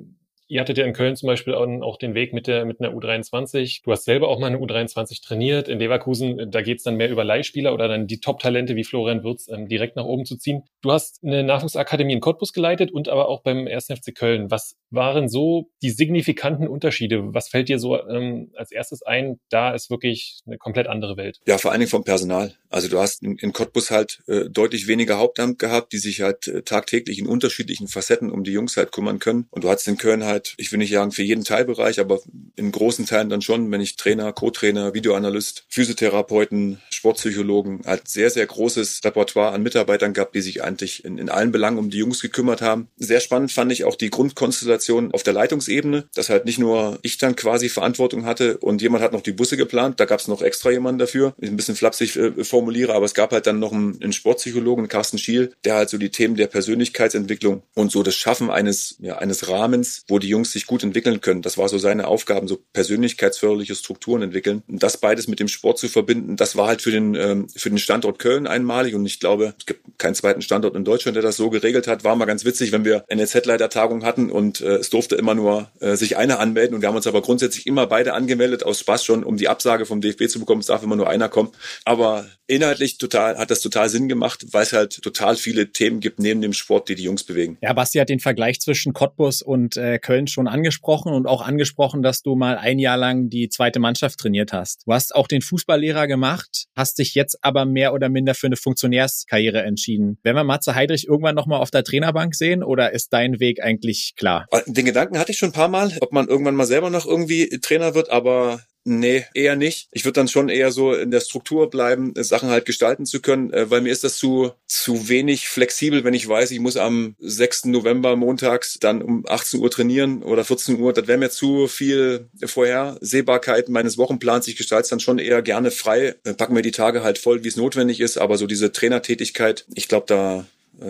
Ihr 0.47 0.62
hattet 0.62 0.77
ja 0.77 0.86
in 0.86 0.93
Köln 0.93 1.15
zum 1.15 1.27
Beispiel 1.27 1.53
auch 1.53 1.97
den 1.97 2.15
Weg 2.15 2.34
mit 2.34 2.47
der 2.47 2.65
mit 2.65 2.79
einer 2.79 2.93
U23. 2.93 3.82
Du 3.84 3.91
hast 3.91 4.06
selber 4.06 4.27
auch 4.27 4.39
mal 4.39 4.47
eine 4.47 4.58
U23 4.58 5.23
trainiert. 5.25 5.67
In 5.67 5.79
Leverkusen, 5.79 6.51
da 6.51 6.62
geht's 6.62 6.84
dann 6.84 6.95
mehr 6.95 7.10
über 7.10 7.23
Leihspieler 7.23 7.73
oder 7.73 7.88
dann 7.88 8.08
die 8.08 8.19
Top-Talente 8.19 8.75
wie 8.75 8.84
Florian 8.84 9.23
Würz 9.23 9.47
ähm, 9.47 9.67
direkt 9.67 9.95
nach 9.95 10.06
oben 10.06 10.25
zu 10.25 10.38
ziehen. 10.38 10.63
Du 10.82 10.91
hast 10.91 11.23
eine 11.23 11.43
Nachwuchsakademie 11.43 12.13
in 12.13 12.19
Cottbus 12.19 12.53
geleitet 12.53 12.91
und 12.91 13.10
aber 13.10 13.29
auch 13.29 13.41
beim 13.41 13.67
1. 13.67 13.86
FC 13.86 14.13
Köln. 14.15 14.51
Was 14.51 14.75
waren 14.89 15.29
so 15.29 15.69
die 15.82 15.89
signifikanten 15.89 16.67
Unterschiede? 16.67 17.34
Was 17.34 17.49
fällt 17.49 17.69
dir 17.69 17.79
so 17.79 17.99
ähm, 18.08 18.51
als 18.56 18.71
erstes 18.71 19.01
ein? 19.01 19.39
Da 19.49 19.73
ist 19.73 19.89
wirklich 19.89 20.41
eine 20.45 20.58
komplett 20.58 20.88
andere 20.88 21.17
Welt. 21.17 21.39
Ja, 21.47 21.58
vor 21.58 21.71
allen 21.71 21.79
Dingen 21.79 21.89
vom 21.89 22.03
Personal. 22.03 22.53
Also 22.69 22.89
du 22.89 22.99
hast 22.99 23.23
in, 23.23 23.38
in 23.38 23.53
Cottbus 23.53 23.91
halt 23.91 24.23
äh, 24.27 24.49
deutlich 24.49 24.88
weniger 24.88 25.17
Hauptamt 25.17 25.60
gehabt, 25.60 25.93
die 25.93 25.99
sich 25.99 26.21
halt 26.21 26.47
äh, 26.47 26.63
tagtäglich 26.63 27.19
in 27.19 27.27
unterschiedlichen 27.27 27.88
Facetten 27.88 28.32
um 28.32 28.43
die 28.43 28.51
Jungs 28.51 28.77
halt 28.77 28.91
kümmern 28.91 29.19
können. 29.19 29.47
Und 29.51 29.63
du 29.63 29.69
hattest 29.69 29.88
in 29.88 29.97
Köln 29.97 30.23
halt 30.23 30.32
halt, 30.33 30.53
ich 30.57 30.71
will 30.71 30.79
nicht 30.79 30.91
sagen 30.91 31.11
für 31.11 31.23
jeden 31.23 31.43
Teilbereich, 31.43 31.99
aber 31.99 32.19
in 32.55 32.71
großen 32.71 33.05
Teilen 33.05 33.29
dann 33.29 33.41
schon, 33.41 33.71
wenn 33.71 33.81
ich 33.81 33.95
Trainer, 33.95 34.33
Co-Trainer, 34.33 34.93
Videoanalyst, 34.93 35.65
Physiotherapeuten, 35.69 36.79
Sportpsychologen, 36.89 37.81
halt 37.85 38.07
sehr, 38.07 38.29
sehr 38.29 38.45
großes 38.45 39.01
Repertoire 39.03 39.53
an 39.53 39.63
Mitarbeitern 39.63 40.13
gehabt, 40.13 40.35
die 40.35 40.41
sich 40.41 40.63
eigentlich 40.63 41.05
in, 41.05 41.17
in 41.17 41.29
allen 41.29 41.51
Belangen 41.51 41.77
um 41.77 41.89
die 41.89 41.97
Jungs 41.97 42.21
gekümmert 42.21 42.61
haben. 42.61 42.87
Sehr 42.97 43.19
spannend 43.19 43.51
fand 43.51 43.71
ich 43.71 43.85
auch 43.85 43.95
die 43.95 44.09
Grundkonstellation 44.09 45.13
auf 45.13 45.23
der 45.23 45.33
Leitungsebene, 45.33 46.07
dass 46.15 46.29
halt 46.29 46.45
nicht 46.45 46.59
nur 46.59 46.99
ich 47.01 47.17
dann 47.17 47.35
quasi 47.35 47.69
Verantwortung 47.69 48.25
hatte 48.25 48.57
und 48.57 48.81
jemand 48.81 49.03
hat 49.03 49.13
noch 49.13 49.21
die 49.21 49.31
Busse 49.31 49.57
geplant, 49.57 49.99
da 49.99 50.05
gab 50.05 50.19
es 50.19 50.27
noch 50.27 50.41
extra 50.41 50.71
jemanden 50.71 50.99
dafür. 50.99 51.33
Ich 51.39 51.49
ein 51.49 51.55
bisschen 51.55 51.75
flapsig 51.75 52.15
äh, 52.15 52.43
formuliere, 52.43 52.93
aber 52.93 53.05
es 53.05 53.13
gab 53.13 53.31
halt 53.31 53.47
dann 53.47 53.59
noch 53.59 53.71
einen, 53.71 54.01
einen 54.01 54.13
Sportpsychologen, 54.13 54.87
Carsten 54.87 55.17
Schiel, 55.17 55.53
der 55.63 55.75
halt 55.75 55.89
so 55.89 55.97
die 55.97 56.09
Themen 56.09 56.35
der 56.35 56.47
Persönlichkeitsentwicklung 56.47 57.63
und 57.75 57.91
so 57.91 58.03
das 58.03 58.15
Schaffen 58.15 58.49
eines, 58.49 58.97
ja, 58.99 59.17
eines 59.17 59.49
Rahmens, 59.49 60.03
wo 60.07 60.19
die 60.23 60.29
Jungs 60.29 60.51
sich 60.51 60.65
gut 60.65 60.83
entwickeln 60.83 61.21
können. 61.21 61.41
Das 61.41 61.57
war 61.57 61.69
so 61.69 61.77
seine 61.77 62.07
Aufgaben, 62.07 62.47
so 62.47 62.57
persönlichkeitsförderliche 62.73 63.75
Strukturen 63.75 64.23
entwickeln. 64.23 64.63
Und 64.67 64.81
das 64.81 64.97
beides 64.97 65.27
mit 65.27 65.39
dem 65.39 65.47
Sport 65.47 65.77
zu 65.77 65.88
verbinden, 65.88 66.38
das 66.38 66.55
war 66.55 66.67
halt 66.67 66.81
für 66.81 66.91
den, 66.91 67.15
ähm, 67.15 67.47
für 67.49 67.69
den 67.69 67.77
Standort 67.77 68.19
Köln 68.19 68.47
einmalig. 68.47 68.95
Und 68.95 69.05
ich 69.05 69.19
glaube, 69.19 69.53
es 69.59 69.65
gibt 69.65 69.99
keinen 69.99 70.15
zweiten 70.15 70.41
Standort 70.41 70.75
in 70.75 70.86
Deutschland, 70.86 71.15
der 71.15 71.23
das 71.23 71.38
so 71.38 71.49
geregelt 71.49 71.88
hat. 71.88 72.03
War 72.03 72.15
mal 72.15 72.25
ganz 72.25 72.45
witzig, 72.45 72.71
wenn 72.71 72.86
wir 72.86 73.03
NLZ-Leitertagung 73.13 74.03
hatten 74.03 74.31
und 74.31 74.62
äh, 74.62 74.75
es 74.75 74.89
durfte 74.89 75.15
immer 75.15 75.36
nur 75.36 75.69
äh, 75.79 75.95
sich 75.95 76.17
einer 76.17 76.39
anmelden. 76.39 76.75
Und 76.75 76.81
wir 76.81 76.88
haben 76.88 76.95
uns 76.95 77.07
aber 77.07 77.21
grundsätzlich 77.21 77.67
immer 77.67 77.88
beide 77.88 78.13
angemeldet, 78.13 78.63
aus 78.63 78.79
Spaß 78.79 79.03
schon, 79.03 79.23
um 79.23 79.38
die 79.38 79.49
Absage 79.49 79.86
vom 79.86 80.01
DFB 80.01 80.27
zu 80.27 80.39
bekommen. 80.39 80.62
Es 80.62 80.67
darf 80.67 80.83
immer 80.83 80.95
nur 80.95 81.09
einer 81.09 81.29
kommen. 81.29 81.51
Aber 81.86 82.25
inhaltlich 82.47 82.97
total, 82.97 83.38
hat 83.38 83.51
das 83.51 83.62
total 83.62 83.89
Sinn 83.89 84.07
gemacht, 84.07 84.45
weil 84.51 84.63
es 84.63 84.73
halt 84.73 85.01
total 85.01 85.36
viele 85.36 85.71
Themen 85.71 85.99
gibt 85.99 86.19
neben 86.19 86.41
dem 86.41 86.53
Sport, 86.53 86.89
die 86.89 86.95
die 86.95 87.03
Jungs 87.03 87.23
bewegen. 87.23 87.57
Ja, 87.62 87.73
Basti 87.73 87.99
hat 87.99 88.09
den 88.09 88.19
Vergleich 88.19 88.59
zwischen 88.59 88.93
Cottbus 88.93 89.41
und 89.41 89.77
äh, 89.77 89.99
Köln 89.99 90.12
schon 90.28 90.47
angesprochen 90.47 91.13
und 91.13 91.28
auch 91.28 91.41
angesprochen, 91.41 92.02
dass 92.02 92.21
du 92.21 92.36
mal 92.36 92.58
ein 92.58 92.80
Jahr 92.80 92.97
lang 92.97 93.30
die 93.30 93.49
zweite 93.49 93.80
Mannschaft 93.80 94.19
trainiert 94.19 94.54
hast. 94.54 94.84
Du 94.86 94.93
hast 94.93 95.15
auch 95.15 95.28
den 95.28 95.41
Fußballlehrer 95.41 96.08
gemacht, 96.08 96.65
hast 96.76 96.99
dich 96.99 97.15
jetzt 97.15 97.38
aber 97.43 97.65
mehr 97.65 97.93
oder 97.93 98.10
minder 98.10 98.34
für 98.36 98.47
eine 98.47 98.56
Funktionärskarriere 98.56 99.63
entschieden. 99.63 100.17
Werden 100.23 100.38
wir 100.38 100.43
Matze 100.43 100.76
Heidrich 100.76 101.08
irgendwann 101.08 101.36
nochmal 101.36 101.60
auf 101.60 101.71
der 101.71 101.84
Trainerbank 101.84 102.36
sehen 102.36 102.63
oder 102.63 102.91
ist 102.91 103.13
dein 103.13 103.39
Weg 103.39 103.62
eigentlich 103.62 104.13
klar? 104.15 104.47
Den 104.67 104.86
Gedanken 104.86 105.19
hatte 105.19 105.32
ich 105.32 105.38
schon 105.38 105.49
ein 105.49 105.54
paar 105.54 105.67
Mal, 105.67 105.91
ob 106.02 106.12
man 106.12 106.28
irgendwann 106.28 106.56
mal 106.56 106.65
selber 106.65 106.89
noch 106.89 107.06
irgendwie 107.06 107.49
Trainer 107.62 107.95
wird, 107.95 108.10
aber 108.10 108.62
Nee, 108.85 109.25
eher 109.33 109.55
nicht. 109.55 109.87
Ich 109.91 110.03
würde 110.03 110.19
dann 110.19 110.27
schon 110.27 110.49
eher 110.49 110.71
so 110.71 110.93
in 110.93 111.09
der 111.09 111.21
Struktur 111.21 111.69
bleiben, 111.69 112.13
Sachen 112.17 112.49
halt 112.49 112.65
gestalten 112.65 113.05
zu 113.05 113.21
können, 113.21 113.53
äh, 113.53 113.69
weil 113.69 113.79
mir 113.79 113.93
ist 113.93 114.03
das 114.03 114.17
zu, 114.17 114.51
zu 114.67 115.07
wenig 115.07 115.47
flexibel, 115.47 116.03
wenn 116.03 116.13
ich 116.13 116.27
weiß, 116.27 116.51
ich 116.51 116.59
muss 116.59 116.75
am 116.75 117.15
6. 117.19 117.65
November 117.65 118.17
montags 118.17 118.77
dann 118.79 119.01
um 119.01 119.25
18 119.25 119.61
Uhr 119.61 119.71
trainieren 119.71 120.21
oder 120.21 120.43
14 120.43 120.79
Uhr. 120.79 120.91
Das 120.91 121.07
wäre 121.07 121.17
mir 121.17 121.29
zu 121.29 121.67
viel 121.67 122.27
Vorhersehbarkeit 122.43 123.69
meines 123.69 123.97
Wochenplans. 123.97 124.49
Ich 124.49 124.57
gestalte 124.57 124.83
es 124.83 124.89
dann 124.89 124.99
schon 124.99 125.17
eher 125.17 125.41
gerne 125.41 125.71
frei, 125.71 126.15
äh, 126.25 126.33
packen 126.33 126.53
mir 126.53 126.61
die 126.61 126.71
Tage 126.71 127.03
halt 127.03 127.17
voll, 127.17 127.45
wie 127.45 127.47
es 127.47 127.55
notwendig 127.55 128.01
ist. 128.01 128.17
Aber 128.17 128.37
so 128.37 128.47
diese 128.47 128.73
Trainertätigkeit, 128.73 129.65
ich 129.75 129.87
glaube, 129.87 130.07
da 130.07 130.39
äh, 130.39 130.43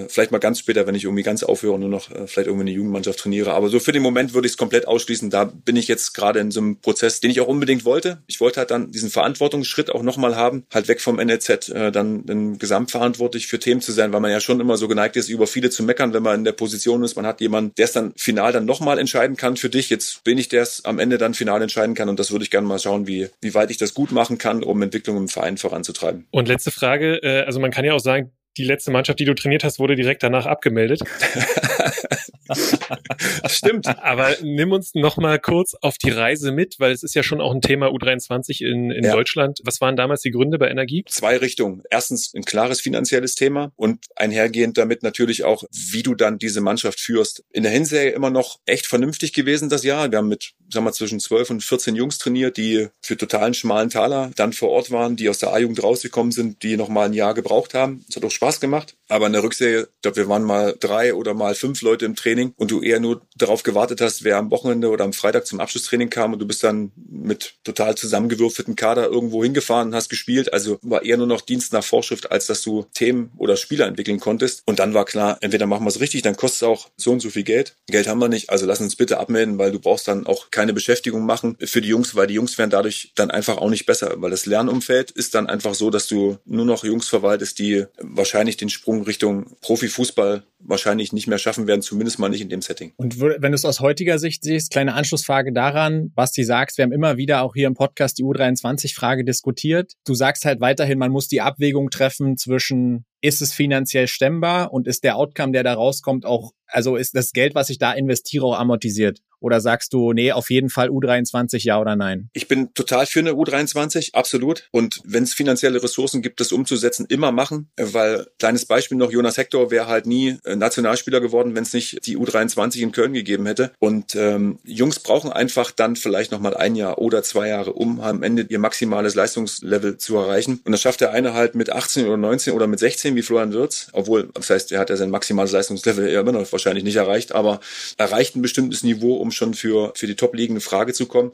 vielleicht 0.08 0.32
mal 0.32 0.38
ganz 0.38 0.60
später, 0.60 0.88
wenn 0.88 0.96
ich 0.96 1.04
irgendwie 1.04 1.24
ganz 1.24 1.44
aufhöre 1.44 1.74
und 1.74 1.82
nur 1.82 1.90
noch 1.90 2.10
äh, 2.10 2.28
vielleicht 2.28 2.48
irgendwie 2.48 2.62
eine 2.62 2.72
Jugendmannschaft 2.72 3.20
trainiere. 3.20 3.54
Aber 3.54 3.70
so 3.70 3.80
für 3.80 3.92
den 3.92 4.02
Moment 4.02 4.34
würde 4.34 4.46
ich 4.46 4.54
es 4.54 4.58
komplett 4.58 4.88
ausschließen. 4.88 5.30
Da 5.30 5.46
bin 5.46 5.76
ich 5.76 5.88
jetzt 5.88 6.14
gerade 6.14 6.40
in 6.40 6.52
so 6.52 6.62
einem 6.62 6.80
Prozess, 6.80 7.20
den 7.20 7.32
ich 7.32 7.42
auch 7.42 7.48
unbedingt 7.48 7.86
wollte. 7.86 8.24
Ich 8.28 8.40
wollte 8.40 8.60
halt 8.60 8.72
dann 8.72 8.92
diesen 8.92 9.10
Verantwortungsschritt 9.10 9.92
auch 9.92 10.04
nochmal 10.04 10.36
haben, 10.36 10.66
halt 10.74 10.88
weg 10.88 11.02
vom 11.02 11.18
NLZ, 11.18 11.70
äh, 11.70 11.92
dann, 11.92 12.26
dann 12.26 12.58
gesamtverantwortlich 12.58 13.48
für 13.48 13.60
Themen 13.60 13.82
zu 13.82 13.92
sein, 13.92 14.14
weil 14.14 14.22
man 14.22 14.32
ja 14.32 14.40
schon 14.40 14.60
immer 14.60 14.78
so 14.78 14.88
geneigt 14.88 15.16
ist, 15.16 15.30
über 15.30 15.48
viele 15.48 15.70
zu 15.70 15.84
meckern, 15.84 16.14
wenn 16.14 16.24
man 16.24 16.40
in 16.40 16.44
der 16.44 16.54
Position 16.54 17.04
ist. 17.04 17.16
Man 17.16 17.26
hat 17.26 17.42
jemanden, 17.42 17.74
der 17.76 17.86
es 17.86 17.92
dann 17.92 18.14
final 18.16 18.52
dann 18.52 18.66
nochmal 18.66 19.00
entscheiden 19.00 19.36
kann 19.36 19.58
für 19.58 19.70
dich. 19.70 19.90
Jetzt 19.90 20.24
bin 20.24 20.38
ich, 20.38 20.50
der 20.50 20.64
es 20.64 20.86
am 20.86 21.00
Ende 21.00 21.18
dann 21.18 21.34
final 21.34 21.62
entscheiden 21.62 21.96
kann. 21.96 22.10
Und 22.10 22.20
das 22.20 22.32
würde 22.32 22.44
ich 22.44 22.52
gerne 22.52 22.68
mal 22.68 22.80
schauen, 22.80 23.08
wie, 23.08 23.30
wie 23.42 23.54
weit 23.54 23.72
ich 23.72 23.78
das 23.78 23.94
gut 23.94 24.12
machen 24.12 24.38
kann, 24.38 24.64
um 24.64 24.82
Entwicklung 24.82 25.18
im 25.18 25.28
Verein 25.28 25.58
voranzutreiben. 25.58 26.26
Und 26.32 26.48
letzte 26.48 26.72
Frage, 26.72 27.18
äh, 27.24 27.44
also 27.44 27.60
man 27.60 27.72
kann 27.72 27.86
ja 27.86 27.94
auch 27.94 28.00
sagen, 28.00 28.32
die 28.58 28.64
letzte 28.64 28.92
Mannschaft, 28.92 29.20
die 29.20 29.26
du 29.26 29.34
trainiert 29.34 29.64
hast, 29.64 29.80
wurde 29.80 29.96
direkt 29.96 30.24
danach 30.24 30.46
abgemeldet. 30.46 31.02
Stimmt. 33.48 33.88
Aber 33.88 34.36
nimm 34.42 34.72
uns 34.72 34.96
noch 34.96 35.18
mal 35.18 35.40
kurz 35.40 35.76
auf 35.82 35.98
die 35.98 36.10
Reise 36.10 36.52
mit, 36.52 36.80
weil 36.80 36.92
es 36.92 37.04
ist 37.04 37.16
ja 37.16 37.24
schon 37.24 37.42
auch 37.42 37.54
ein 37.54 37.62
Thema 37.62 37.88
U23 37.88 38.64
in, 38.64 38.92
in 38.92 39.04
ja. 39.04 39.14
Deutschland. 39.14 39.60
Was 39.64 39.82
waren 39.82 39.96
damals 39.96 40.22
die 40.22 40.32
Gründe 40.32 40.58
bei 40.58 40.70
Energie? 40.70 41.06
Zwei 41.08 41.38
Richtungen. 41.38 41.84
Erstens 41.90 42.34
ein 42.34 42.44
klares 42.44 42.82
finanzielles 42.82 43.36
Thema 43.36 43.72
und 43.76 44.06
einhergehend 44.16 44.78
damit 44.78 45.04
natürlich 45.04 45.44
auch, 45.44 45.64
wie 45.72 46.04
du 46.04 46.16
dann 46.16 46.38
diese 46.38 46.62
Mannschaft 46.62 47.00
führst. 47.00 47.44
In 47.52 47.64
der 47.64 47.72
Hinserie 47.72 48.12
immer 48.12 48.30
noch 48.30 48.60
echt 48.66 48.88
vernünftig 48.88 49.34
gewesen 49.34 49.70
das 49.70 49.84
Jahr. 49.84 50.12
Wir 50.12 50.20
haben 50.20 50.28
mit, 50.28 50.54
sagen 50.70 50.86
wir, 50.86 50.92
zwischen 50.92 51.20
12 51.20 51.50
und 51.52 51.64
14 51.64 51.96
Jungs 51.96 52.18
trainiert, 52.18 52.58
die 52.58 52.88
für 53.02 53.18
totalen 53.18 53.54
schmalen 53.54 53.90
Taler 53.90 54.32
dann 54.36 54.54
vor 54.54 54.70
Ort 54.70 54.92
waren, 54.92 55.16
die 55.16 55.30
aus 55.30 55.40
der 55.40 55.54
A-Jugend 55.54 55.82
rausgekommen 55.82 56.32
sind, 56.32 56.64
die 56.64 56.78
noch 56.78 56.90
mal 56.90 57.06
ein 57.06 57.14
Jahr 57.14 57.34
gebraucht 57.34 57.74
haben. 57.74 58.06
Es 58.10 58.16
hat 58.16 58.26
auch 58.26 58.32
Spaß 58.32 58.60
gemacht. 58.60 58.96
Aber 59.08 59.28
in 59.28 59.34
der 59.34 59.44
Rückserie, 59.44 59.82
ich 59.82 60.02
glaube, 60.02 60.18
wir 60.18 60.30
waren 60.30 60.44
mal 60.44 60.76
drei 60.80 61.14
oder 61.14 61.34
mal 61.34 61.56
fünf 61.56 61.82
Leute 61.82 62.06
im 62.06 62.16
Training 62.16 62.33
und 62.58 62.72
du 62.72 62.82
eher 62.82 63.00
nur 63.00 63.22
darauf 63.36 63.64
gewartet 63.64 64.02
hast, 64.02 64.24
wer 64.24 64.38
am 64.38 64.52
Wochenende 64.52 64.90
oder 64.90 65.04
am 65.04 65.14
Freitag 65.14 65.46
zum 65.46 65.60
Abschlusstraining 65.60 66.10
kam 66.10 66.34
und 66.34 66.40
du 66.40 66.48
bist 66.48 66.64
dann 66.64 66.92
mit 66.96 67.56
total 67.64 67.96
zusammengewürfelten 67.96 68.76
Kader 68.76 69.06
irgendwo 69.08 69.44
hingefahren 69.44 69.90
und 69.90 69.96
hast 69.96 70.10
gespielt. 70.10 70.54
Also 70.54 70.80
war 70.82 71.04
eher 71.04 71.18
nur 71.18 71.28
noch 71.28 71.42
Dienst 71.42 71.74
nach 71.74 71.84
Vorschrift, 71.84 72.32
als 72.32 72.48
dass 72.48 72.62
du 72.62 72.86
Themen 72.94 73.32
oder 73.38 73.58
Spieler 73.58 73.88
entwickeln 73.88 74.20
konntest. 74.20 74.64
Und 74.66 74.80
dann 74.80 74.94
war 74.94 75.06
klar, 75.06 75.38
entweder 75.42 75.68
machen 75.68 75.86
wir 75.86 75.90
es 75.90 76.00
richtig, 76.00 76.22
dann 76.22 76.36
kostet 76.36 76.62
es 76.62 76.64
auch 76.64 76.90
so 76.98 77.12
und 77.12 77.20
so 77.20 77.30
viel 77.30 77.44
Geld. 77.44 77.76
Geld 77.88 78.08
haben 78.08 78.20
wir 78.20 78.30
nicht, 78.30 78.50
also 78.50 78.66
lass 78.66 78.82
uns 78.82 78.96
bitte 78.96 79.20
abmelden, 79.20 79.58
weil 79.58 79.72
du 79.72 79.80
brauchst 79.80 80.08
dann 80.08 80.26
auch 80.26 80.52
keine 80.52 80.74
Beschäftigung 80.74 81.26
machen 81.26 81.58
für 81.64 81.82
die 81.82 81.90
Jungs, 81.90 82.16
weil 82.16 82.28
die 82.28 82.36
Jungs 82.36 82.58
werden 82.58 82.70
dadurch 82.70 83.12
dann 83.16 83.32
einfach 83.32 83.58
auch 83.58 83.70
nicht 83.70 83.86
besser, 83.86 84.16
weil 84.18 84.32
das 84.32 84.46
Lernumfeld 84.46 85.12
ist 85.12 85.36
dann 85.36 85.48
einfach 85.48 85.76
so, 85.76 85.90
dass 85.90 86.08
du 86.08 86.38
nur 86.46 86.66
noch 86.66 86.84
Jungs 86.84 87.08
verwaltest, 87.08 87.60
die 87.60 87.86
wahrscheinlich 88.00 88.58
den 88.58 88.70
Sprung 88.70 89.04
Richtung 89.04 89.56
Profifußball 89.62 90.44
wahrscheinlich 90.60 91.14
nicht 91.14 91.28
mehr 91.28 91.38
schaffen 91.38 91.68
werden, 91.68 91.82
zumindest 91.82 92.20
mal 92.20 92.23
nicht 92.30 92.42
in 92.42 92.50
dem 92.50 92.62
Setting. 92.62 92.94
Und 92.98 93.20
wenn 93.20 93.52
du 93.52 93.56
es 93.56 93.66
aus 93.66 93.80
heutiger 93.80 94.20
Sicht 94.20 94.44
siehst, 94.44 94.72
kleine 94.72 94.94
Anschlussfrage 94.94 95.54
daran, 95.54 96.12
was 96.16 96.32
du 96.32 96.44
sagst, 96.44 96.78
wir 96.78 96.84
haben 96.84 96.92
immer 96.92 97.18
wieder 97.18 97.44
auch 97.44 97.54
hier 97.54 97.68
im 97.68 97.74
Podcast 97.74 98.18
die 98.18 98.24
U23-Frage 98.24 99.24
diskutiert. 99.24 99.94
Du 100.06 100.14
sagst 100.14 100.46
halt 100.46 100.62
weiterhin, 100.62 101.00
man 101.00 101.12
muss 101.12 101.28
die 101.28 101.42
Abwägung 101.42 101.90
treffen 101.90 102.38
zwischen 102.38 103.06
ist 103.24 103.42
es 103.42 103.54
finanziell 103.54 104.08
stemmbar 104.08 104.74
und 104.74 104.86
ist 104.86 105.06
der 105.06 105.16
Outcome, 105.16 105.54
der 105.54 105.64
da 105.64 105.74
rauskommt, 105.74 106.26
auch, 106.26 106.52
also 106.68 106.98
ist 106.98 107.16
das 107.16 107.32
Geld, 107.32 107.56
was 107.56 107.70
ich 107.70 107.78
da 107.78 107.94
investiere, 107.94 108.46
auch 108.46 108.60
amortisiert. 108.60 109.20
Oder 109.44 109.60
sagst 109.60 109.92
du, 109.92 110.14
nee, 110.14 110.32
auf 110.32 110.50
jeden 110.50 110.70
Fall 110.70 110.88
U23 110.88 111.66
ja 111.66 111.78
oder 111.80 111.98
nein? 111.98 112.30
Ich 112.32 112.48
bin 112.48 112.74
total 112.74 113.06
für 113.06 113.20
eine 113.20 113.34
U23, 113.34 114.14
absolut. 114.14 114.70
Und 114.72 115.02
wenn 115.04 115.24
es 115.24 115.34
finanzielle 115.34 115.84
Ressourcen 115.84 116.22
gibt, 116.22 116.40
das 116.40 116.54
umzusetzen, 116.54 117.06
immer 117.10 117.34
machen. 117.34 117.68
Weil, 117.76 118.26
kleines 118.40 118.66
Beispiel 118.66 118.98
noch, 118.98 119.12
Jonas 119.12 119.36
Hector 119.36 119.70
wäre 119.70 119.88
halt 119.88 120.06
nie 120.06 120.38
äh, 120.46 120.56
Nationalspieler 120.56 121.20
geworden, 121.20 121.56
wenn 121.56 121.64
es 121.64 121.74
nicht 121.74 122.06
die 122.06 122.18
U23 122.18 122.80
in 122.80 122.94
Köln 122.94 123.12
gegeben 123.12 123.46
hätte. 123.46 123.74
Und 123.80 124.16
ähm, 124.16 124.60
Jungs 124.64 125.00
brauchen 125.00 125.30
einfach 125.30 125.72
dann 125.72 125.98
vielleicht 125.98 126.32
nochmal 126.32 126.56
ein 126.56 126.78
Jahr 126.78 127.00
oder 127.00 127.22
zwei 127.22 127.50
Jahre, 127.50 127.74
um 127.74 128.00
am 128.00 128.24
Ende 128.24 128.46
ihr 128.48 128.60
maximales 128.60 129.14
Leistungslevel 129.14 129.98
zu 129.98 130.16
erreichen. 130.16 130.62
Und 130.64 130.72
das 130.72 130.82
schafft 130.82 131.02
der 131.02 131.12
eine 131.12 131.34
halt 131.34 131.56
mit 131.56 131.70
18 131.70 132.06
oder 132.06 132.16
19 132.16 132.54
oder 132.54 132.68
mit 132.68 132.80
16 132.80 133.14
wie 133.18 133.22
Florian 133.22 133.52
Wirtz. 133.52 133.90
Obwohl, 133.92 134.30
das 134.34 134.50
heißt, 134.50 134.72
er 134.72 134.80
hat 134.80 134.90
ja 134.90 134.96
sein 134.96 135.10
maximales 135.10 135.52
Leistungslevel 135.52 136.08
immer 136.08 136.32
noch 136.32 136.50
wahrscheinlich 136.50 136.86
nicht 136.86 136.96
erreicht, 136.96 137.34
aber 137.34 137.60
erreicht 137.98 138.38
ein 138.38 138.42
bestimmtes 138.42 138.84
Niveau, 138.84 139.18
um 139.18 139.33
schon 139.34 139.54
für, 139.54 139.94
für 139.96 140.08
die 140.08 140.16
Top-Ligen 140.16 140.54
eine 140.54 140.62
Frage 140.62 140.94
zu 140.94 141.06
kommen. 141.06 141.32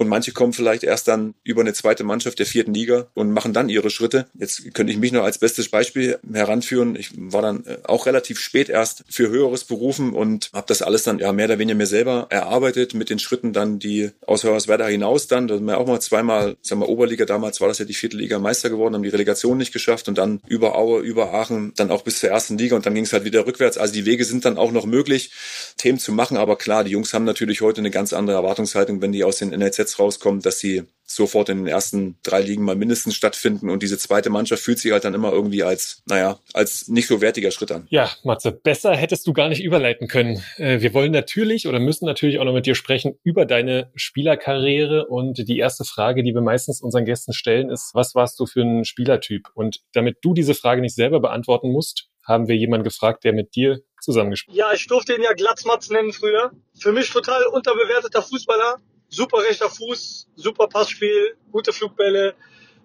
Und 0.00 0.08
manche 0.08 0.32
kommen 0.32 0.54
vielleicht 0.54 0.82
erst 0.82 1.08
dann 1.08 1.34
über 1.44 1.60
eine 1.60 1.74
zweite 1.74 2.04
Mannschaft 2.04 2.38
der 2.38 2.46
vierten 2.46 2.72
Liga 2.72 3.08
und 3.12 3.32
machen 3.32 3.52
dann 3.52 3.68
ihre 3.68 3.90
Schritte. 3.90 4.28
Jetzt 4.32 4.72
könnte 4.72 4.94
ich 4.94 4.98
mich 4.98 5.12
noch 5.12 5.24
als 5.24 5.36
bestes 5.36 5.68
Beispiel 5.68 6.18
heranführen. 6.32 6.96
Ich 6.96 7.10
war 7.14 7.42
dann 7.42 7.66
äh, 7.66 7.76
auch 7.84 8.06
relativ 8.06 8.40
spät 8.40 8.70
erst 8.70 9.04
für 9.10 9.28
höheres 9.28 9.64
berufen 9.64 10.14
und 10.14 10.48
habe 10.54 10.64
das 10.68 10.80
alles 10.80 11.02
dann 11.02 11.18
ja 11.18 11.30
mehr 11.34 11.44
oder 11.44 11.58
weniger 11.58 11.76
mir 11.76 11.86
selber 11.86 12.28
erarbeitet 12.30 12.94
mit 12.94 13.10
den 13.10 13.18
Schritten 13.18 13.52
dann, 13.52 13.78
die 13.78 14.10
aus 14.26 14.42
Hörerswerda 14.42 14.86
hinaus 14.86 15.26
dann. 15.26 15.48
Da 15.48 15.56
sind 15.56 15.66
wir 15.66 15.76
auch 15.76 15.86
mal 15.86 16.00
zweimal, 16.00 16.56
sagen 16.62 16.80
wir 16.80 16.88
Oberliga, 16.88 17.26
damals 17.26 17.60
war 17.60 17.68
das 17.68 17.78
ja 17.78 17.84
die 17.84 17.92
vierte 17.92 18.16
Liga 18.16 18.38
Meister 18.38 18.70
geworden, 18.70 18.94
haben 18.94 19.02
die 19.02 19.10
Relegation 19.10 19.58
nicht 19.58 19.74
geschafft 19.74 20.08
und 20.08 20.16
dann 20.16 20.40
über 20.46 20.76
Aue, 20.76 21.02
über 21.02 21.34
Aachen, 21.34 21.74
dann 21.76 21.90
auch 21.90 22.04
bis 22.04 22.20
zur 22.20 22.30
ersten 22.30 22.56
Liga 22.56 22.74
und 22.74 22.86
dann 22.86 22.94
ging 22.94 23.04
es 23.04 23.12
halt 23.12 23.24
wieder 23.24 23.46
rückwärts. 23.46 23.76
Also 23.76 23.92
die 23.92 24.06
Wege 24.06 24.24
sind 24.24 24.46
dann 24.46 24.56
auch 24.56 24.72
noch 24.72 24.86
möglich, 24.86 25.30
Themen 25.76 25.98
zu 25.98 26.12
machen, 26.12 26.38
aber 26.38 26.56
klar, 26.56 26.84
die 26.84 26.92
Jungs 26.92 27.12
haben 27.12 27.26
natürlich 27.26 27.39
heute 27.60 27.80
eine 27.80 27.90
ganz 27.90 28.12
andere 28.12 28.36
Erwartungshaltung, 28.36 29.00
wenn 29.02 29.12
die 29.12 29.24
aus 29.24 29.38
den 29.38 29.50
NLZ 29.50 29.78
jetzt 29.78 29.98
rauskommt, 29.98 30.46
dass 30.46 30.58
sie 30.58 30.84
sofort 31.04 31.48
in 31.48 31.58
den 31.58 31.66
ersten 31.66 32.16
drei 32.22 32.40
Ligen 32.40 32.62
mal 32.62 32.76
mindestens 32.76 33.16
stattfinden 33.16 33.68
und 33.68 33.82
diese 33.82 33.98
zweite 33.98 34.30
Mannschaft 34.30 34.62
fühlt 34.62 34.78
sich 34.78 34.92
halt 34.92 35.04
dann 35.04 35.14
immer 35.14 35.32
irgendwie 35.32 35.62
als, 35.62 36.02
naja, 36.06 36.38
als 36.54 36.88
nicht 36.88 37.08
so 37.08 37.20
wertiger 37.20 37.50
Schritt 37.50 37.72
an. 37.72 37.86
Ja, 37.90 38.10
Matze, 38.22 38.52
besser 38.52 38.94
hättest 38.94 39.26
du 39.26 39.32
gar 39.32 39.48
nicht 39.48 39.62
überleiten 39.62 40.06
können. 40.06 40.42
Äh, 40.56 40.80
wir 40.80 40.94
wollen 40.94 41.10
natürlich 41.10 41.66
oder 41.66 41.80
müssen 41.80 42.04
natürlich 42.04 42.38
auch 42.38 42.44
noch 42.44 42.52
mit 42.52 42.66
dir 42.66 42.76
sprechen 42.76 43.18
über 43.24 43.44
deine 43.44 43.90
Spielerkarriere 43.96 45.06
und 45.06 45.48
die 45.48 45.58
erste 45.58 45.84
Frage, 45.84 46.22
die 46.22 46.32
wir 46.32 46.42
meistens 46.42 46.80
unseren 46.80 47.04
Gästen 47.04 47.32
stellen, 47.32 47.70
ist, 47.70 47.90
was 47.92 48.14
warst 48.14 48.38
du 48.38 48.46
für 48.46 48.62
ein 48.62 48.84
Spielertyp? 48.84 49.48
Und 49.54 49.80
damit 49.92 50.18
du 50.22 50.32
diese 50.32 50.54
Frage 50.54 50.80
nicht 50.80 50.94
selber 50.94 51.20
beantworten 51.20 51.72
musst, 51.72 52.08
haben 52.24 52.46
wir 52.46 52.56
jemanden 52.56 52.84
gefragt, 52.84 53.24
der 53.24 53.32
mit 53.32 53.56
dir 53.56 53.80
zusammengespielt. 54.00 54.56
Ja, 54.56 54.72
ich 54.72 54.86
durfte 54.86 55.14
ihn 55.14 55.22
ja 55.22 55.32
Glatzmatz 55.32 55.90
nennen 55.90 56.12
früher. 56.12 56.52
Für 56.78 56.92
mich 56.92 57.10
total 57.10 57.44
unterbewerteter 57.46 58.22
Fußballer, 58.22 58.78
super 59.08 59.38
rechter 59.42 59.68
Fuß, 59.68 60.28
super 60.36 60.68
Passspiel, 60.68 61.36
gute 61.52 61.72
Flugbälle, 61.72 62.34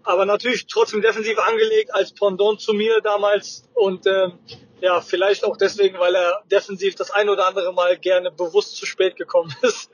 aber 0.04 0.26
natürlich 0.26 0.68
trotzdem 0.68 1.02
defensiv 1.02 1.38
angelegt 1.40 1.94
als 1.94 2.14
Pendant 2.14 2.62
zu 2.62 2.74
mir 2.74 3.02
damals 3.02 3.64
und 3.74 4.06
ähm, 4.06 4.40
ja, 4.82 5.02
vielleicht 5.02 5.44
auch 5.44 5.58
deswegen, 5.58 5.98
weil 6.00 6.16
er 6.16 6.44
defensiv 6.52 6.96
das 6.96 7.10
ein 7.10 7.30
oder 7.30 7.48
andere 7.48 7.74
Mal 7.74 7.98
gerne 7.98 8.32
bewusst 8.32 8.76
zu 8.76 8.86
spät 8.86 9.16
gekommen 9.16 9.54
ist. 9.62 9.90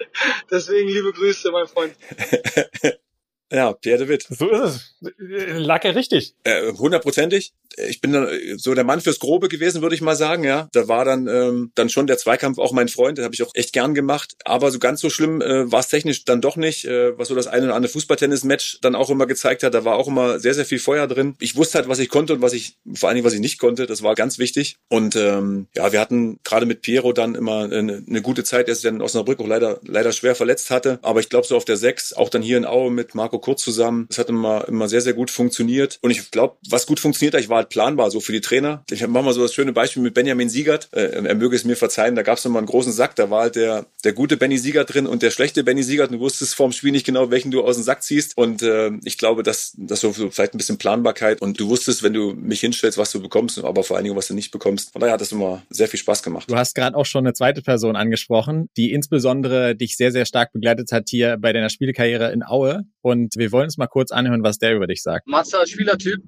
deswegen 0.50 0.90
liebe 0.90 1.14
Grüße, 1.14 1.52
mein 1.52 1.68
Freund. 1.68 1.96
Ja, 3.52 3.74
Pierre 3.74 4.00
de 4.00 4.08
Witt. 4.08 4.28
So 4.30 4.50
ist 4.50 4.62
es. 4.62 4.96
Lag 5.18 5.84
er 5.84 5.96
richtig? 5.96 6.34
Äh, 6.44 6.72
hundertprozentig. 6.72 7.52
Ich 7.88 8.02
bin 8.02 8.14
dann 8.14 8.28
so 8.58 8.74
der 8.74 8.84
Mann 8.84 9.02
fürs 9.02 9.20
Grobe 9.20 9.50
gewesen, 9.50 9.82
würde 9.82 9.96
ich 9.96 10.02
mal 10.02 10.16
sagen, 10.16 10.44
ja. 10.44 10.70
Da 10.74 10.88
war 10.88 11.06
dann 11.06 11.28
ähm, 11.28 11.72
dann 11.76 11.90
schon 11.90 12.08
der 12.08 12.18
Zweikampf 12.18 12.60
auch 12.60 12.72
mein 12.72 12.88
Freund, 12.88 13.18
den 13.18 13.26
habe 13.26 13.34
ich 13.34 13.44
auch 13.44 13.52
echt 13.54 13.74
gern 13.74 13.94
gemacht. 13.94 14.36
Aber 14.46 14.72
so 14.72 14.80
ganz 14.80 15.02
so 15.02 15.10
schlimm 15.10 15.42
äh, 15.42 15.72
war 15.72 15.82
es 15.82 15.90
technisch 15.90 16.24
dann 16.24 16.42
doch 16.42 16.56
nicht, 16.56 16.86
äh, 16.86 17.18
was 17.18 17.28
so 17.28 17.36
das 17.36 17.48
eine 17.48 17.66
oder 17.66 17.76
andere 17.76 17.92
Fußballtennis-Match 17.92 18.80
dann 18.82 18.96
auch 18.96 19.10
immer 19.10 19.26
gezeigt 19.26 19.64
hat. 19.64 19.74
Da 19.74 19.84
war 19.84 19.96
auch 19.98 20.08
immer 20.08 20.40
sehr, 20.40 20.54
sehr 20.54 20.66
viel 20.66 20.80
Feuer 20.80 21.08
drin. 21.08 21.36
Ich 21.40 21.56
wusste 21.56 21.78
halt, 21.78 21.90
was 21.90 22.00
ich 22.00 22.10
konnte 22.10 22.34
und 22.34 22.42
was 22.42 22.54
ich, 22.54 22.78
vor 22.94 23.10
allen 23.10 23.16
Dingen, 23.16 23.26
was 23.26 23.34
ich 23.34 23.40
nicht 23.40 23.60
konnte. 23.60 23.86
Das 23.86 24.02
war 24.04 24.16
ganz 24.16 24.40
wichtig. 24.40 24.78
Und 24.90 25.16
ähm, 25.16 25.68
ja, 25.76 25.92
wir 25.92 26.00
hatten 26.00 26.40
gerade 26.44 26.66
mit 26.66 26.82
Piero 26.82 27.12
dann 27.12 27.36
immer 27.36 27.64
eine, 27.64 28.04
eine 28.08 28.22
gute 28.22 28.44
Zeit, 28.46 28.68
der 28.68 28.76
sich 28.76 28.84
dann 28.84 28.96
in 28.96 29.02
Osnabrück 29.02 29.40
auch 29.40 29.48
leider, 29.48 29.80
leider 29.86 30.14
schwer 30.14 30.36
verletzt 30.36 30.70
hatte. 30.70 31.00
Aber 31.02 31.20
ich 31.20 31.30
glaube, 31.30 31.48
so 31.48 31.58
auf 31.58 31.66
der 31.66 31.78
Sechs, 31.78 32.14
auch 32.14 32.30
dann 32.30 32.42
hier 32.42 32.58
in 32.58 32.66
Aue 32.66 32.92
mit 32.92 33.16
Marco 33.16 33.41
Kurz 33.42 33.64
zusammen. 33.64 34.06
Das 34.10 34.18
hat 34.18 34.30
immer, 34.30 34.68
immer 34.68 34.88
sehr, 34.88 35.02
sehr 35.02 35.14
gut 35.14 35.32
funktioniert. 35.32 36.00
Und 36.02 36.12
ich 36.12 36.32
glaube, 36.32 36.58
was 36.70 36.86
gut 36.86 37.00
funktioniert 37.00 37.32
ich 37.42 37.50
war 37.50 37.58
halt 37.58 37.70
planbar, 37.70 38.12
so 38.12 38.20
für 38.20 38.32
die 38.32 38.42
Trainer. 38.42 38.84
Ich 38.90 39.06
mache 39.08 39.24
mal 39.24 39.34
so 39.34 39.42
das 39.42 39.54
schöne 39.54 39.74
Beispiel 39.74 40.02
mit 40.02 40.14
Benjamin 40.14 40.50
Siegert. 40.50 40.90
Äh, 40.92 41.26
er 41.26 41.36
möge 41.36 41.56
es 41.56 41.66
mir 41.66 41.76
verzeihen, 41.76 42.16
da 42.16 42.22
gab 42.22 42.38
es 42.38 42.46
immer 42.46 42.60
einen 42.60 42.68
großen 42.68 42.92
Sack. 42.92 43.16
Da 43.16 43.30
war 43.30 43.42
halt 43.42 43.56
der, 43.56 43.86
der 44.04 44.14
gute 44.14 44.38
Benny 44.38 44.58
Siegert 44.58 44.94
drin 44.94 45.08
und 45.08 45.22
der 45.22 45.32
schlechte 45.32 45.64
Benny 45.64 45.84
Siegert. 45.84 46.12
Du 46.12 46.20
wusstest 46.20 46.56
vorm 46.56 46.72
Spiel 46.72 46.92
nicht 46.92 47.06
genau, 47.06 47.32
welchen 47.32 47.52
du 47.52 47.64
aus 47.64 47.76
dem 47.76 47.84
Sack 47.84 48.04
ziehst. 48.04 48.38
Und 48.38 48.62
äh, 48.62 48.92
ich 49.04 49.18
glaube, 49.18 49.44
dass 49.44 49.74
das 49.78 50.00
so, 50.00 50.12
so 50.12 50.30
vielleicht 50.30 50.54
ein 50.54 50.58
bisschen 50.58 50.78
Planbarkeit 50.78 51.42
und 51.42 51.60
du 51.60 51.70
wusstest, 51.70 52.04
wenn 52.04 52.14
du 52.14 52.34
mich 52.34 52.62
hinstellst, 52.62 52.98
was 52.98 53.12
du 53.12 53.22
bekommst, 53.22 53.64
aber 53.64 53.84
vor 53.84 53.98
allen 53.98 54.06
Dingen, 54.06 54.16
was 54.16 54.28
du 54.28 54.34
nicht 54.34 54.52
bekommst. 54.52 54.92
Von 54.92 55.02
daher 55.02 55.14
hat 55.14 55.22
das 55.22 55.32
immer 55.32 55.64
sehr 55.70 55.88
viel 55.88 56.00
Spaß 56.00 56.24
gemacht. 56.24 56.50
Du 56.50 56.56
hast 56.56 56.76
gerade 56.76 56.96
auch 56.96 57.06
schon 57.06 57.26
eine 57.26 57.34
zweite 57.34 57.62
Person 57.62 57.96
angesprochen, 57.96 58.70
die 58.78 58.92
insbesondere 58.92 59.76
dich 59.76 59.98
sehr, 59.98 60.12
sehr 60.12 60.26
stark 60.26 60.54
begleitet 60.54 60.92
hat 60.92 61.10
hier 61.10 61.38
bei 61.38 61.54
deiner 61.54 61.70
Spielkarriere 61.70 62.32
in 62.32 62.44
Aue. 62.44 62.84
Und 63.02 63.31
wir 63.36 63.52
wollen 63.52 63.66
uns 63.66 63.78
mal 63.78 63.88
kurz 63.88 64.12
anhören, 64.12 64.44
was 64.44 64.58
der 64.58 64.76
über 64.76 64.88
dich 64.88 65.02
sagt. 65.02 65.28
Matze 65.28 65.58
Spielertyp, 65.66 66.22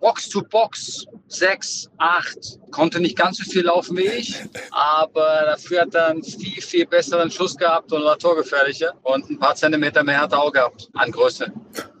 Box 0.00 0.28
to 0.28 0.42
Box, 0.42 1.06
6, 1.28 1.90
8. 1.98 2.58
Konnte 2.70 3.00
nicht 3.00 3.16
ganz 3.16 3.38
so 3.38 3.44
viel 3.44 3.64
laufen 3.64 3.96
wie 3.96 4.06
ich, 4.06 4.36
aber 4.70 5.42
dafür 5.46 5.82
hat 5.82 5.94
er 5.94 6.08
einen 6.08 6.22
viel, 6.22 6.62
viel 6.62 6.86
besseren 6.86 7.30
Schuss 7.30 7.56
gehabt 7.56 7.92
und 7.92 8.04
war 8.04 8.18
torgefährlicher 8.18 8.94
und 9.02 9.28
ein 9.30 9.38
paar 9.38 9.54
Zentimeter 9.54 10.04
mehr 10.04 10.20
hat 10.20 10.32
er 10.32 10.42
auch 10.42 10.52
gehabt 10.52 10.88
an 10.94 11.10
Größe. 11.10 11.52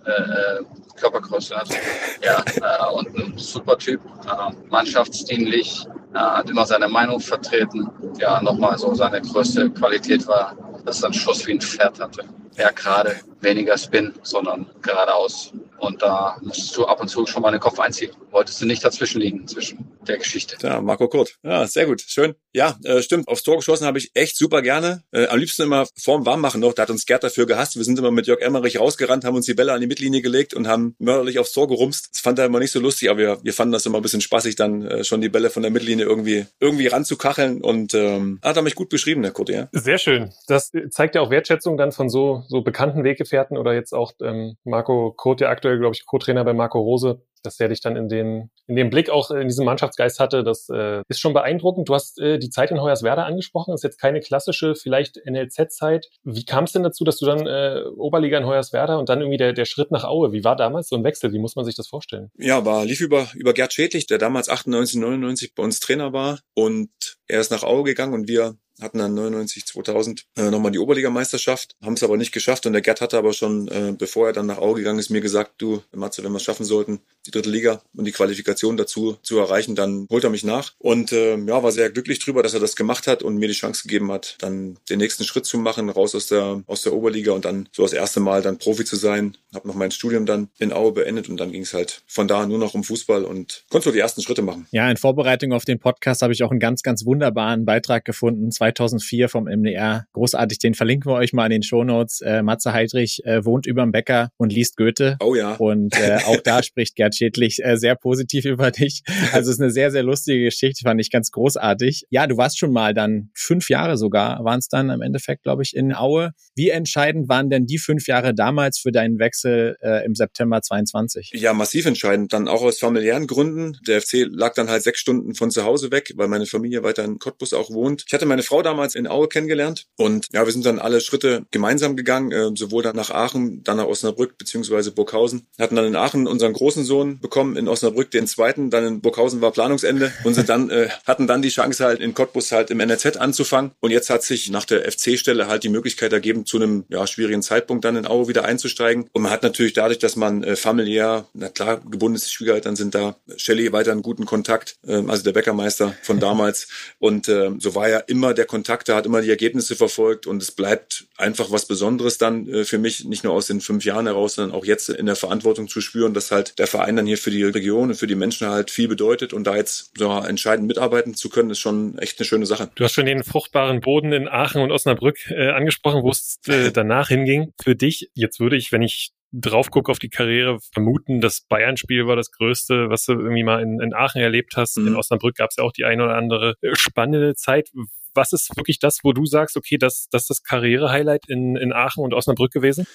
Äh, 0.04 0.10
äh 0.10 0.64
Körpergröße. 0.96 1.54
Also, 1.54 1.74
ja, 2.22 2.42
äh, 2.56 2.94
und 2.94 3.14
ein 3.18 3.36
super 3.36 3.76
Typ, 3.76 4.00
äh, 4.24 4.54
mannschaftsdienlich, 4.70 5.86
hat 6.14 6.48
immer 6.48 6.64
seine 6.64 6.88
Meinung 6.88 7.20
vertreten. 7.20 7.90
Ja, 8.18 8.40
nochmal 8.40 8.78
so 8.78 8.94
seine 8.94 9.20
größte 9.20 9.68
Qualität 9.70 10.26
war, 10.26 10.56
dass 10.86 11.02
er 11.02 11.06
einen 11.06 11.14
Schuss 11.14 11.46
wie 11.46 11.52
ein 11.52 11.60
Pferd 11.60 12.00
hatte. 12.00 12.24
Ja, 12.56 12.70
gerade 12.70 13.16
weniger 13.40 13.76
Spin, 13.78 14.14
sondern 14.22 14.66
geradeaus. 14.82 15.52
Und 15.78 16.02
da 16.02 16.38
musstest 16.40 16.76
du 16.76 16.86
ab 16.86 17.00
und 17.00 17.08
zu 17.08 17.26
schon 17.26 17.42
mal 17.42 17.50
den 17.50 17.60
Kopf 17.60 17.78
einziehen. 17.78 18.10
Wolltest 18.30 18.60
du 18.60 18.66
nicht 18.66 18.84
dazwischen 18.84 19.20
liegen, 19.20 19.46
zwischen 19.46 19.96
der 20.06 20.18
Geschichte. 20.18 20.56
Ja, 20.62 20.80
Marco 20.80 21.08
Kurt. 21.08 21.36
Ja, 21.42 21.66
sehr 21.66 21.86
gut. 21.86 22.02
Schön. 22.06 22.34
Ja, 22.52 22.76
äh, 22.84 23.02
stimmt. 23.02 23.28
Aufs 23.28 23.42
Tor 23.42 23.56
geschossen 23.56 23.86
habe 23.86 23.98
ich 23.98 24.10
echt 24.14 24.36
super 24.36 24.62
gerne. 24.62 25.02
Äh, 25.12 25.26
am 25.26 25.38
liebsten 25.38 25.62
immer 25.62 25.86
vorm 25.98 26.24
Warmmachen 26.26 26.60
noch. 26.60 26.72
Da 26.72 26.82
hat 26.82 26.90
uns 26.90 27.06
Gerd 27.06 27.24
dafür 27.24 27.46
gehasst. 27.46 27.76
Wir 27.76 27.84
sind 27.84 27.98
immer 27.98 28.10
mit 28.10 28.26
Jörg 28.26 28.40
Emmerich 28.40 28.80
rausgerannt, 28.80 29.24
haben 29.24 29.36
uns 29.36 29.46
die 29.46 29.54
Bälle 29.54 29.72
an 29.72 29.80
die 29.80 29.86
Mittellinie 29.86 30.22
gelegt 30.22 30.54
und 30.54 30.68
haben 30.68 30.94
mörderlich 30.98 31.38
aufs 31.38 31.52
Tor 31.52 31.68
gerumst. 31.68 32.10
Das 32.12 32.20
fand 32.20 32.38
er 32.38 32.46
immer 32.46 32.58
nicht 32.58 32.72
so 32.72 32.80
lustig, 32.80 33.10
aber 33.10 33.18
wir, 33.18 33.38
wir 33.42 33.52
fanden 33.52 33.72
das 33.72 33.84
immer 33.86 33.98
ein 33.98 34.02
bisschen 34.02 34.20
spaßig, 34.20 34.56
dann 34.56 34.82
äh, 34.82 35.04
schon 35.04 35.20
die 35.20 35.28
Bälle 35.28 35.50
von 35.50 35.62
der 35.62 35.70
Mittellinie 35.70 36.06
irgendwie, 36.06 36.46
irgendwie 36.60 36.86
ranzukacheln. 36.86 37.62
Und 37.62 37.94
ähm, 37.94 38.38
hat 38.42 38.56
er 38.56 38.62
mich 38.62 38.74
gut 38.74 38.88
beschrieben, 38.88 39.22
der 39.22 39.32
Kurt, 39.32 39.48
ja. 39.48 39.68
Sehr 39.72 39.98
schön. 39.98 40.32
Das 40.46 40.72
zeigt 40.90 41.14
ja 41.14 41.20
auch 41.20 41.30
Wertschätzung 41.30 41.76
dann 41.76 41.92
von 41.92 42.08
so, 42.08 42.44
so 42.48 42.62
bekannten 42.62 43.04
Weggefährten 43.04 43.56
oder 43.56 43.74
jetzt 43.74 43.92
auch 43.92 44.12
ähm, 44.22 44.56
Marco 44.64 45.12
Kurt, 45.16 45.40
der 45.40 45.50
aktuell, 45.50 45.78
glaube 45.78 45.94
ich, 45.94 46.06
Co-Trainer 46.06 46.44
bei 46.44 46.52
Marco 46.52 46.78
Rose, 46.78 47.22
dass 47.46 47.58
er 47.60 47.68
dich 47.68 47.80
dann 47.80 47.96
in 47.96 48.08
den, 48.08 48.50
in 48.66 48.76
dem 48.76 48.90
Blick 48.90 49.10
auch 49.10 49.30
in 49.30 49.48
diesem 49.48 49.64
Mannschaftsgeist 49.64 50.20
hatte, 50.20 50.42
das 50.42 50.68
äh, 50.68 51.02
ist 51.08 51.20
schon 51.20 51.32
beeindruckend. 51.32 51.88
Du 51.88 51.94
hast 51.94 52.20
äh, 52.20 52.38
die 52.38 52.50
Zeit 52.50 52.70
in 52.70 52.80
Hoyerswerda 52.80 53.24
angesprochen, 53.24 53.74
ist 53.74 53.84
jetzt 53.84 54.00
keine 54.00 54.20
klassische, 54.20 54.74
vielleicht 54.74 55.20
NLZ-Zeit. 55.24 56.08
Wie 56.24 56.44
kam 56.44 56.64
es 56.64 56.72
denn 56.72 56.82
dazu, 56.82 57.04
dass 57.04 57.18
du 57.18 57.26
dann 57.26 57.46
äh, 57.46 57.82
Oberliga 57.96 58.38
in 58.38 58.46
Hoyerswerda 58.46 58.96
und 58.96 59.08
dann 59.08 59.20
irgendwie 59.20 59.38
der, 59.38 59.52
der 59.52 59.64
Schritt 59.64 59.90
nach 59.90 60.04
Aue? 60.04 60.32
Wie 60.32 60.44
war 60.44 60.56
damals 60.56 60.88
so 60.88 60.96
ein 60.96 61.04
Wechsel? 61.04 61.32
Wie 61.32 61.38
muss 61.38 61.56
man 61.56 61.64
sich 61.64 61.74
das 61.74 61.88
vorstellen? 61.88 62.30
Ja, 62.38 62.64
war, 62.64 62.84
lief 62.84 63.00
über, 63.00 63.28
über 63.34 63.52
Gerd 63.54 63.72
Schädlich, 63.72 64.06
der 64.06 64.18
damals 64.18 64.48
98, 64.48 65.00
99 65.00 65.54
bei 65.54 65.62
uns 65.62 65.80
Trainer 65.80 66.12
war 66.12 66.40
und 66.54 66.90
er 67.28 67.40
ist 67.40 67.50
nach 67.50 67.62
Aue 67.62 67.84
gegangen 67.84 68.14
und 68.14 68.28
wir 68.28 68.56
hatten 68.80 68.98
dann 68.98 69.14
99, 69.14 69.64
2000 69.66 70.26
äh, 70.36 70.50
nochmal 70.50 70.70
die 70.70 70.78
Oberligameisterschaft, 70.78 71.76
haben 71.82 71.94
es 71.94 72.02
aber 72.02 72.16
nicht 72.16 72.32
geschafft 72.32 72.66
und 72.66 72.72
der 72.72 72.82
Gerd 72.82 73.00
hatte 73.00 73.16
aber 73.16 73.32
schon, 73.32 73.68
äh, 73.68 73.94
bevor 73.96 74.26
er 74.26 74.32
dann 74.32 74.46
nach 74.46 74.58
Aue 74.58 74.74
gegangen 74.76 74.98
ist, 74.98 75.10
mir 75.10 75.20
gesagt, 75.20 75.54
du 75.58 75.82
Matze, 75.92 76.22
wenn 76.24 76.32
wir 76.32 76.36
es 76.36 76.42
schaffen 76.42 76.66
sollten, 76.66 77.00
die 77.26 77.30
dritte 77.36 77.50
Liga 77.50 77.82
und 77.94 78.04
die 78.04 78.12
Qualifikation 78.12 78.76
dazu 78.76 79.16
zu 79.22 79.38
erreichen, 79.38 79.74
dann 79.74 80.06
holt 80.10 80.24
er 80.24 80.30
mich 80.30 80.44
nach 80.44 80.72
und 80.78 81.12
äh, 81.12 81.36
ja, 81.36 81.62
war 81.62 81.72
sehr 81.72 81.90
glücklich 81.90 82.18
drüber, 82.18 82.42
dass 82.42 82.54
er 82.54 82.60
das 82.60 82.76
gemacht 82.76 83.06
hat 83.06 83.22
und 83.22 83.36
mir 83.36 83.48
die 83.48 83.54
Chance 83.54 83.82
gegeben 83.82 84.10
hat, 84.12 84.36
dann 84.40 84.78
den 84.88 84.98
nächsten 84.98 85.24
Schritt 85.24 85.46
zu 85.46 85.58
machen, 85.58 85.88
raus 85.90 86.14
aus 86.14 86.26
der 86.26 86.62
aus 86.66 86.82
der 86.82 86.92
Oberliga 86.92 87.32
und 87.32 87.44
dann 87.44 87.68
so 87.72 87.82
das 87.82 87.92
erste 87.92 88.20
Mal 88.20 88.42
dann 88.42 88.58
Profi 88.58 88.84
zu 88.84 88.96
sein. 88.96 89.36
Habe 89.54 89.68
noch 89.68 89.74
mein 89.74 89.90
Studium 89.90 90.26
dann 90.26 90.48
in 90.58 90.72
Aue 90.72 90.92
beendet 90.92 91.28
und 91.28 91.38
dann 91.38 91.52
ging 91.52 91.62
es 91.62 91.74
halt 91.74 92.02
von 92.06 92.28
da 92.28 92.46
nur 92.46 92.58
noch 92.58 92.74
um 92.74 92.84
Fußball 92.84 93.24
und 93.24 93.64
konnte 93.70 93.86
so 93.88 93.92
die 93.92 93.98
ersten 93.98 94.22
Schritte 94.22 94.42
machen. 94.42 94.66
Ja, 94.70 94.90
in 94.90 94.96
Vorbereitung 94.96 95.52
auf 95.52 95.64
den 95.64 95.78
Podcast 95.78 96.22
habe 96.22 96.32
ich 96.32 96.42
auch 96.42 96.50
einen 96.50 96.60
ganz, 96.60 96.82
ganz 96.82 97.04
wunderbaren 97.04 97.64
Beitrag 97.64 98.04
gefunden, 98.04 98.50
2004 98.50 99.28
vom 99.28 99.44
MDR. 99.44 100.06
Großartig, 100.12 100.58
den 100.58 100.74
verlinken 100.74 101.10
wir 101.10 101.16
euch 101.16 101.32
mal 101.32 101.46
in 101.46 101.50
den 101.50 101.62
Shownotes. 101.62 102.20
Äh, 102.20 102.42
Matze 102.42 102.72
Heidrich 102.72 103.24
äh, 103.24 103.44
wohnt 103.44 103.66
überm 103.66 103.92
Bäcker 103.92 104.30
und 104.36 104.52
liest 104.52 104.76
Goethe. 104.76 105.16
Oh 105.20 105.34
ja. 105.34 105.54
Und 105.54 105.98
äh, 105.98 106.18
auch 106.26 106.40
da 106.40 106.62
spricht 106.62 106.96
Gerd 106.96 107.14
Schädlich 107.26 107.58
äh, 107.64 107.76
sehr 107.76 107.96
positiv 107.96 108.44
über 108.44 108.70
dich. 108.70 109.02
Also 109.32 109.50
es 109.50 109.56
ist 109.56 109.60
eine 109.60 109.70
sehr, 109.70 109.90
sehr 109.90 110.02
lustige 110.02 110.44
Geschichte, 110.44 110.82
fand 110.84 111.00
ich 111.00 111.10
ganz 111.10 111.30
großartig. 111.30 112.04
Ja, 112.10 112.26
du 112.26 112.36
warst 112.36 112.58
schon 112.58 112.72
mal 112.72 112.94
dann 112.94 113.30
fünf 113.34 113.68
Jahre 113.68 113.96
sogar, 113.96 114.44
waren 114.44 114.60
es 114.60 114.68
dann 114.68 114.90
im 114.90 115.02
Endeffekt, 115.02 115.42
glaube 115.42 115.62
ich, 115.62 115.74
in 115.74 115.92
Aue. 115.92 116.30
Wie 116.54 116.70
entscheidend 116.70 117.28
waren 117.28 117.50
denn 117.50 117.66
die 117.66 117.78
fünf 117.78 118.06
Jahre 118.06 118.34
damals 118.34 118.78
für 118.78 118.92
deinen 118.92 119.18
Wechsel 119.18 119.76
äh, 119.82 120.04
im 120.04 120.14
September 120.14 120.62
22? 120.62 121.30
Ja, 121.34 121.52
massiv 121.52 121.86
entscheidend. 121.86 122.32
Dann 122.32 122.48
auch 122.48 122.62
aus 122.62 122.78
familiären 122.78 123.26
Gründen. 123.26 123.76
Der 123.86 124.00
FC 124.00 124.26
lag 124.28 124.54
dann 124.54 124.70
halt 124.70 124.82
sechs 124.82 125.00
Stunden 125.00 125.34
von 125.34 125.50
zu 125.50 125.64
Hause 125.64 125.90
weg, 125.90 126.12
weil 126.16 126.28
meine 126.28 126.46
Familie 126.46 126.82
weiter 126.82 127.04
in 127.04 127.18
Cottbus 127.18 127.52
auch 127.52 127.70
wohnt. 127.70 128.04
Ich 128.06 128.12
hatte 128.12 128.26
meine 128.26 128.42
Frau 128.42 128.62
damals 128.62 128.94
in 128.94 129.06
Aue 129.06 129.28
kennengelernt 129.28 129.86
und 129.96 130.28
ja, 130.32 130.44
wir 130.44 130.52
sind 130.52 130.64
dann 130.64 130.78
alle 130.78 131.00
Schritte 131.00 131.44
gemeinsam 131.50 131.96
gegangen, 131.96 132.30
äh, 132.30 132.50
sowohl 132.54 132.82
dann 132.82 132.96
nach 132.96 133.10
Aachen, 133.10 133.64
dann 133.64 133.78
nach 133.78 133.86
Osnabrück 133.86 134.38
beziehungsweise 134.38 134.92
Burghausen. 134.92 135.46
Hatten 135.58 135.76
dann 135.76 135.86
in 135.86 135.96
Aachen 135.96 136.26
unseren 136.26 136.52
großen 136.52 136.84
Sohn 136.84 137.05
bekommen, 137.14 137.56
in 137.56 137.68
Osnabrück. 137.68 138.10
Den 138.10 138.26
zweiten, 138.26 138.70
dann 138.70 138.86
in 138.86 139.00
Burghausen 139.00 139.40
war 139.40 139.52
Planungsende. 139.52 140.12
Und 140.24 140.34
sind 140.34 140.48
dann 140.48 140.70
äh, 140.70 140.88
hatten 141.06 141.26
dann 141.26 141.42
die 141.42 141.48
Chance 141.48 141.84
halt 141.84 142.00
in 142.00 142.14
Cottbus 142.14 142.52
halt 142.52 142.70
im 142.70 142.80
NRZ 142.80 143.16
anzufangen. 143.16 143.72
Und 143.80 143.90
jetzt 143.90 144.10
hat 144.10 144.22
sich 144.22 144.50
nach 144.50 144.64
der 144.64 144.90
FC-Stelle 144.90 145.46
halt 145.46 145.64
die 145.64 145.68
Möglichkeit 145.68 146.12
ergeben, 146.12 146.46
zu 146.46 146.56
einem 146.56 146.84
ja, 146.88 147.06
schwierigen 147.06 147.42
Zeitpunkt 147.42 147.84
dann 147.84 147.96
in 147.96 148.06
Aue 148.06 148.28
wieder 148.28 148.44
einzusteigen. 148.44 149.08
Und 149.12 149.22
man 149.22 149.32
hat 149.32 149.42
natürlich 149.42 149.72
dadurch, 149.72 149.98
dass 149.98 150.16
man 150.16 150.42
äh, 150.42 150.56
familiär, 150.56 151.26
na 151.34 151.48
klar, 151.48 151.80
gebunden 151.80 152.16
ist, 152.16 152.26
die 152.26 152.30
Schwiegereltern 152.30 152.76
sind 152.76 152.94
da, 152.94 153.16
Shelley 153.36 153.72
weiter 153.72 153.92
einen 153.92 154.02
guten 154.02 154.26
Kontakt, 154.26 154.76
äh, 154.86 155.02
also 155.06 155.22
der 155.22 155.32
Bäckermeister 155.32 155.94
von 156.02 156.20
damals. 156.20 156.68
Und 156.98 157.28
äh, 157.28 157.50
so 157.58 157.74
war 157.74 157.88
ja 157.88 157.98
immer 157.98 158.34
der 158.34 158.46
Kontakt, 158.46 158.88
der 158.88 158.96
hat 158.96 159.06
immer 159.06 159.22
die 159.22 159.30
Ergebnisse 159.30 159.76
verfolgt. 159.76 160.26
Und 160.26 160.42
es 160.42 160.50
bleibt 160.52 161.06
einfach 161.16 161.50
was 161.50 161.66
Besonderes 161.66 162.18
dann 162.18 162.48
äh, 162.48 162.64
für 162.64 162.78
mich, 162.78 163.04
nicht 163.04 163.24
nur 163.24 163.32
aus 163.32 163.46
den 163.46 163.60
fünf 163.60 163.84
Jahren 163.84 164.06
heraus, 164.06 164.34
sondern 164.34 164.56
auch 164.56 164.64
jetzt 164.64 164.88
in 164.88 165.06
der 165.06 165.16
Verantwortung 165.16 165.68
zu 165.68 165.80
spüren, 165.80 166.14
dass 166.14 166.30
halt 166.30 166.58
der 166.58 166.66
Verein 166.66 166.95
dann 166.96 167.06
hier 167.06 167.18
für 167.18 167.30
die 167.30 167.42
Region 167.42 167.90
und 167.90 167.94
für 167.94 168.06
die 168.06 168.14
Menschen 168.14 168.48
halt 168.48 168.70
viel 168.70 168.88
bedeutet 168.88 169.32
und 169.32 169.46
da 169.46 169.56
jetzt 169.56 169.92
so 169.96 170.10
entscheidend 170.10 170.66
mitarbeiten 170.66 171.14
zu 171.14 171.28
können, 171.28 171.50
ist 171.50 171.60
schon 171.60 171.98
echt 171.98 172.18
eine 172.18 172.26
schöne 172.26 172.46
Sache. 172.46 172.70
Du 172.74 172.84
hast 172.84 172.92
schon 172.92 173.06
den 173.06 173.24
fruchtbaren 173.24 173.80
Boden 173.80 174.12
in 174.12 174.28
Aachen 174.28 174.62
und 174.62 174.72
Osnabrück 174.72 175.30
äh, 175.30 175.50
angesprochen, 175.50 176.02
wo 176.02 176.10
es 176.10 176.38
äh, 176.46 176.70
danach 176.72 177.08
hinging. 177.08 177.52
Für 177.62 177.76
dich, 177.76 178.10
jetzt 178.14 178.40
würde 178.40 178.56
ich, 178.56 178.72
wenn 178.72 178.82
ich 178.82 179.12
drauf 179.32 179.70
gucke 179.70 179.90
auf 179.90 179.98
die 179.98 180.08
Karriere, 180.08 180.58
vermuten, 180.72 181.20
das 181.20 181.42
Bayern-Spiel 181.42 182.06
war 182.06 182.16
das 182.16 182.30
Größte, 182.30 182.88
was 182.88 183.04
du 183.04 183.12
irgendwie 183.12 183.44
mal 183.44 183.62
in, 183.62 183.80
in 183.80 183.92
Aachen 183.92 184.20
erlebt 184.20 184.54
hast. 184.56 184.78
Mhm. 184.78 184.88
In 184.88 184.96
Osnabrück 184.96 185.36
gab 185.36 185.50
es 185.50 185.56
ja 185.56 185.64
auch 185.64 185.72
die 185.72 185.84
eine 185.84 186.04
oder 186.04 186.16
andere 186.16 186.54
äh, 186.62 186.74
spannende 186.74 187.34
Zeit. 187.34 187.70
Was 188.14 188.32
ist 188.32 188.56
wirklich 188.56 188.78
das, 188.78 189.00
wo 189.02 189.12
du 189.12 189.26
sagst, 189.26 189.56
okay, 189.56 189.76
das, 189.76 190.08
das 190.10 190.22
ist 190.22 190.30
das 190.30 190.42
Karriere-Highlight 190.42 191.28
in, 191.28 191.56
in 191.56 191.72
Aachen 191.72 192.02
und 192.02 192.14
Osnabrück 192.14 192.52
gewesen? 192.52 192.86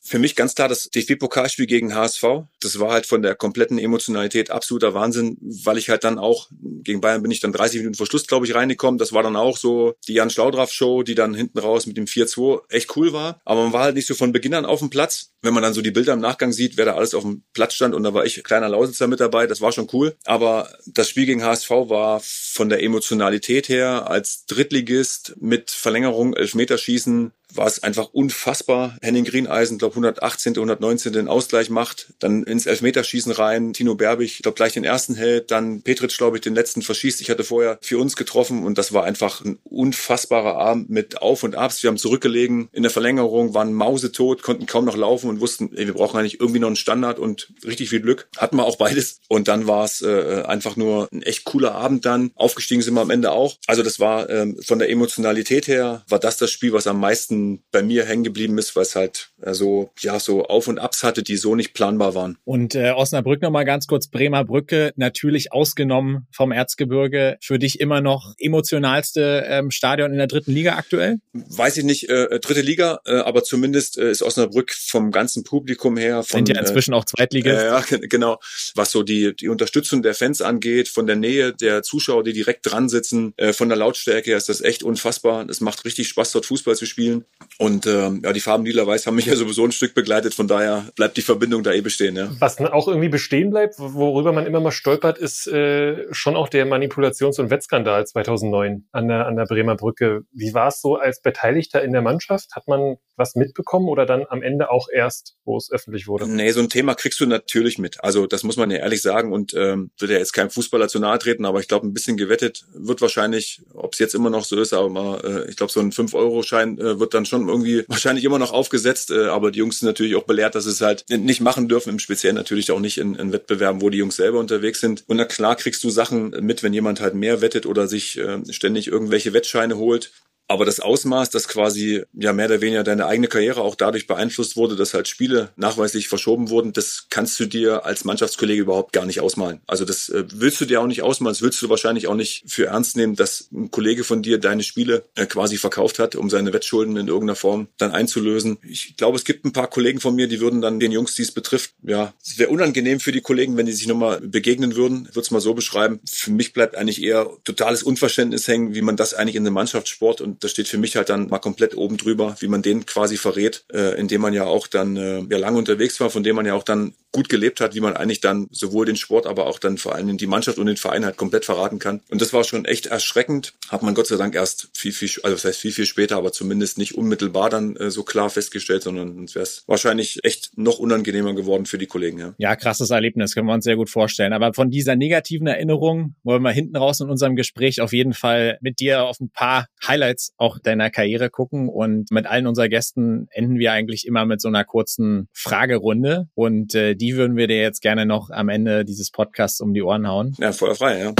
Für 0.00 0.18
mich 0.18 0.36
ganz 0.36 0.54
klar 0.54 0.68
das 0.68 0.88
DFB-Pokalspiel 0.90 1.66
gegen 1.66 1.94
HSV. 1.94 2.24
Das 2.60 2.78
war 2.78 2.92
halt 2.92 3.06
von 3.06 3.20
der 3.20 3.34
kompletten 3.34 3.78
Emotionalität 3.78 4.50
absoluter 4.50 4.94
Wahnsinn, 4.94 5.36
weil 5.40 5.76
ich 5.76 5.90
halt 5.90 6.04
dann 6.04 6.18
auch, 6.18 6.48
gegen 6.82 7.00
Bayern 7.00 7.22
bin 7.22 7.30
ich 7.30 7.40
dann 7.40 7.52
30 7.52 7.80
Minuten 7.80 7.96
vor 7.96 8.06
Schluss, 8.06 8.26
glaube 8.26 8.46
ich, 8.46 8.54
reingekommen. 8.54 8.98
Das 8.98 9.12
war 9.12 9.22
dann 9.22 9.36
auch 9.36 9.58
so 9.58 9.94
die 10.06 10.14
Jan 10.14 10.30
Schlaudraff-Show, 10.30 11.02
die 11.02 11.14
dann 11.14 11.34
hinten 11.34 11.58
raus 11.58 11.86
mit 11.86 11.96
dem 11.96 12.06
4-2 12.06 12.62
echt 12.70 12.96
cool 12.96 13.12
war. 13.12 13.40
Aber 13.44 13.64
man 13.64 13.72
war 13.72 13.82
halt 13.82 13.96
nicht 13.96 14.06
so 14.06 14.14
von 14.14 14.32
Beginn 14.32 14.54
an 14.54 14.64
auf 14.64 14.78
dem 14.78 14.90
Platz. 14.90 15.32
Wenn 15.42 15.54
man 15.54 15.62
dann 15.62 15.74
so 15.74 15.82
die 15.82 15.90
Bilder 15.90 16.14
im 16.14 16.20
Nachgang 16.20 16.52
sieht, 16.52 16.76
wer 16.76 16.84
da 16.84 16.94
alles 16.94 17.14
auf 17.14 17.22
dem 17.22 17.42
Platz 17.52 17.74
stand 17.74 17.94
und 17.94 18.02
da 18.02 18.12
war 18.12 18.24
ich 18.24 18.42
kleiner 18.42 18.68
Lausitzer 18.68 19.06
mit 19.06 19.20
dabei, 19.20 19.46
das 19.46 19.60
war 19.60 19.72
schon 19.72 19.88
cool. 19.92 20.16
Aber 20.24 20.72
das 20.86 21.08
Spiel 21.08 21.26
gegen 21.26 21.44
HSV 21.44 21.70
war 21.70 22.20
von 22.22 22.68
der 22.68 22.82
Emotionalität 22.82 23.68
her 23.68 24.10
als 24.10 24.46
Drittligist 24.46 25.34
mit 25.38 25.70
Verlängerung, 25.70 26.34
Elfmeterschießen, 26.34 27.32
war 27.54 27.66
es 27.66 27.82
einfach 27.82 28.10
unfassbar. 28.12 28.96
Henning 29.02 29.24
Grieneisen, 29.24 29.78
glaube 29.78 29.92
118., 29.92 30.54
119. 30.54 31.12
den 31.12 31.28
Ausgleich 31.28 31.70
macht, 31.70 32.08
dann 32.18 32.42
ins 32.42 32.66
Elfmeterschießen 32.66 33.32
rein. 33.32 33.72
Tino 33.72 33.94
Berbig, 33.94 34.42
glaube 34.42 34.56
gleich 34.56 34.74
den 34.74 34.84
ersten 34.84 35.14
hält, 35.14 35.50
dann 35.50 35.82
Petritsch, 35.82 36.18
glaube 36.18 36.36
ich, 36.36 36.40
den 36.42 36.54
letzten 36.54 36.82
verschießt. 36.82 37.20
Ich 37.20 37.30
hatte 37.30 37.44
vorher 37.44 37.78
für 37.80 37.98
uns 37.98 38.16
getroffen 38.16 38.64
und 38.64 38.78
das 38.78 38.92
war 38.92 39.04
einfach 39.04 39.44
ein 39.44 39.58
unfassbarer 39.64 40.56
Abend 40.56 40.90
mit 40.90 41.22
Auf 41.22 41.42
und 41.42 41.56
Abs. 41.56 41.82
Wir 41.82 41.88
haben 41.88 41.96
zurückgelegen 41.96 42.68
in 42.72 42.82
der 42.82 42.90
Verlängerung, 42.90 43.54
waren 43.54 43.72
mausetot, 43.72 44.42
konnten 44.42 44.66
kaum 44.66 44.84
noch 44.84 44.96
laufen 44.96 45.30
und 45.30 45.40
wussten, 45.40 45.70
ey, 45.74 45.86
wir 45.86 45.94
brauchen 45.94 46.18
eigentlich 46.18 46.40
irgendwie 46.40 46.60
noch 46.60 46.68
einen 46.68 46.76
Standard 46.76 47.18
und 47.18 47.52
richtig 47.64 47.90
viel 47.90 48.00
Glück. 48.00 48.28
Hatten 48.36 48.56
wir 48.56 48.64
auch 48.64 48.76
beides. 48.76 49.20
Und 49.28 49.48
dann 49.48 49.66
war 49.66 49.84
es 49.84 50.02
äh, 50.02 50.42
einfach 50.46 50.76
nur 50.76 51.08
ein 51.12 51.22
echt 51.22 51.44
cooler 51.44 51.74
Abend 51.74 52.04
dann. 52.04 52.30
Aufgestiegen 52.34 52.82
sind 52.82 52.94
wir 52.94 53.00
am 53.00 53.10
Ende 53.10 53.32
auch. 53.32 53.56
Also 53.66 53.82
das 53.82 54.00
war 54.00 54.28
ähm, 54.30 54.58
von 54.62 54.78
der 54.78 54.90
Emotionalität 54.90 55.66
her, 55.68 56.04
war 56.08 56.18
das 56.18 56.36
das 56.36 56.50
Spiel, 56.50 56.72
was 56.72 56.86
am 56.86 57.00
meisten 57.00 57.37
bei 57.70 57.82
mir 57.82 58.04
hängen 58.04 58.24
geblieben 58.24 58.58
ist, 58.58 58.74
weil 58.76 58.82
es 58.82 58.94
halt 58.94 59.30
äh, 59.42 59.54
so, 59.54 59.90
ja, 60.00 60.18
so 60.20 60.44
Auf- 60.44 60.68
und 60.68 60.78
Abs 60.78 61.02
hatte, 61.02 61.22
die 61.22 61.36
so 61.36 61.54
nicht 61.54 61.74
planbar 61.74 62.14
waren. 62.14 62.38
Und 62.44 62.74
äh, 62.74 62.90
Osnabrück 62.90 63.42
nochmal 63.42 63.64
ganz 63.64 63.86
kurz, 63.86 64.08
Bremer 64.08 64.44
Brücke, 64.44 64.92
natürlich 64.96 65.52
ausgenommen 65.52 66.26
vom 66.32 66.52
Erzgebirge, 66.52 67.38
für 67.40 67.58
dich 67.58 67.80
immer 67.80 68.00
noch 68.00 68.34
emotionalste 68.38 69.44
ähm, 69.48 69.70
Stadion 69.70 70.12
in 70.12 70.18
der 70.18 70.26
dritten 70.26 70.52
Liga 70.52 70.76
aktuell? 70.76 71.18
Weiß 71.32 71.76
ich 71.76 71.84
nicht, 71.84 72.08
äh, 72.08 72.40
dritte 72.40 72.62
Liga, 72.62 73.00
äh, 73.04 73.16
aber 73.16 73.44
zumindest 73.44 73.98
äh, 73.98 74.10
ist 74.10 74.22
Osnabrück 74.22 74.72
vom 74.72 75.10
ganzen 75.10 75.44
Publikum 75.44 75.96
her. 75.96 76.22
Von, 76.22 76.38
Sind 76.38 76.48
ja 76.48 76.60
inzwischen 76.60 76.92
äh, 76.92 76.96
auch 76.96 77.04
Zweitliga. 77.04 77.52
Äh, 77.52 77.66
ja, 77.66 77.84
genau. 78.08 78.38
Was 78.74 78.90
so 78.90 79.02
die, 79.02 79.34
die 79.34 79.48
Unterstützung 79.48 80.02
der 80.02 80.14
Fans 80.14 80.40
angeht, 80.42 80.88
von 80.88 81.06
der 81.06 81.16
Nähe 81.16 81.52
der 81.52 81.82
Zuschauer, 81.82 82.24
die 82.24 82.32
direkt 82.32 82.70
dran 82.70 82.88
sitzen, 82.88 83.34
äh, 83.36 83.52
von 83.52 83.68
der 83.68 83.78
Lautstärke 83.78 84.30
her 84.30 84.36
ist 84.36 84.48
das 84.48 84.60
echt 84.60 84.82
unfassbar. 84.82 85.48
Es 85.48 85.60
macht 85.60 85.84
richtig 85.84 86.08
Spaß, 86.08 86.32
dort 86.32 86.46
Fußball 86.46 86.76
zu 86.76 86.86
spielen. 86.86 87.24
Und 87.58 87.86
ähm, 87.86 88.22
ja, 88.24 88.32
die 88.32 88.40
Farben 88.40 88.64
lila-weiß 88.64 89.06
haben 89.06 89.16
mich 89.16 89.26
ja 89.26 89.34
sowieso 89.34 89.64
ein 89.64 89.72
Stück 89.72 89.94
begleitet, 89.94 90.34
von 90.34 90.46
daher 90.46 90.84
bleibt 90.94 91.16
die 91.16 91.22
Verbindung 91.22 91.62
da 91.64 91.72
eh 91.72 91.80
bestehen. 91.80 92.16
Ja. 92.16 92.30
Was 92.38 92.60
auch 92.60 92.86
irgendwie 92.86 93.08
bestehen 93.08 93.50
bleibt, 93.50 93.74
worüber 93.78 94.32
man 94.32 94.46
immer 94.46 94.60
mal 94.60 94.70
stolpert, 94.70 95.18
ist 95.18 95.48
äh, 95.48 96.06
schon 96.12 96.36
auch 96.36 96.48
der 96.48 96.66
Manipulations- 96.66 97.40
und 97.40 97.50
Wettskandal 97.50 98.06
2009 98.06 98.86
an 98.92 99.08
der, 99.08 99.26
an 99.26 99.36
der 99.36 99.44
Bremer 99.44 99.76
Brücke. 99.76 100.22
Wie 100.32 100.54
war 100.54 100.68
es 100.68 100.80
so 100.80 100.96
als 100.96 101.20
Beteiligter 101.20 101.82
in 101.82 101.92
der 101.92 102.02
Mannschaft? 102.02 102.54
Hat 102.54 102.68
man 102.68 102.96
was 103.16 103.34
mitbekommen 103.34 103.88
oder 103.88 104.06
dann 104.06 104.24
am 104.28 104.42
Ende 104.42 104.70
auch 104.70 104.86
erst, 104.92 105.36
wo 105.44 105.56
es 105.56 105.70
öffentlich 105.72 106.06
wurde? 106.06 106.28
Nee, 106.28 106.52
so 106.52 106.60
ein 106.60 106.68
Thema 106.68 106.94
kriegst 106.94 107.18
du 107.18 107.26
natürlich 107.26 107.78
mit. 107.78 108.02
Also 108.04 108.28
das 108.28 108.44
muss 108.44 108.56
man 108.56 108.70
ja 108.70 108.78
ehrlich 108.78 109.02
sagen 109.02 109.32
und 109.32 109.52
ähm, 109.54 109.90
wird 109.98 110.12
ja 110.12 110.18
jetzt 110.18 110.32
kein 110.32 110.50
Fußballer 110.50 110.86
zu 110.86 111.00
nahe 111.00 111.18
treten, 111.18 111.44
aber 111.44 111.58
ich 111.58 111.66
glaube, 111.66 111.86
ein 111.86 111.92
bisschen 111.92 112.16
gewettet 112.16 112.64
wird 112.72 113.00
wahrscheinlich, 113.00 113.62
ob 113.74 113.94
es 113.94 113.98
jetzt 113.98 114.14
immer 114.14 114.30
noch 114.30 114.44
so 114.44 114.60
ist, 114.60 114.72
aber 114.72 114.88
mal, 114.88 115.20
äh, 115.24 115.50
ich 115.50 115.56
glaube, 115.56 115.72
so 115.72 115.80
ein 115.80 115.90
5-Euro-Schein 115.90 116.78
äh, 116.78 117.00
wird 117.00 117.12
dann 117.18 117.26
schon 117.26 117.48
irgendwie 117.48 117.84
wahrscheinlich 117.88 118.24
immer 118.24 118.38
noch 118.38 118.52
aufgesetzt, 118.52 119.10
äh, 119.10 119.26
aber 119.26 119.50
die 119.50 119.58
Jungs 119.58 119.80
sind 119.80 119.86
natürlich 119.86 120.16
auch 120.16 120.24
belehrt, 120.24 120.54
dass 120.54 120.66
es 120.66 120.80
halt 120.80 121.04
nicht 121.10 121.40
machen 121.40 121.68
dürfen, 121.68 121.90
im 121.90 121.98
Speziellen 121.98 122.36
natürlich 122.36 122.70
auch 122.70 122.80
nicht 122.80 122.98
in, 122.98 123.14
in 123.14 123.32
Wettbewerben, 123.32 123.82
wo 123.82 123.90
die 123.90 123.98
Jungs 123.98 124.16
selber 124.16 124.38
unterwegs 124.38 124.80
sind. 124.80 125.04
Und 125.06 125.16
na 125.16 125.24
klar 125.24 125.56
kriegst 125.56 125.84
du 125.84 125.90
Sachen 125.90 126.30
mit, 126.40 126.62
wenn 126.62 126.72
jemand 126.72 127.00
halt 127.00 127.14
mehr 127.14 127.40
wettet 127.40 127.66
oder 127.66 127.86
sich 127.88 128.18
äh, 128.18 128.40
ständig 128.50 128.86
irgendwelche 128.88 129.32
Wettscheine 129.32 129.76
holt. 129.76 130.12
Aber 130.48 130.64
das 130.64 130.80
Ausmaß, 130.80 131.28
dass 131.28 131.46
quasi 131.46 132.02
ja 132.14 132.32
mehr 132.32 132.46
oder 132.46 132.62
weniger 132.62 132.82
deine 132.82 133.04
eigene 133.04 133.28
Karriere 133.28 133.60
auch 133.60 133.74
dadurch 133.74 134.06
beeinflusst 134.06 134.56
wurde, 134.56 134.76
dass 134.76 134.94
halt 134.94 135.06
Spiele 135.06 135.50
nachweislich 135.56 136.08
verschoben 136.08 136.48
wurden, 136.48 136.72
das 136.72 137.06
kannst 137.10 137.38
du 137.38 137.44
dir 137.44 137.84
als 137.84 138.04
Mannschaftskollege 138.04 138.62
überhaupt 138.62 138.94
gar 138.94 139.04
nicht 139.04 139.20
ausmalen. 139.20 139.60
Also 139.66 139.84
das 139.84 140.08
äh, 140.08 140.24
willst 140.32 140.58
du 140.62 140.64
dir 140.64 140.80
auch 140.80 140.86
nicht 140.86 141.02
ausmalen, 141.02 141.34
das 141.34 141.42
willst 141.42 141.60
du 141.60 141.68
wahrscheinlich 141.68 142.06
auch 142.06 142.14
nicht 142.14 142.44
für 142.46 142.66
ernst 142.66 142.96
nehmen, 142.96 143.14
dass 143.14 143.48
ein 143.52 143.70
Kollege 143.70 144.04
von 144.04 144.22
dir 144.22 144.38
deine 144.38 144.62
Spiele 144.62 145.04
äh, 145.16 145.26
quasi 145.26 145.58
verkauft 145.58 145.98
hat, 145.98 146.16
um 146.16 146.30
seine 146.30 146.54
Wettschulden 146.54 146.96
in 146.96 147.08
irgendeiner 147.08 147.36
Form 147.36 147.68
dann 147.76 147.90
einzulösen. 147.90 148.56
Ich 148.66 148.96
glaube, 148.96 149.18
es 149.18 149.24
gibt 149.24 149.44
ein 149.44 149.52
paar 149.52 149.68
Kollegen 149.68 150.00
von 150.00 150.14
mir, 150.14 150.28
die 150.28 150.40
würden 150.40 150.62
dann 150.62 150.80
den 150.80 150.92
Jungs, 150.92 151.14
die 151.14 151.22
es 151.22 151.32
betrifft, 151.32 151.74
ja, 151.82 152.14
es 152.24 152.38
wäre 152.38 152.48
unangenehm 152.48 153.00
für 153.00 153.12
die 153.12 153.20
Kollegen, 153.20 153.58
wenn 153.58 153.66
die 153.66 153.72
sich 153.72 153.86
nochmal 153.86 154.22
begegnen 154.22 154.76
würden. 154.76 155.06
Ich 155.10 155.14
würde 155.14 155.26
es 155.26 155.30
mal 155.30 155.40
so 155.40 155.52
beschreiben. 155.52 156.00
Für 156.10 156.30
mich 156.30 156.54
bleibt 156.54 156.74
eigentlich 156.74 157.02
eher 157.02 157.28
totales 157.44 157.82
Unverständnis 157.82 158.48
hängen, 158.48 158.74
wie 158.74 158.80
man 158.82 158.96
das 158.96 159.12
eigentlich 159.12 159.36
in 159.36 159.46
einem 159.46 159.54
Mannschaftssport 159.54 160.22
und 160.22 160.37
das 160.40 160.50
steht 160.50 160.68
für 160.68 160.78
mich 160.78 160.96
halt 160.96 161.08
dann 161.08 161.28
mal 161.28 161.38
komplett 161.38 161.76
oben 161.76 161.96
drüber, 161.96 162.36
wie 162.40 162.48
man 162.48 162.62
den 162.62 162.86
quasi 162.86 163.16
verrät, 163.16 163.64
äh, 163.72 163.98
indem 163.98 164.20
man 164.20 164.34
ja 164.34 164.44
auch 164.44 164.66
dann 164.66 164.96
äh, 164.96 165.24
ja 165.30 165.38
lange 165.38 165.58
unterwegs 165.58 166.00
war, 166.00 166.10
von 166.10 166.22
dem 166.22 166.36
man 166.36 166.46
ja 166.46 166.54
auch 166.54 166.62
dann 166.62 166.94
gut 167.12 167.28
gelebt 167.28 167.60
hat, 167.60 167.74
wie 167.74 167.80
man 167.80 167.96
eigentlich 167.96 168.20
dann 168.20 168.48
sowohl 168.50 168.84
den 168.84 168.96
Sport, 168.96 169.26
aber 169.26 169.46
auch 169.46 169.58
dann 169.58 169.78
vor 169.78 169.94
allem 169.94 170.18
die 170.18 170.26
Mannschaft 170.26 170.58
und 170.58 170.66
den 170.66 170.76
Verein 170.76 171.04
halt 171.04 171.16
komplett 171.16 171.44
verraten 171.44 171.78
kann. 171.78 172.00
Und 172.10 172.20
das 172.20 172.32
war 172.32 172.44
schon 172.44 172.64
echt 172.66 172.86
erschreckend. 172.86 173.54
Hat 173.68 173.82
man 173.82 173.94
Gott 173.94 174.06
sei 174.06 174.16
Dank 174.16 174.34
erst 174.34 174.68
viel, 174.74 174.92
viel, 174.92 175.08
also 175.22 175.34
das 175.34 175.44
heißt 175.44 175.58
viel, 175.58 175.72
viel 175.72 175.86
später, 175.86 176.16
aber 176.16 176.32
zumindest 176.32 176.76
nicht 176.76 176.94
unmittelbar 176.96 177.48
dann 177.48 177.76
äh, 177.76 177.90
so 177.90 178.02
klar 178.02 178.28
festgestellt, 178.28 178.82
sondern 178.82 179.14
sonst 179.14 179.34
wäre 179.34 179.42
es 179.42 179.64
wahrscheinlich 179.66 180.20
echt 180.22 180.56
noch 180.58 180.78
unangenehmer 180.78 181.34
geworden 181.34 181.66
für 181.66 181.78
die 181.78 181.86
Kollegen. 181.86 182.18
Ja. 182.18 182.34
ja, 182.38 182.56
krasses 182.56 182.90
Erlebnis, 182.90 183.34
können 183.34 183.46
wir 183.46 183.54
uns 183.54 183.64
sehr 183.64 183.76
gut 183.76 183.90
vorstellen. 183.90 184.32
Aber 184.32 184.52
von 184.52 184.70
dieser 184.70 184.94
negativen 184.94 185.46
Erinnerung 185.46 186.14
wollen 186.24 186.42
wir 186.42 186.50
hinten 186.50 186.76
raus 186.76 187.00
in 187.00 187.08
unserem 187.08 187.36
Gespräch 187.36 187.80
auf 187.80 187.92
jeden 187.92 188.12
Fall 188.12 188.58
mit 188.60 188.80
dir 188.80 189.04
auf 189.04 189.18
ein 189.20 189.30
paar 189.30 189.66
Highlights 189.86 190.27
auch 190.36 190.58
deiner 190.58 190.90
Karriere 190.90 191.30
gucken. 191.30 191.68
Und 191.68 192.10
mit 192.10 192.26
allen 192.26 192.46
unseren 192.46 192.70
Gästen 192.70 193.28
enden 193.30 193.58
wir 193.58 193.72
eigentlich 193.72 194.06
immer 194.06 194.24
mit 194.26 194.40
so 194.40 194.48
einer 194.48 194.64
kurzen 194.64 195.28
Fragerunde. 195.32 196.28
Und 196.34 196.74
äh, 196.74 196.94
die 196.94 197.16
würden 197.16 197.36
wir 197.36 197.46
dir 197.46 197.60
jetzt 197.60 197.80
gerne 197.80 198.06
noch 198.06 198.30
am 198.30 198.48
Ende 198.48 198.84
dieses 198.84 199.10
Podcasts 199.10 199.60
um 199.60 199.74
die 199.74 199.82
Ohren 199.82 200.06
hauen. 200.06 200.34
Ja, 200.38 200.52
voll 200.52 200.74
frei, 200.74 200.98
ja. 200.98 201.14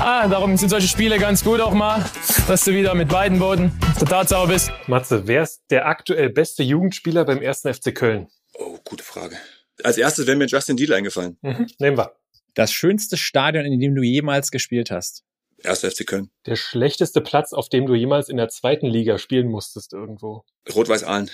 Ah, 0.00 0.28
darum 0.28 0.56
sind 0.56 0.68
solche 0.68 0.88
Spiele 0.88 1.18
ganz 1.18 1.42
gut 1.42 1.60
auch 1.60 1.72
mal, 1.72 2.04
dass 2.46 2.64
du 2.64 2.72
wieder 2.72 2.94
mit 2.94 3.08
beiden 3.08 3.38
Boden 3.38 3.72
der 3.98 4.06
Tatsache 4.06 4.46
bist. 4.46 4.70
Matze, 4.86 5.26
wer 5.26 5.42
ist 5.42 5.62
der 5.70 5.86
aktuell 5.86 6.28
beste 6.28 6.62
Jugendspieler 6.62 7.24
beim 7.24 7.40
ersten 7.40 7.72
FC 7.72 7.94
Köln? 7.94 8.28
Oh, 8.58 8.78
gute 8.84 9.02
Frage. 9.02 9.36
Als 9.82 9.98
erstes 9.98 10.26
wäre 10.26 10.36
mir 10.36 10.46
Justin 10.46 10.76
Deal 10.76 10.92
eingefallen. 10.92 11.38
Mhm. 11.42 11.66
Nehmen 11.78 11.98
wir. 11.98 12.12
Das 12.54 12.72
schönste 12.72 13.16
Stadion, 13.16 13.64
in 13.64 13.80
dem 13.80 13.94
du 13.94 14.02
jemals 14.02 14.50
gespielt 14.50 14.90
hast. 14.90 15.24
Erster 15.62 15.90
FC 15.90 16.06
Köln. 16.06 16.30
Der 16.46 16.56
schlechteste 16.56 17.20
Platz, 17.20 17.52
auf 17.52 17.68
dem 17.68 17.86
du 17.86 17.94
jemals 17.94 18.28
in 18.28 18.36
der 18.36 18.48
zweiten 18.48 18.86
Liga 18.86 19.18
spielen 19.18 19.48
musstest 19.48 19.92
irgendwo. 19.92 20.44
Rot-Weiß 20.74 21.04
Aalen. 21.04 21.30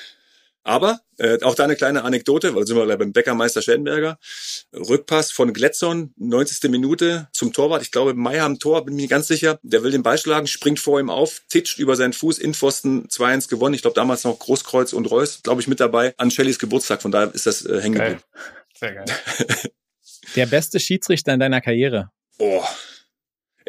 Aber 0.64 1.00
äh, 1.18 1.42
auch 1.42 1.56
da 1.56 1.64
eine 1.64 1.74
kleine 1.74 2.04
Anekdote, 2.04 2.54
weil 2.54 2.66
sind 2.66 2.76
wir 2.76 2.96
beim 2.96 3.12
Bäckermeister 3.12 3.62
Schellenberger. 3.62 4.18
Rückpass 4.72 5.32
von 5.32 5.52
Gletson, 5.52 6.14
90. 6.18 6.70
Minute 6.70 7.28
zum 7.32 7.52
Torwart. 7.52 7.82
Ich 7.82 7.90
glaube, 7.90 8.14
Meier 8.14 8.44
am 8.44 8.60
Tor, 8.60 8.84
bin 8.84 8.94
mir 8.94 9.02
nicht 9.02 9.10
ganz 9.10 9.26
sicher. 9.26 9.58
Der 9.62 9.82
will 9.82 9.90
den 9.90 10.04
Ball 10.04 10.18
schlagen, 10.18 10.46
springt 10.46 10.78
vor 10.78 11.00
ihm 11.00 11.10
auf, 11.10 11.42
titscht 11.48 11.80
über 11.80 11.96
seinen 11.96 12.12
Fuß 12.12 12.38
in 12.38 12.54
Pfosten 12.54 13.08
2-1 13.08 13.48
gewonnen. 13.48 13.74
Ich 13.74 13.82
glaube, 13.82 13.94
damals 13.94 14.22
noch 14.22 14.38
Großkreuz 14.38 14.92
und 14.92 15.10
Reus, 15.10 15.42
glaube 15.42 15.60
ich, 15.60 15.66
mit 15.66 15.80
dabei. 15.80 16.14
An 16.16 16.30
Shellys 16.30 16.60
Geburtstag, 16.60 17.02
von 17.02 17.10
daher 17.10 17.34
ist 17.34 17.46
das 17.46 17.66
äh, 17.66 17.80
hängen 17.80 17.96
geblieben. 17.96 18.20
Sehr 18.78 18.94
geil. 18.94 19.04
Der 20.36 20.46
beste 20.46 20.78
Schiedsrichter 20.78 21.34
in 21.34 21.40
deiner 21.40 21.60
Karriere. 21.60 22.10
Oh, 22.38 22.62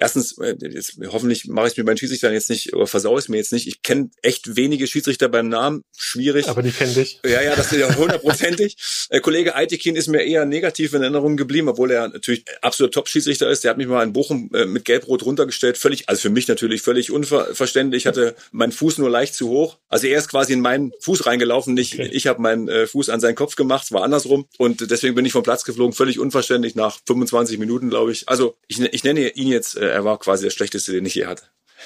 erstens, 0.03 0.37
äh, 0.37 0.55
jetzt, 0.59 0.99
hoffentlich 1.07 1.45
mache 1.47 1.67
ich 1.67 1.71
es 1.73 1.77
mir 1.77 1.85
bei 1.85 1.93
den 1.93 1.97
Schiedsrichtern 1.97 2.33
jetzt 2.33 2.49
nicht 2.49 2.73
oder 2.73 2.87
versaue 2.87 3.17
es 3.17 3.29
mir 3.29 3.37
jetzt 3.37 3.53
nicht. 3.53 3.67
Ich 3.67 3.81
kenne 3.81 4.09
echt 4.21 4.55
wenige 4.57 4.85
Schiedsrichter 4.85 5.29
beim 5.29 5.47
Namen. 5.47 5.83
Schwierig. 5.97 6.49
Aber 6.49 6.61
die 6.61 6.71
kennen 6.71 6.93
dich. 6.93 7.19
Ja, 7.25 7.41
ja, 7.41 7.55
das 7.55 7.71
ist 7.71 7.79
ja 7.79 7.95
hundertprozentig. 7.95 8.75
äh, 9.09 9.21
Kollege 9.21 9.55
Eitekin 9.55 9.95
ist 9.95 10.07
mir 10.09 10.21
eher 10.21 10.45
negativ 10.45 10.93
in 10.93 11.01
Erinnerung 11.01 11.37
geblieben, 11.37 11.69
obwohl 11.69 11.91
er 11.91 12.09
natürlich 12.09 12.43
absolut 12.61 12.93
Top-Schiedsrichter 12.93 13.49
ist. 13.49 13.63
Der 13.63 13.71
hat 13.71 13.77
mich 13.77 13.87
mal 13.87 14.03
in 14.03 14.13
Bochum 14.13 14.49
äh, 14.53 14.65
mit 14.65 14.83
Gelb-Rot 14.85 15.23
runtergestellt. 15.25 15.77
Völlig, 15.77 16.09
also 16.09 16.21
für 16.21 16.29
mich 16.29 16.47
natürlich 16.47 16.81
völlig 16.81 17.09
unverständlich. 17.09 18.03
Ich 18.03 18.07
hatte 18.07 18.35
meinen 18.51 18.73
Fuß 18.73 18.97
nur 18.97 19.09
leicht 19.09 19.35
zu 19.35 19.47
hoch. 19.49 19.77
Also 19.87 20.07
er 20.07 20.19
ist 20.19 20.27
quasi 20.27 20.53
in 20.53 20.59
meinen 20.59 20.91
Fuß 20.99 21.25
reingelaufen. 21.25 21.73
Nicht, 21.73 21.93
Okay. 21.93 22.09
ich 22.11 22.27
habe 22.27 22.41
meinen 22.41 22.67
äh, 22.67 22.87
Fuß 22.87 23.09
an 23.09 23.19
seinen 23.19 23.35
Kopf 23.35 23.55
gemacht. 23.55 23.85
Es 23.85 23.91
war 23.91 24.03
andersrum. 24.03 24.47
Und 24.57 24.89
deswegen 24.91 25.15
bin 25.15 25.25
ich 25.25 25.31
vom 25.31 25.43
Platz 25.43 25.63
geflogen. 25.63 25.93
Völlig 25.93 26.19
unverständlich 26.19 26.75
nach 26.75 26.99
25 27.07 27.57
Minuten, 27.59 27.89
glaube 27.89 28.11
ich. 28.11 28.27
Also 28.27 28.55
ich, 28.67 28.79
ich 28.81 29.03
nenne 29.03 29.29
ihn 29.29 29.47
jetzt, 29.47 29.77
äh, 29.77 29.92
er 29.93 30.03
war 30.03 30.19
quasi 30.19 30.43
der 30.43 30.51
schlechteste, 30.51 30.91
den 30.91 31.05
ich 31.05 31.15
je 31.15 31.25
hatte. 31.25 31.43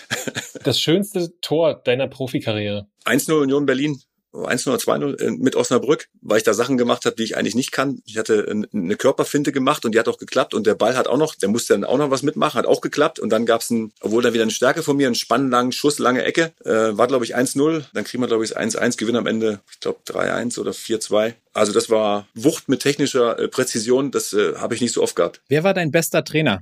Das 0.63 0.79
schönste 0.81 1.31
Tor 1.41 1.75
deiner 1.85 2.07
Profikarriere. 2.07 2.87
1-0 3.05 3.31
Union 3.41 3.65
Berlin. 3.65 4.01
1-0 4.33 4.67
oder 4.67 4.77
2-0 4.77 5.19
äh, 5.19 5.31
mit 5.31 5.55
Osnabrück, 5.55 6.09
weil 6.21 6.37
ich 6.37 6.43
da 6.43 6.53
Sachen 6.53 6.77
gemacht 6.77 7.05
habe, 7.05 7.15
die 7.15 7.23
ich 7.23 7.37
eigentlich 7.37 7.55
nicht 7.55 7.71
kann. 7.71 8.01
Ich 8.05 8.17
hatte 8.17 8.45
ein- 8.51 8.67
eine 8.71 8.95
Körperfinte 8.95 9.51
gemacht 9.51 9.83
und 9.85 9.95
die 9.95 9.99
hat 9.99 10.07
auch 10.09 10.17
geklappt 10.19 10.53
und 10.53 10.67
der 10.67 10.75
Ball 10.75 10.95
hat 10.97 11.07
auch 11.07 11.17
noch, 11.17 11.33
der 11.35 11.49
musste 11.49 11.73
dann 11.73 11.85
auch 11.85 11.97
noch 11.97 12.11
was 12.11 12.21
mitmachen, 12.21 12.57
hat 12.59 12.65
auch 12.67 12.81
geklappt 12.81 13.17
und 13.19 13.29
dann 13.29 13.45
gab's 13.47 13.71
ein, 13.71 13.93
obwohl 14.01 14.21
dann 14.21 14.33
wieder 14.33 14.43
eine 14.43 14.51
Stärke 14.51 14.83
von 14.83 14.97
mir, 14.97 15.07
einen 15.07 15.15
spannenden 15.15 15.71
Schuss, 15.71 15.97
lange 15.97 16.23
Ecke, 16.23 16.51
äh, 16.65 16.71
war 16.97 17.07
glaube 17.07 17.23
ich 17.25 17.35
1-0, 17.35 17.85
dann 17.93 18.03
kriegen 18.03 18.21
wir 18.21 18.27
glaube 18.27 18.43
ich 18.43 18.51
das 18.51 18.59
1-1, 18.59 18.97
Gewinn 18.97 19.15
am 19.15 19.25
Ende, 19.25 19.61
ich 19.71 19.79
glaube 19.79 19.99
3-1 20.05 20.59
oder 20.59 20.71
4-2. 20.71 21.33
Also 21.53 21.71
das 21.71 21.89
war 21.89 22.27
Wucht 22.35 22.67
mit 22.69 22.81
technischer 22.81 23.39
äh, 23.39 23.47
Präzision, 23.47 24.11
das 24.11 24.33
äh, 24.33 24.55
habe 24.57 24.75
ich 24.75 24.81
nicht 24.81 24.93
so 24.93 25.01
oft 25.01 25.15
gehabt. 25.15 25.41
Wer 25.47 25.63
war 25.63 25.73
dein 25.73 25.89
bester 25.91 26.23
Trainer? 26.23 26.61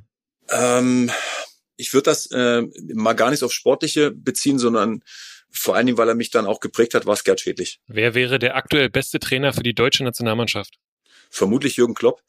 Ähm, 0.50 1.10
ich 1.78 1.94
würde 1.94 2.04
das 2.04 2.28
äh, 2.32 2.64
mal 2.94 3.14
gar 3.14 3.32
nicht 3.32 3.44
auf 3.44 3.52
Sportliche 3.52 4.12
beziehen, 4.12 4.60
sondern 4.60 5.04
vor 5.52 5.76
allen 5.76 5.86
Dingen, 5.86 5.98
weil 5.98 6.10
er 6.10 6.16
mich 6.16 6.32
dann 6.32 6.46
auch 6.46 6.60
geprägt 6.60 6.94
hat, 6.94 7.06
war 7.06 7.14
es 7.14 7.24
Gerd 7.24 7.40
Schädlich. 7.40 7.80
Wer 7.88 8.14
wäre 8.14 8.40
der 8.40 8.56
aktuell 8.56 8.90
beste 8.90 9.20
Trainer 9.20 9.54
für 9.54 9.64
die 9.64 9.74
deutsche 9.74 10.04
Nationalmannschaft? 10.04 10.76
Vermutlich 11.30 11.78
Jürgen 11.78 11.96
Klopp. 11.96 12.22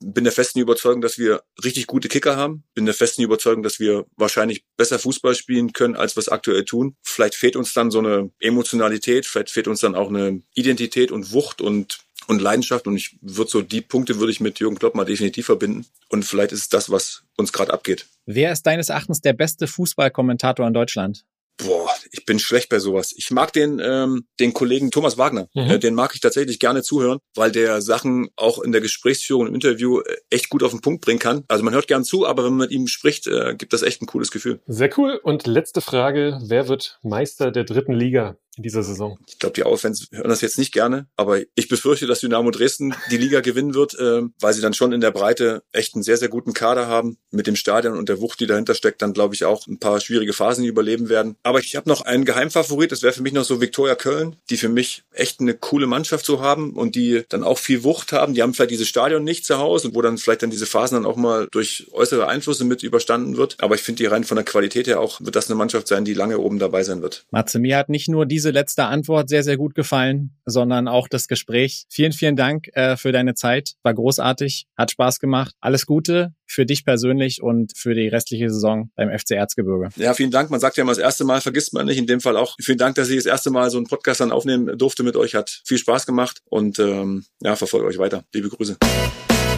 Bin 0.00 0.24
der 0.24 0.32
festen 0.32 0.58
Überzeugung, 0.58 1.00
dass 1.00 1.16
wir 1.16 1.44
richtig 1.62 1.86
gute 1.86 2.08
Kicker 2.08 2.36
haben. 2.36 2.64
Bin 2.74 2.86
der 2.86 2.94
festen 2.94 3.22
Überzeugung, 3.22 3.62
dass 3.62 3.78
wir 3.78 4.06
wahrscheinlich 4.16 4.64
besser 4.76 4.98
Fußball 4.98 5.36
spielen 5.36 5.72
können, 5.72 5.94
als 5.94 6.16
wir 6.16 6.20
es 6.20 6.28
aktuell 6.28 6.64
tun. 6.64 6.96
Vielleicht 7.02 7.36
fehlt 7.36 7.54
uns 7.54 7.72
dann 7.72 7.92
so 7.92 8.00
eine 8.00 8.30
Emotionalität, 8.40 9.26
vielleicht 9.26 9.50
fehlt 9.50 9.68
uns 9.68 9.80
dann 9.80 9.94
auch 9.94 10.08
eine 10.08 10.42
Identität 10.54 11.12
und 11.12 11.32
Wucht 11.32 11.60
und 11.60 12.00
und 12.26 12.40
Leidenschaft 12.40 12.86
und 12.86 12.96
ich 12.96 13.16
würde 13.20 13.50
so 13.50 13.62
die 13.62 13.80
Punkte 13.80 14.18
würde 14.18 14.32
ich 14.32 14.40
mit 14.40 14.58
Jürgen 14.58 14.78
Klopp 14.78 14.94
mal 14.94 15.04
definitiv 15.04 15.46
verbinden 15.46 15.86
und 16.08 16.24
vielleicht 16.24 16.52
ist 16.52 16.60
es 16.60 16.68
das, 16.68 16.90
was 16.90 17.22
uns 17.36 17.52
gerade 17.52 17.72
abgeht. 17.72 18.06
Wer 18.26 18.52
ist 18.52 18.66
deines 18.66 18.88
Erachtens 18.88 19.20
der 19.20 19.32
beste 19.32 19.66
Fußballkommentator 19.66 20.66
in 20.66 20.74
Deutschland? 20.74 21.24
Boah, 21.56 21.90
ich 22.12 22.24
bin 22.26 22.38
schlecht 22.38 22.68
bei 22.68 22.78
sowas. 22.78 23.12
Ich 23.16 23.30
mag 23.30 23.52
den, 23.52 23.80
ähm, 23.82 24.26
den 24.38 24.52
Kollegen 24.52 24.90
Thomas 24.90 25.18
Wagner. 25.18 25.48
Mhm. 25.54 25.70
Äh, 25.70 25.78
den 25.78 25.94
mag 25.94 26.14
ich 26.14 26.20
tatsächlich 26.20 26.58
gerne 26.58 26.82
zuhören, 26.82 27.18
weil 27.34 27.50
der 27.50 27.80
Sachen 27.80 28.28
auch 28.36 28.60
in 28.60 28.72
der 28.72 28.80
Gesprächsführung 28.80 29.48
im 29.48 29.54
Interview 29.54 30.00
äh, 30.00 30.16
echt 30.30 30.50
gut 30.50 30.62
auf 30.62 30.70
den 30.70 30.80
Punkt 30.80 31.04
bringen 31.04 31.18
kann. 31.18 31.44
Also 31.48 31.64
man 31.64 31.74
hört 31.74 31.88
gern 31.88 32.04
zu, 32.04 32.26
aber 32.26 32.44
wenn 32.44 32.52
man 32.52 32.68
mit 32.68 32.70
ihm 32.70 32.86
spricht, 32.86 33.26
äh, 33.26 33.54
gibt 33.56 33.72
das 33.72 33.82
echt 33.82 34.02
ein 34.02 34.06
cooles 34.06 34.30
Gefühl. 34.30 34.60
Sehr 34.66 34.90
cool. 34.98 35.18
Und 35.22 35.46
letzte 35.46 35.80
Frage. 35.80 36.38
Wer 36.44 36.68
wird 36.68 36.98
Meister 37.02 37.50
der 37.50 37.64
dritten 37.64 37.92
Liga 37.92 38.36
in 38.56 38.62
dieser 38.62 38.82
Saison? 38.82 39.18
Ich 39.26 39.38
glaube, 39.38 39.54
die 39.54 39.64
Auerfans 39.64 40.08
hören 40.12 40.28
das 40.28 40.40
jetzt 40.40 40.58
nicht 40.58 40.72
gerne, 40.72 41.06
aber 41.16 41.40
ich 41.54 41.68
befürchte, 41.68 42.06
dass 42.06 42.20
Dynamo 42.20 42.50
Dresden 42.50 42.94
die 43.10 43.16
Liga 43.16 43.40
gewinnen 43.40 43.74
wird, 43.74 43.94
äh, 43.94 44.22
weil 44.40 44.52
sie 44.52 44.60
dann 44.60 44.74
schon 44.74 44.92
in 44.92 45.00
der 45.00 45.10
Breite 45.10 45.62
echt 45.72 45.94
einen 45.94 46.02
sehr, 46.02 46.16
sehr 46.16 46.28
guten 46.28 46.52
Kader 46.52 46.86
haben. 46.86 47.16
Mit 47.30 47.46
dem 47.46 47.56
Stadion 47.56 47.96
und 47.96 48.08
der 48.08 48.20
Wucht, 48.20 48.40
die 48.40 48.46
dahinter 48.46 48.74
steckt, 48.74 49.00
dann 49.00 49.14
glaube 49.14 49.34
ich 49.34 49.44
auch 49.44 49.66
ein 49.66 49.78
paar 49.78 50.00
schwierige 50.00 50.32
Phasen 50.32 50.64
überleben 50.64 51.08
werden. 51.08 51.36
Aber 51.42 51.60
ich 51.60 51.76
habe 51.76 51.88
noch 51.88 52.01
einen 52.02 52.24
Geheimfavorit, 52.24 52.92
das 52.92 53.02
wäre 53.02 53.12
für 53.12 53.22
mich 53.22 53.32
noch 53.32 53.44
so 53.44 53.60
Viktoria 53.60 53.94
Köln, 53.94 54.36
die 54.50 54.56
für 54.56 54.68
mich 54.68 55.02
echt 55.12 55.40
eine 55.40 55.54
coole 55.54 55.86
Mannschaft 55.86 56.26
so 56.26 56.40
haben 56.40 56.72
und 56.72 56.94
die 56.94 57.22
dann 57.28 57.44
auch 57.44 57.58
viel 57.58 57.84
Wucht 57.84 58.12
haben. 58.12 58.34
Die 58.34 58.42
haben 58.42 58.54
vielleicht 58.54 58.70
dieses 58.70 58.88
Stadion 58.88 59.24
nicht 59.24 59.44
zu 59.44 59.58
Hause 59.58 59.88
und 59.88 59.94
wo 59.94 60.02
dann 60.02 60.18
vielleicht 60.18 60.42
dann 60.42 60.50
diese 60.50 60.66
Phasen 60.66 60.96
dann 60.96 61.06
auch 61.06 61.16
mal 61.16 61.48
durch 61.50 61.86
äußere 61.92 62.28
Einflüsse 62.28 62.64
mit 62.64 62.82
überstanden 62.82 63.36
wird. 63.36 63.56
Aber 63.58 63.74
ich 63.74 63.82
finde 63.82 64.02
die 64.02 64.06
rein 64.06 64.24
von 64.24 64.36
der 64.36 64.44
Qualität 64.44 64.86
her 64.86 65.00
auch, 65.00 65.20
wird 65.20 65.36
das 65.36 65.48
eine 65.48 65.56
Mannschaft 65.56 65.88
sein, 65.88 66.04
die 66.04 66.14
lange 66.14 66.38
oben 66.38 66.58
dabei 66.58 66.82
sein 66.82 67.02
wird. 67.02 67.24
Matze, 67.30 67.58
mir 67.58 67.76
hat 67.76 67.88
nicht 67.88 68.08
nur 68.08 68.26
diese 68.26 68.50
letzte 68.50 68.84
Antwort 68.84 69.28
sehr, 69.28 69.42
sehr 69.42 69.56
gut 69.56 69.74
gefallen, 69.74 70.30
sondern 70.46 70.88
auch 70.88 71.08
das 71.08 71.28
Gespräch. 71.28 71.84
Vielen, 71.88 72.12
vielen 72.12 72.36
Dank 72.36 72.68
äh, 72.74 72.96
für 72.96 73.12
deine 73.12 73.34
Zeit. 73.34 73.74
War 73.82 73.94
großartig, 73.94 74.66
hat 74.76 74.90
Spaß 74.90 75.18
gemacht. 75.18 75.54
Alles 75.60 75.86
Gute 75.86 76.32
für 76.52 76.66
dich 76.66 76.84
persönlich 76.84 77.42
und 77.42 77.72
für 77.76 77.94
die 77.94 78.08
restliche 78.08 78.50
Saison 78.50 78.90
beim 78.94 79.16
FC 79.16 79.32
Erzgebirge. 79.32 79.88
Ja, 79.96 80.14
vielen 80.14 80.30
Dank. 80.30 80.50
Man 80.50 80.60
sagt 80.60 80.76
ja 80.76 80.82
immer, 80.82 80.92
das 80.92 80.98
erste 80.98 81.24
Mal 81.24 81.40
vergisst 81.40 81.72
man 81.72 81.86
nicht. 81.86 81.98
In 81.98 82.06
dem 82.06 82.20
Fall 82.20 82.36
auch 82.36 82.56
vielen 82.60 82.78
Dank, 82.78 82.94
dass 82.96 83.08
ich 83.08 83.16
das 83.16 83.26
erste 83.26 83.50
Mal 83.50 83.70
so 83.70 83.78
einen 83.78 83.86
Podcast 83.86 84.20
dann 84.20 84.32
aufnehmen 84.32 84.76
durfte 84.76 85.02
mit 85.02 85.16
euch. 85.16 85.34
Hat 85.34 85.62
viel 85.64 85.78
Spaß 85.78 86.06
gemacht 86.06 86.42
und 86.44 86.78
ähm, 86.78 87.24
ja, 87.40 87.56
verfolge 87.56 87.86
euch 87.86 87.98
weiter. 87.98 88.24
Liebe 88.34 88.48
Grüße. 88.48 88.76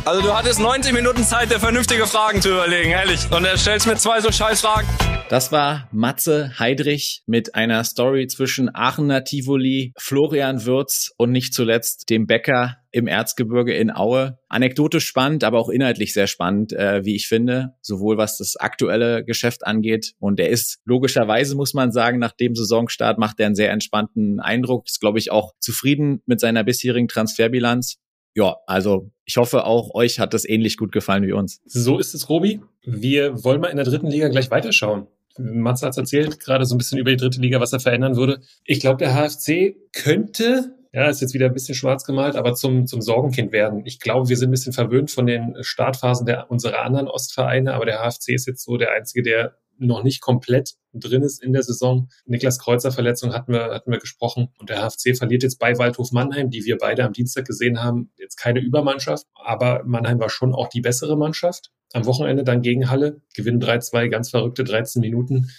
Also 0.07 0.20
du 0.20 0.34
hattest 0.34 0.61
90 0.61 0.92
Minuten 0.92 1.24
Zeit, 1.24 1.50
dir 1.50 1.59
vernünftige 1.59 2.07
Fragen 2.07 2.42
zu 2.42 2.50
überlegen, 2.50 2.90
ehrlich. 2.90 3.20
Und 3.30 3.46
er 3.46 3.57
stellst 3.57 3.86
mir 3.86 3.96
zwei 3.96 4.20
so 4.20 4.30
scheiß 4.30 4.61
Fragen. 4.61 4.86
Das 5.30 5.50
war 5.50 5.88
Matze 5.92 6.59
Heidrich 6.59 7.22
mit 7.26 7.55
einer 7.55 7.82
Story 7.84 8.26
zwischen 8.26 8.68
Aachener 8.74 9.24
Tivoli, 9.24 9.94
Florian 9.98 10.66
Würz 10.66 11.11
und 11.16 11.32
nicht 11.32 11.55
zuletzt 11.55 12.11
dem 12.11 12.26
Bäcker 12.26 12.76
im 12.90 13.07
Erzgebirge 13.07 13.72
in 13.72 13.90
Aue. 13.90 14.38
Anekdotisch 14.48 15.07
spannend, 15.07 15.42
aber 15.42 15.59
auch 15.59 15.70
inhaltlich 15.70 16.12
sehr 16.12 16.26
spannend, 16.26 16.74
äh, 16.74 17.05
wie 17.07 17.16
ich 17.16 17.26
finde, 17.26 17.74
sowohl 17.80 18.18
was 18.18 18.36
das 18.36 18.57
aktuelle 18.57 19.24
Geschäft 19.24 19.66
angeht. 19.66 20.12
Und 20.20 20.38
er 20.38 20.50
ist 20.50 20.80
logischerweise, 20.84 21.57
muss 21.57 21.72
man 21.72 21.90
sagen, 21.90 22.18
nach 22.18 22.32
dem 22.32 22.55
Saisonstart 22.55 23.18
macht 23.18 23.40
er 23.40 23.46
einen 23.46 23.55
sehr 23.57 23.72
entspannten 23.72 24.38
Eindruck. 24.38 24.86
Ist, 24.86 25.00
glaube 25.00 25.18
ich, 25.18 25.32
auch 25.32 25.55
zufrieden 25.59 26.22
mit 26.26 26.40
seiner 26.40 26.62
bisherigen 26.62 27.09
Transferbilanz. 27.09 27.96
Ja, 28.35 28.57
also 28.66 29.11
ich 29.24 29.37
hoffe 29.37 29.64
auch 29.64 29.95
euch 29.95 30.18
hat 30.18 30.35
das 30.35 30.45
ähnlich 30.45 30.76
gut 30.76 30.93
gefallen 30.93 31.26
wie 31.26 31.32
uns. 31.32 31.61
So 31.64 31.99
ist 31.99 32.14
es, 32.14 32.28
Robi. 32.28 32.61
Wir 32.85 33.45
wollen 33.45 33.61
mal 33.61 33.68
in 33.68 33.76
der 33.76 33.87
dritten 33.87 34.09
Liga 34.09 34.28
gleich 34.28 34.51
weiterschauen. 34.51 35.07
Matze 35.39 35.87
hat 35.87 35.97
erzählt, 35.97 36.39
gerade 36.41 36.64
so 36.64 36.74
ein 36.74 36.78
bisschen 36.78 36.99
über 36.99 37.11
die 37.11 37.16
dritte 37.16 37.41
Liga, 37.41 37.61
was 37.61 37.72
er 37.72 37.80
verändern 37.80 38.16
würde. 38.16 38.41
Ich 38.64 38.80
glaube, 38.80 38.99
der 38.99 39.14
HFC 39.14 39.76
könnte, 39.93 40.76
ja, 40.93 41.09
ist 41.09 41.20
jetzt 41.20 41.35
wieder 41.35 41.47
ein 41.47 41.53
bisschen 41.53 41.74
schwarz 41.74 42.05
gemalt, 42.05 42.37
aber 42.37 42.55
zum, 42.55 42.87
zum 42.87 43.01
Sorgenkind 43.01 43.53
werden. 43.53 43.82
Ich 43.85 43.99
glaube, 43.99 44.28
wir 44.28 44.37
sind 44.37 44.49
ein 44.49 44.53
bisschen 44.53 44.72
verwöhnt 44.72 45.11
von 45.11 45.26
den 45.26 45.57
Startphasen 45.61 46.26
der 46.26 46.51
unserer 46.51 46.82
anderen 46.82 47.09
Ostvereine, 47.09 47.74
aber 47.74 47.85
der 47.85 47.99
HFC 47.99 48.30
ist 48.30 48.47
jetzt 48.47 48.64
so 48.64 48.76
der 48.76 48.93
einzige, 48.93 49.22
der 49.22 49.57
noch 49.79 50.03
nicht 50.03 50.20
komplett 50.20 50.75
drin 50.93 51.22
ist 51.22 51.43
in 51.43 51.53
der 51.53 51.62
Saison. 51.62 52.09
Niklas 52.27 52.59
Kreuzer 52.59 52.93
Verletzung 52.93 53.33
hatten 53.33 53.53
wir, 53.53 53.75
hatten 53.75 53.91
wir 53.91 53.99
gesprochen. 53.99 54.49
Und 54.59 54.70
der 54.70 54.79
HFC 54.79 55.16
verliert 55.16 55.43
jetzt 55.43 55.59
bei 55.59 55.77
Waldhof 55.79 56.12
Mannheim, 56.12 56.51
die 56.51 56.64
wir 56.64 56.79
beide 56.79 57.05
am 57.05 57.12
Dienstag 57.12 57.47
gesehen 57.47 57.83
haben, 57.83 58.12
jetzt 58.16 58.37
keine 58.37 58.61
Übermannschaft. 58.61 59.27
Aber 59.35 59.83
Mannheim 59.85 60.20
war 60.20 60.31
schon 60.31 60.55
auch 60.55 60.68
die 60.68 60.81
bessere 60.81 61.16
Mannschaft. 61.16 61.72
Am 61.93 62.07
Wochenende 62.07 62.45
dann 62.45 62.62
gegen 62.62 62.91
Halle, 62.91 63.20
gewinnen 63.35 63.62
3-2, 63.62 64.09
ganz 64.09 64.31
verrückte 64.31 64.64
13 64.64 65.01
Minuten. 65.01 65.51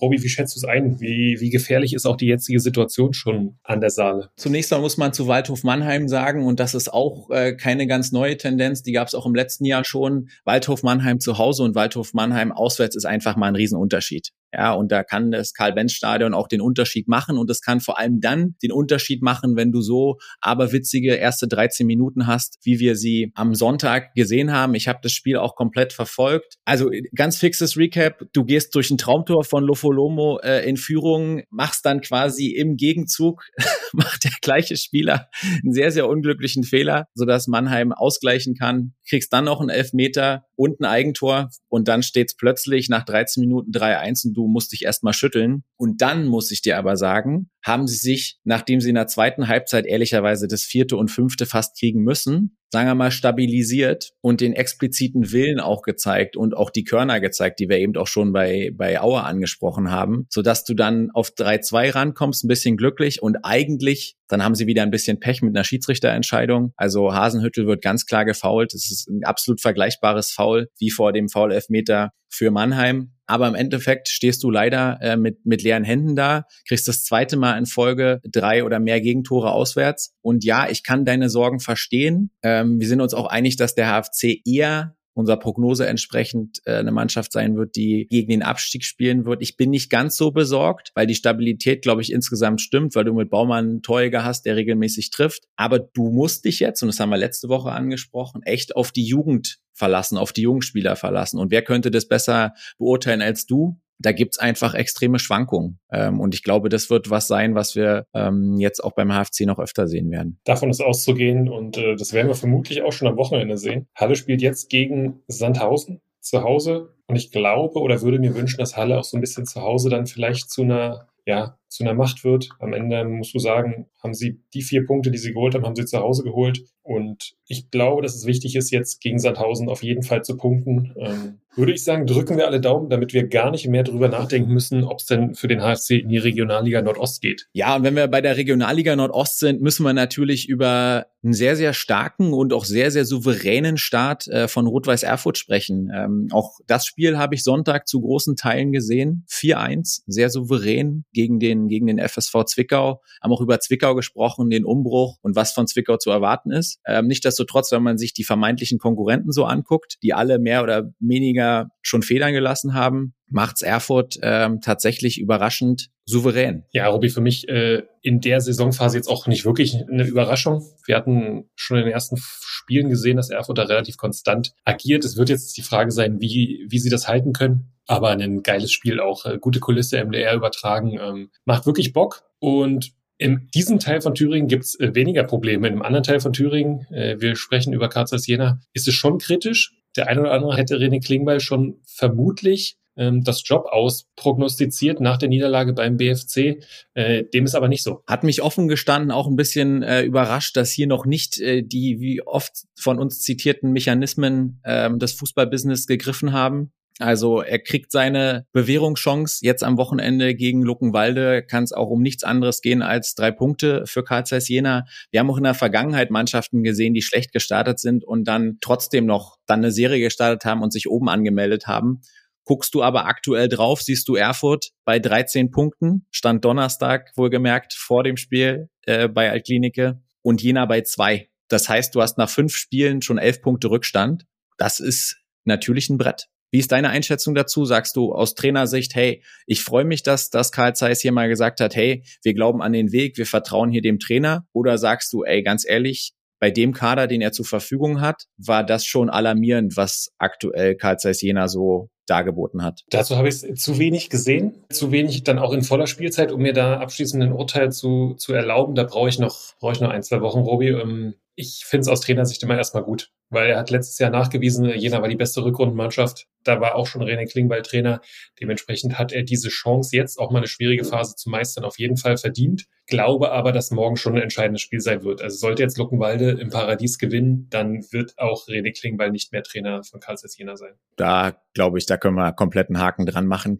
Robi, 0.00 0.22
wie 0.22 0.28
schätzt 0.28 0.56
du 0.56 0.60
es 0.60 0.64
ein? 0.64 1.00
Wie, 1.00 1.38
wie 1.40 1.50
gefährlich 1.50 1.94
ist 1.94 2.06
auch 2.06 2.16
die 2.16 2.26
jetzige 2.26 2.60
Situation 2.60 3.12
schon 3.12 3.58
an 3.62 3.80
der 3.80 3.90
Saale? 3.90 4.30
Zunächst 4.36 4.70
mal 4.70 4.80
muss 4.80 4.96
man 4.96 5.12
zu 5.12 5.26
Waldhof 5.26 5.64
Mannheim 5.64 6.08
sagen, 6.08 6.44
und 6.44 6.60
das 6.60 6.74
ist 6.74 6.92
auch 6.92 7.30
äh, 7.30 7.54
keine 7.54 7.86
ganz 7.86 8.12
neue 8.12 8.36
Tendenz, 8.36 8.82
die 8.82 8.92
gab 8.92 9.08
es 9.08 9.14
auch 9.14 9.26
im 9.26 9.34
letzten 9.34 9.64
Jahr 9.64 9.84
schon. 9.84 10.28
Waldhof 10.44 10.82
Mannheim 10.82 11.20
zu 11.20 11.38
Hause 11.38 11.62
und 11.62 11.74
Waldhof 11.74 12.14
Mannheim 12.14 12.52
auswärts 12.52 12.96
ist 12.96 13.04
einfach 13.04 13.36
mal 13.36 13.48
ein 13.48 13.56
Riesenunterschied. 13.56 14.32
Ja, 14.52 14.74
und 14.74 14.92
da 14.92 15.02
kann 15.02 15.30
das 15.30 15.54
Karl-Benz-Stadion 15.54 16.34
auch 16.34 16.46
den 16.46 16.60
Unterschied 16.60 17.08
machen 17.08 17.38
und 17.38 17.48
es 17.50 17.62
kann 17.62 17.80
vor 17.80 17.98
allem 17.98 18.20
dann 18.20 18.54
den 18.62 18.70
Unterschied 18.70 19.22
machen, 19.22 19.56
wenn 19.56 19.72
du 19.72 19.80
so 19.80 20.18
aberwitzige 20.40 21.14
erste 21.14 21.48
13 21.48 21.86
Minuten 21.86 22.26
hast, 22.26 22.58
wie 22.62 22.78
wir 22.78 22.96
sie 22.96 23.32
am 23.34 23.54
Sonntag 23.54 24.14
gesehen 24.14 24.52
haben. 24.52 24.74
Ich 24.74 24.88
habe 24.88 24.98
das 25.02 25.12
Spiel 25.12 25.38
auch 25.38 25.56
komplett 25.56 25.94
verfolgt. 25.94 26.56
Also 26.66 26.90
ganz 27.14 27.38
fixes 27.38 27.78
Recap. 27.78 28.26
Du 28.34 28.44
gehst 28.44 28.74
durch 28.74 28.90
ein 28.90 28.98
Traumtor 28.98 29.44
von 29.44 29.64
Lofolomo 29.64 30.38
äh, 30.42 30.68
in 30.68 30.76
Führung, 30.76 31.42
machst 31.48 31.86
dann 31.86 32.02
quasi 32.02 32.48
im 32.48 32.76
Gegenzug, 32.76 33.44
macht 33.92 34.24
der 34.24 34.32
gleiche 34.42 34.76
Spieler 34.76 35.30
einen 35.62 35.72
sehr, 35.72 35.90
sehr 35.90 36.08
unglücklichen 36.08 36.64
Fehler, 36.64 37.06
sodass 37.14 37.46
Mannheim 37.46 37.92
ausgleichen 37.92 38.54
kann. 38.54 38.92
Kriegst 39.08 39.32
dann 39.32 39.46
noch 39.46 39.60
einen 39.60 39.70
Elfmeter 39.70 40.44
und 40.56 40.80
ein 40.80 40.84
Eigentor 40.84 41.48
und 41.68 41.88
dann 41.88 42.02
steht's 42.02 42.36
plötzlich 42.36 42.88
nach 42.88 43.04
13 43.04 43.40
Minuten 43.40 43.72
3-1 43.72 44.28
und 44.28 44.34
du 44.34 44.41
musst 44.48 44.72
dich 44.72 44.84
erstmal 44.84 45.12
schütteln. 45.12 45.64
Und 45.76 46.02
dann 46.02 46.26
muss 46.26 46.50
ich 46.50 46.62
dir 46.62 46.78
aber 46.78 46.96
sagen, 46.96 47.50
haben 47.62 47.86
sie 47.86 47.96
sich, 47.96 48.38
nachdem 48.44 48.80
sie 48.80 48.88
in 48.90 48.96
der 48.96 49.06
zweiten 49.06 49.48
Halbzeit 49.48 49.86
ehrlicherweise 49.86 50.48
das 50.48 50.62
vierte 50.62 50.96
und 50.96 51.10
fünfte 51.10 51.46
fast 51.46 51.78
kriegen 51.78 52.02
müssen, 52.02 52.56
sagen 52.72 52.88
wir 52.88 52.94
mal, 52.94 53.10
stabilisiert 53.10 54.12
und 54.22 54.40
den 54.40 54.54
expliziten 54.54 55.30
Willen 55.30 55.60
auch 55.60 55.82
gezeigt 55.82 56.36
und 56.36 56.56
auch 56.56 56.70
die 56.70 56.84
Körner 56.84 57.20
gezeigt, 57.20 57.60
die 57.60 57.68
wir 57.68 57.78
eben 57.78 57.94
auch 57.96 58.06
schon 58.06 58.32
bei, 58.32 58.70
bei 58.74 59.00
Auer 59.00 59.24
angesprochen 59.24 59.90
haben, 59.90 60.26
sodass 60.30 60.64
du 60.64 60.74
dann 60.74 61.10
auf 61.12 61.30
3-2 61.30 61.94
rankommst, 61.94 62.44
ein 62.44 62.48
bisschen 62.48 62.78
glücklich 62.78 63.22
und 63.22 63.44
eigentlich, 63.44 64.16
dann 64.28 64.42
haben 64.42 64.54
sie 64.54 64.66
wieder 64.66 64.82
ein 64.82 64.90
bisschen 64.90 65.20
Pech 65.20 65.42
mit 65.42 65.54
einer 65.54 65.64
Schiedsrichterentscheidung. 65.64 66.72
Also 66.76 67.12
Hasenhüttel 67.12 67.66
wird 67.66 67.82
ganz 67.82 68.06
klar 68.06 68.24
gefault. 68.24 68.72
Es 68.72 68.90
ist 68.90 69.06
ein 69.08 69.24
absolut 69.24 69.60
vergleichbares 69.60 70.32
Foul 70.32 70.68
wie 70.78 70.90
vor 70.90 71.12
dem 71.12 71.28
Foul-Elfmeter 71.28 72.12
für 72.30 72.50
Mannheim. 72.50 73.12
Aber 73.26 73.46
im 73.48 73.54
Endeffekt 73.54 74.08
stehst 74.08 74.42
du 74.42 74.50
leider 74.50 74.98
äh, 75.00 75.16
mit, 75.16 75.44
mit 75.44 75.62
leeren 75.62 75.84
Händen 75.84 76.16
da, 76.16 76.44
kriegst 76.66 76.88
das 76.88 77.04
zweite 77.04 77.36
Mal 77.36 77.51
in 77.56 77.66
Folge 77.66 78.20
drei 78.24 78.64
oder 78.64 78.78
mehr 78.78 79.00
Gegentore 79.00 79.52
auswärts. 79.52 80.14
Und 80.22 80.44
ja, 80.44 80.68
ich 80.68 80.82
kann 80.82 81.04
deine 81.04 81.28
Sorgen 81.28 81.60
verstehen. 81.60 82.30
Ähm, 82.42 82.80
wir 82.80 82.88
sind 82.88 83.00
uns 83.00 83.14
auch 83.14 83.26
einig, 83.26 83.56
dass 83.56 83.74
der 83.74 83.88
HFC 83.88 84.40
eher 84.44 84.94
unserer 85.14 85.36
Prognose 85.36 85.86
entsprechend 85.86 86.60
äh, 86.64 86.76
eine 86.76 86.92
Mannschaft 86.92 87.32
sein 87.32 87.56
wird, 87.56 87.76
die 87.76 88.06
gegen 88.08 88.30
den 88.30 88.42
Abstieg 88.42 88.84
spielen 88.84 89.24
wird. 89.24 89.42
Ich 89.42 89.56
bin 89.56 89.70
nicht 89.70 89.90
ganz 89.90 90.16
so 90.16 90.30
besorgt, 90.30 90.90
weil 90.94 91.06
die 91.06 91.14
Stabilität, 91.14 91.82
glaube 91.82 92.02
ich, 92.02 92.12
insgesamt 92.12 92.60
stimmt, 92.60 92.94
weil 92.94 93.04
du 93.04 93.12
mit 93.12 93.30
Baumann 93.30 93.64
einen 93.68 93.82
Torjäger 93.82 94.24
hast, 94.24 94.46
der 94.46 94.56
regelmäßig 94.56 95.10
trifft. 95.10 95.44
Aber 95.56 95.78
du 95.78 96.10
musst 96.10 96.44
dich 96.44 96.60
jetzt, 96.60 96.82
und 96.82 96.88
das 96.88 96.98
haben 97.00 97.10
wir 97.10 97.18
letzte 97.18 97.48
Woche 97.48 97.72
angesprochen, 97.72 98.42
echt 98.42 98.74
auf 98.76 98.92
die 98.92 99.04
Jugend 99.04 99.58
verlassen, 99.74 100.18
auf 100.18 100.32
die 100.32 100.42
jungen 100.42 100.62
Spieler 100.62 100.96
verlassen. 100.96 101.38
Und 101.38 101.50
wer 101.50 101.62
könnte 101.62 101.90
das 101.90 102.06
besser 102.06 102.54
beurteilen 102.78 103.22
als 103.22 103.46
du? 103.46 103.80
Da 104.02 104.12
gibt's 104.12 104.38
einfach 104.38 104.74
extreme 104.74 105.18
Schwankungen. 105.18 105.78
Ähm, 105.90 106.20
und 106.20 106.34
ich 106.34 106.42
glaube, 106.42 106.68
das 106.68 106.90
wird 106.90 107.10
was 107.10 107.26
sein, 107.26 107.54
was 107.54 107.74
wir 107.76 108.06
ähm, 108.14 108.58
jetzt 108.58 108.82
auch 108.82 108.92
beim 108.92 109.10
HFC 109.10 109.46
noch 109.46 109.58
öfter 109.58 109.88
sehen 109.88 110.10
werden. 110.10 110.38
Davon 110.44 110.70
ist 110.70 110.80
auszugehen 110.80 111.48
und 111.48 111.76
äh, 111.78 111.96
das 111.96 112.12
werden 112.12 112.28
wir 112.28 112.34
vermutlich 112.34 112.82
auch 112.82 112.92
schon 112.92 113.08
am 113.08 113.16
Wochenende 113.16 113.56
sehen. 113.56 113.86
Halle 113.96 114.16
spielt 114.16 114.42
jetzt 114.42 114.68
gegen 114.68 115.22
Sandhausen 115.28 116.00
zu 116.20 116.42
Hause 116.42 116.94
und 117.08 117.16
ich 117.16 117.32
glaube 117.32 117.80
oder 117.80 118.02
würde 118.02 118.18
mir 118.18 118.34
wünschen, 118.34 118.58
dass 118.58 118.76
Halle 118.76 118.98
auch 118.98 119.04
so 119.04 119.16
ein 119.16 119.20
bisschen 119.20 119.46
zu 119.46 119.62
Hause 119.62 119.90
dann 119.90 120.06
vielleicht 120.06 120.50
zu 120.50 120.62
einer 120.62 121.08
ja, 121.26 121.56
zu 121.72 121.84
einer 121.84 121.94
Macht 121.94 122.24
wird. 122.24 122.48
Am 122.58 122.72
Ende 122.72 123.04
musst 123.04 123.34
du 123.34 123.38
sagen, 123.38 123.86
haben 124.02 124.14
sie 124.14 124.40
die 124.54 124.62
vier 124.62 124.84
Punkte, 124.86 125.10
die 125.10 125.18
sie 125.18 125.32
geholt 125.32 125.54
haben, 125.54 125.64
haben 125.64 125.76
sie 125.76 125.84
zu 125.84 125.98
Hause 125.98 126.22
geholt. 126.22 126.62
Und 126.82 127.34
ich 127.46 127.70
glaube, 127.70 128.02
dass 128.02 128.16
es 128.16 128.26
wichtig 128.26 128.56
ist, 128.56 128.70
jetzt 128.70 129.00
gegen 129.00 129.18
Sandhausen 129.18 129.68
auf 129.68 129.82
jeden 129.82 130.02
Fall 130.02 130.22
zu 130.22 130.36
punkten. 130.36 130.92
Ähm, 130.96 131.38
würde 131.54 131.72
ich 131.72 131.84
sagen, 131.84 132.06
drücken 132.06 132.38
wir 132.38 132.46
alle 132.46 132.60
Daumen, 132.60 132.88
damit 132.88 133.12
wir 133.12 133.28
gar 133.28 133.50
nicht 133.50 133.68
mehr 133.68 133.84
darüber 133.84 134.08
nachdenken 134.08 134.52
müssen, 134.52 134.84
ob 134.84 134.98
es 134.98 135.06
denn 135.06 135.34
für 135.34 135.48
den 135.48 135.60
HFC 135.60 136.00
in 136.00 136.08
die 136.08 136.18
Regionalliga 136.18 136.82
Nordost 136.82 137.20
geht. 137.20 137.46
Ja, 137.52 137.76
und 137.76 137.84
wenn 137.84 137.94
wir 137.94 138.08
bei 138.08 138.20
der 138.20 138.36
Regionalliga 138.36 138.96
Nordost 138.96 139.38
sind, 139.38 139.60
müssen 139.60 139.84
wir 139.84 139.92
natürlich 139.92 140.48
über 140.48 141.06
einen 141.22 141.34
sehr, 141.34 141.54
sehr 141.54 141.72
starken 141.72 142.32
und 142.32 142.52
auch 142.52 142.64
sehr, 142.64 142.90
sehr 142.90 143.04
souveränen 143.04 143.76
Start 143.76 144.26
äh, 144.28 144.48
von 144.48 144.66
Rot-Weiß 144.66 145.02
Erfurt 145.02 145.38
sprechen. 145.38 145.90
Ähm, 145.94 146.28
auch 146.32 146.58
das 146.66 146.86
Spiel 146.86 147.18
habe 147.18 147.34
ich 147.34 147.44
Sonntag 147.44 147.86
zu 147.86 148.00
großen 148.00 148.34
Teilen 148.34 148.72
gesehen. 148.72 149.24
4-1, 149.30 150.02
sehr 150.06 150.30
souverän 150.30 151.04
gegen 151.12 151.38
den, 151.38 151.61
gegen 151.68 151.86
den 151.86 151.98
FSV 151.98 152.44
Zwickau. 152.46 153.00
Haben 153.22 153.32
auch 153.32 153.40
über 153.40 153.60
Zwickau 153.60 153.94
gesprochen, 153.94 154.50
den 154.50 154.64
Umbruch 154.64 155.18
und 155.22 155.36
was 155.36 155.52
von 155.52 155.66
Zwickau 155.66 155.96
zu 155.96 156.10
erwarten 156.10 156.50
ist. 156.50 156.78
Ähm, 156.86 157.06
Nichtsdestotrotz, 157.06 157.70
wenn 157.72 157.82
man 157.82 157.98
sich 157.98 158.12
die 158.14 158.24
vermeintlichen 158.24 158.78
Konkurrenten 158.78 159.32
so 159.32 159.44
anguckt, 159.44 159.98
die 160.02 160.14
alle 160.14 160.38
mehr 160.38 160.62
oder 160.62 160.92
weniger 160.98 161.68
schon 161.82 162.02
Federn 162.02 162.32
gelassen 162.32 162.74
haben, 162.74 163.14
macht's 163.28 163.62
Erfurt 163.62 164.18
ähm, 164.22 164.60
tatsächlich 164.60 165.20
überraschend 165.20 165.90
souverän. 166.04 166.64
Ja, 166.72 166.88
Robi, 166.88 167.08
für 167.08 167.20
mich 167.20 167.48
äh, 167.48 167.82
in 168.02 168.20
der 168.20 168.40
Saisonphase 168.40 168.96
jetzt 168.96 169.08
auch 169.08 169.26
nicht 169.26 169.44
wirklich 169.44 169.76
eine 169.90 170.04
Überraschung. 170.04 170.64
Wir 170.86 170.96
hatten 170.96 171.50
schon 171.54 171.78
in 171.78 171.84
den 171.84 171.92
ersten 171.92 172.16
Spielen 172.18 172.90
gesehen, 172.90 173.16
dass 173.16 173.30
Erfurt 173.30 173.58
da 173.58 173.64
relativ 173.64 173.96
konstant 173.96 174.52
agiert. 174.64 175.04
Es 175.04 175.16
wird 175.16 175.28
jetzt 175.28 175.56
die 175.56 175.62
Frage 175.62 175.92
sein, 175.92 176.20
wie, 176.20 176.66
wie 176.68 176.78
sie 176.78 176.90
das 176.90 177.08
halten 177.08 177.32
können. 177.32 177.72
Aber 177.86 178.10
ein 178.10 178.42
geiles 178.42 178.72
Spiel 178.72 179.00
auch, 179.00 179.26
äh, 179.26 179.38
gute 179.38 179.60
Kulisse, 179.60 179.98
MDR 180.04 180.34
übertragen, 180.34 180.98
ähm, 181.00 181.30
macht 181.44 181.66
wirklich 181.66 181.92
Bock. 181.92 182.22
Und 182.38 182.92
in 183.18 183.48
diesem 183.54 183.78
Teil 183.78 184.00
von 184.00 184.14
Thüringen 184.14 184.48
gibt 184.48 184.64
es 184.64 184.78
äh, 184.80 184.94
weniger 184.94 185.24
Probleme. 185.24 185.66
In 185.66 185.74
einem 185.74 185.82
anderen 185.82 186.02
Teil 186.02 186.20
von 186.20 186.32
Thüringen, 186.32 186.86
äh, 186.92 187.20
wir 187.20 187.36
sprechen 187.36 187.72
über 187.72 187.88
Karls 187.88 188.26
Jena, 188.26 188.60
ist 188.72 188.88
es 188.88 188.94
schon 188.94 189.18
kritisch. 189.18 189.74
Der 189.96 190.08
eine 190.08 190.22
oder 190.22 190.32
andere 190.32 190.56
hätte 190.56 190.76
René 190.76 191.04
Klingbeil 191.04 191.40
schon 191.40 191.80
vermutlich 191.84 192.78
ähm, 192.96 193.22
das 193.24 193.42
Job 193.44 193.66
ausprognostiziert 193.66 195.00
nach 195.00 195.18
der 195.18 195.28
Niederlage 195.28 195.72
beim 195.72 195.96
BFC. 195.96 196.62
Äh, 196.94 197.24
dem 197.24 197.44
ist 197.44 197.54
aber 197.54 197.68
nicht 197.68 197.82
so. 197.82 198.02
Hat 198.06 198.24
mich 198.24 198.42
offen 198.42 198.68
gestanden 198.68 199.10
auch 199.10 199.26
ein 199.26 199.36
bisschen 199.36 199.82
äh, 199.82 200.02
überrascht, 200.02 200.56
dass 200.56 200.70
hier 200.70 200.86
noch 200.86 201.06
nicht 201.06 201.40
äh, 201.40 201.62
die 201.62 202.00
wie 202.00 202.22
oft 202.22 202.64
von 202.76 202.98
uns 202.98 203.20
zitierten 203.20 203.72
Mechanismen 203.72 204.60
äh, 204.64 204.90
des 204.96 205.12
Fußballbusiness 205.12 205.86
gegriffen 205.86 206.32
haben. 206.32 206.72
Also 206.98 207.40
er 207.40 207.58
kriegt 207.58 207.90
seine 207.90 208.46
Bewährungschance 208.52 209.38
jetzt 209.42 209.64
am 209.64 209.78
Wochenende 209.78 210.34
gegen 210.34 210.62
Luckenwalde. 210.62 211.42
Kann 211.42 211.64
es 211.64 211.72
auch 211.72 211.88
um 211.88 212.02
nichts 212.02 212.22
anderes 212.22 212.60
gehen 212.60 212.82
als 212.82 213.14
drei 213.14 213.30
Punkte 213.30 213.84
für 213.86 214.04
Karl 214.04 214.26
Zeiss 214.26 214.48
Jena. 214.48 214.84
Wir 215.10 215.20
haben 215.20 215.30
auch 215.30 215.38
in 215.38 215.44
der 215.44 215.54
Vergangenheit 215.54 216.10
Mannschaften 216.10 216.62
gesehen, 216.62 216.94
die 216.94 217.02
schlecht 217.02 217.32
gestartet 217.32 217.80
sind 217.80 218.04
und 218.04 218.24
dann 218.24 218.58
trotzdem 218.60 219.06
noch 219.06 219.38
dann 219.46 219.60
eine 219.60 219.72
Serie 219.72 220.00
gestartet 220.00 220.44
haben 220.44 220.62
und 220.62 220.72
sich 220.72 220.88
oben 220.88 221.08
angemeldet 221.08 221.66
haben. 221.66 222.02
Guckst 222.44 222.74
du 222.74 222.82
aber 222.82 223.06
aktuell 223.06 223.48
drauf, 223.48 223.82
siehst 223.82 224.08
du 224.08 224.16
Erfurt 224.16 224.70
bei 224.84 224.98
13 224.98 225.50
Punkten, 225.50 226.06
stand 226.10 226.44
Donnerstag 226.44 227.12
wohlgemerkt 227.16 227.74
vor 227.74 228.02
dem 228.02 228.16
Spiel 228.16 228.68
äh, 228.82 229.08
bei 229.08 229.30
Altklinike 229.30 230.00
und 230.22 230.42
Jena 230.42 230.66
bei 230.66 230.80
zwei. 230.80 231.28
Das 231.48 231.68
heißt, 231.68 231.94
du 231.94 232.02
hast 232.02 232.18
nach 232.18 232.30
fünf 232.30 232.54
Spielen 232.54 233.02
schon 233.02 233.18
elf 233.18 233.42
Punkte 233.42 233.70
Rückstand. 233.70 234.24
Das 234.56 234.80
ist 234.80 235.18
natürlich 235.44 235.90
ein 235.90 235.98
Brett. 235.98 236.28
Wie 236.50 236.58
ist 236.58 236.70
deine 236.70 236.90
Einschätzung 236.90 237.34
dazu? 237.34 237.64
Sagst 237.64 237.96
du 237.96 238.12
aus 238.12 238.34
Trainersicht, 238.34 238.94
hey, 238.94 239.22
ich 239.46 239.62
freue 239.64 239.84
mich, 239.84 240.02
dass, 240.02 240.28
dass 240.28 240.52
Karl 240.52 240.74
Zeiss 240.74 241.00
hier 241.00 241.12
mal 241.12 241.28
gesagt 241.28 241.60
hat, 241.60 241.74
hey, 241.74 242.04
wir 242.22 242.34
glauben 242.34 242.60
an 242.60 242.74
den 242.74 242.92
Weg, 242.92 243.16
wir 243.16 243.24
vertrauen 243.24 243.70
hier 243.70 243.80
dem 243.80 243.98
Trainer? 243.98 244.46
Oder 244.52 244.76
sagst 244.76 245.12
du, 245.14 245.24
ey, 245.24 245.42
ganz 245.42 245.66
ehrlich, 245.66 246.12
bei 246.42 246.50
dem 246.50 246.72
Kader, 246.72 247.06
den 247.06 247.20
er 247.20 247.30
zur 247.30 247.44
Verfügung 247.44 248.00
hat, 248.00 248.24
war 248.36 248.64
das 248.64 248.84
schon 248.84 249.08
alarmierend, 249.08 249.76
was 249.76 250.10
aktuell 250.18 250.74
Karl 250.74 250.98
Zeiss 250.98 251.22
Jena 251.22 251.46
so 251.46 251.88
dargeboten 252.06 252.64
hat. 252.64 252.80
Dazu 252.90 253.16
habe 253.16 253.28
ich 253.28 253.54
zu 253.54 253.78
wenig 253.78 254.10
gesehen, 254.10 254.64
zu 254.68 254.90
wenig 254.90 255.22
dann 255.22 255.38
auch 255.38 255.52
in 255.52 255.62
voller 255.62 255.86
Spielzeit, 255.86 256.32
um 256.32 256.42
mir 256.42 256.52
da 256.52 256.80
abschließend 256.80 257.22
ein 257.22 257.32
Urteil 257.32 257.70
zu, 257.70 258.14
zu 258.14 258.32
erlauben. 258.32 258.74
Da 258.74 258.82
brauche 258.82 259.08
ich 259.08 259.20
noch, 259.20 259.56
brauche 259.60 259.74
ich 259.74 259.80
noch 259.80 259.90
ein, 259.90 260.02
zwei 260.02 260.20
Wochen, 260.20 260.40
Robi. 260.40 260.70
Ähm, 260.70 261.14
ich 261.34 261.64
finde 261.64 261.82
es 261.82 261.88
aus 261.88 262.00
Trainersicht 262.00 262.42
immer 262.42 262.56
erstmal 262.56 262.82
gut, 262.82 263.10
weil 263.30 263.50
er 263.50 263.58
hat 263.58 263.70
letztes 263.70 263.98
Jahr 263.98 264.10
nachgewiesen, 264.10 264.66
Jena 264.66 265.00
war 265.00 265.08
die 265.08 265.16
beste 265.16 265.42
Rückrundenmannschaft. 265.42 266.26
Da 266.44 266.60
war 266.60 266.74
auch 266.74 266.86
schon 266.86 267.02
René 267.02 267.30
Klingbeil 267.30 267.62
Trainer. 267.62 268.02
Dementsprechend 268.40 268.98
hat 268.98 269.12
er 269.12 269.22
diese 269.22 269.48
Chance, 269.48 269.96
jetzt 269.96 270.18
auch 270.18 270.30
mal 270.30 270.38
eine 270.38 270.46
schwierige 270.46 270.84
Phase 270.84 271.16
zu 271.16 271.30
meistern, 271.30 271.64
auf 271.64 271.78
jeden 271.78 271.96
Fall 271.96 272.18
verdient. 272.18 272.66
Glaube 272.86 273.32
aber, 273.32 273.52
dass 273.52 273.70
morgen 273.70 273.96
schon 273.96 274.16
ein 274.16 274.22
entscheidendes 274.22 274.60
Spiel 274.60 274.80
sein 274.80 275.02
wird. 275.04 275.22
Also 275.22 275.38
sollte 275.38 275.62
jetzt 275.62 275.78
Luckenwalde 275.78 276.32
im 276.32 276.50
Paradies 276.50 276.98
gewinnen, 276.98 277.46
dann 277.48 277.84
wird 277.90 278.18
auch 278.18 278.46
René 278.48 278.78
Klingbeil 278.78 279.10
nicht 279.10 279.32
mehr 279.32 279.42
Trainer 279.42 279.82
von 279.84 280.00
Karl 280.00 280.16
Jena 280.36 280.56
sein. 280.56 280.74
Da 280.96 281.40
glaube 281.54 281.78
ich, 281.78 281.86
da 281.86 281.96
können 281.96 282.16
wir 282.16 282.32
kompletten 282.32 282.78
Haken 282.78 283.06
dran 283.06 283.26
machen 283.26 283.58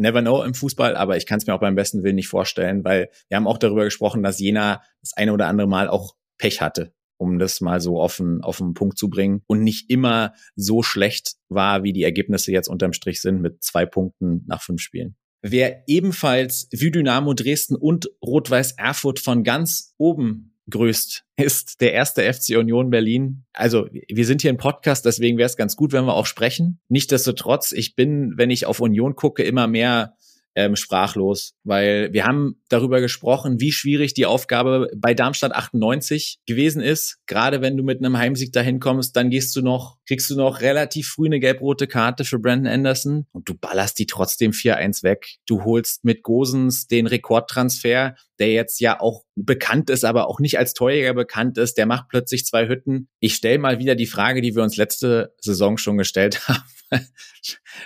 never 0.00 0.20
know 0.20 0.44
im 0.44 0.54
Fußball, 0.54 0.94
aber 0.94 1.16
ich 1.16 1.26
kann 1.26 1.38
es 1.38 1.48
mir 1.48 1.54
auch 1.54 1.60
beim 1.60 1.74
besten 1.74 2.04
Willen 2.04 2.14
nicht 2.14 2.28
vorstellen, 2.28 2.84
weil 2.84 3.10
wir 3.26 3.36
haben 3.36 3.48
auch 3.48 3.58
darüber 3.58 3.82
gesprochen, 3.82 4.22
dass 4.22 4.38
Jena 4.38 4.80
das 5.00 5.12
eine 5.16 5.32
oder 5.32 5.48
andere 5.48 5.66
Mal 5.66 5.88
auch 5.88 6.14
Pech 6.38 6.60
hatte 6.60 6.92
um 7.18 7.38
das 7.38 7.60
mal 7.60 7.80
so 7.80 8.00
auf 8.00 8.16
den, 8.16 8.40
auf 8.42 8.58
den 8.58 8.74
Punkt 8.74 8.96
zu 8.96 9.10
bringen 9.10 9.42
und 9.46 9.62
nicht 9.62 9.90
immer 9.90 10.32
so 10.56 10.82
schlecht 10.82 11.34
war, 11.48 11.82
wie 11.82 11.92
die 11.92 12.04
Ergebnisse 12.04 12.52
jetzt 12.52 12.68
unterm 12.68 12.92
Strich 12.92 13.20
sind 13.20 13.42
mit 13.42 13.62
zwei 13.62 13.84
Punkten 13.84 14.44
nach 14.46 14.62
fünf 14.62 14.80
Spielen. 14.80 15.16
Wer 15.42 15.84
ebenfalls 15.86 16.68
wie 16.72 16.90
Dynamo 16.90 17.32
Dresden 17.34 17.76
und 17.76 18.10
Rot-Weiß 18.24 18.72
Erfurt 18.72 19.20
von 19.20 19.44
ganz 19.44 19.94
oben 19.96 20.56
grüßt, 20.68 21.24
ist 21.36 21.80
der 21.80 21.92
erste 21.92 22.22
FC 22.32 22.56
Union 22.56 22.90
Berlin. 22.90 23.44
Also 23.52 23.88
wir 24.08 24.26
sind 24.26 24.42
hier 24.42 24.52
ein 24.52 24.58
Podcast, 24.58 25.04
deswegen 25.04 25.38
wäre 25.38 25.46
es 25.46 25.56
ganz 25.56 25.76
gut, 25.76 25.92
wenn 25.92 26.04
wir 26.04 26.14
auch 26.14 26.26
sprechen. 26.26 26.80
Nichtsdestotrotz, 26.88 27.72
ich 27.72 27.94
bin, 27.94 28.34
wenn 28.36 28.50
ich 28.50 28.66
auf 28.66 28.80
Union 28.80 29.14
gucke, 29.16 29.42
immer 29.42 29.66
mehr 29.66 30.14
ähm, 30.58 30.74
sprachlos, 30.74 31.54
weil 31.62 32.12
wir 32.12 32.24
haben 32.24 32.60
darüber 32.68 33.00
gesprochen, 33.00 33.60
wie 33.60 33.70
schwierig 33.70 34.12
die 34.12 34.26
Aufgabe 34.26 34.90
bei 34.96 35.14
Darmstadt 35.14 35.52
98 35.52 36.40
gewesen 36.46 36.82
ist. 36.82 37.18
Gerade 37.26 37.60
wenn 37.60 37.76
du 37.76 37.84
mit 37.84 38.04
einem 38.04 38.18
Heimsieg 38.18 38.52
dahin 38.52 38.80
kommst, 38.80 39.14
dann 39.14 39.30
gehst 39.30 39.54
du 39.54 39.62
noch, 39.62 39.98
kriegst 40.08 40.28
du 40.30 40.36
noch 40.36 40.60
relativ 40.60 41.10
früh 41.10 41.26
eine 41.26 41.38
gelb-rote 41.38 41.86
Karte 41.86 42.24
für 42.24 42.40
Brandon 42.40 42.72
Anderson 42.72 43.26
und 43.30 43.48
du 43.48 43.54
ballerst 43.54 44.00
die 44.00 44.06
trotzdem 44.06 44.50
4-1 44.50 45.04
weg. 45.04 45.36
Du 45.46 45.62
holst 45.62 46.04
mit 46.04 46.24
Gosens 46.24 46.88
den 46.88 47.06
Rekordtransfer, 47.06 48.16
der 48.38 48.52
jetzt 48.52 48.80
ja 48.80 49.00
auch 49.00 49.24
bekannt 49.34 49.90
ist, 49.90 50.04
aber 50.04 50.28
auch 50.28 50.40
nicht 50.40 50.58
als 50.58 50.74
Torjäger 50.74 51.14
bekannt 51.14 51.58
ist. 51.58 51.78
Der 51.78 51.86
macht 51.86 52.08
plötzlich 52.08 52.44
zwei 52.44 52.68
Hütten. 52.68 53.08
Ich 53.20 53.34
stelle 53.34 53.58
mal 53.58 53.78
wieder 53.78 53.94
die 53.94 54.06
Frage, 54.06 54.40
die 54.40 54.54
wir 54.54 54.62
uns 54.62 54.76
letzte 54.76 55.34
Saison 55.40 55.78
schon 55.78 55.98
gestellt 55.98 56.40
haben. 56.48 57.06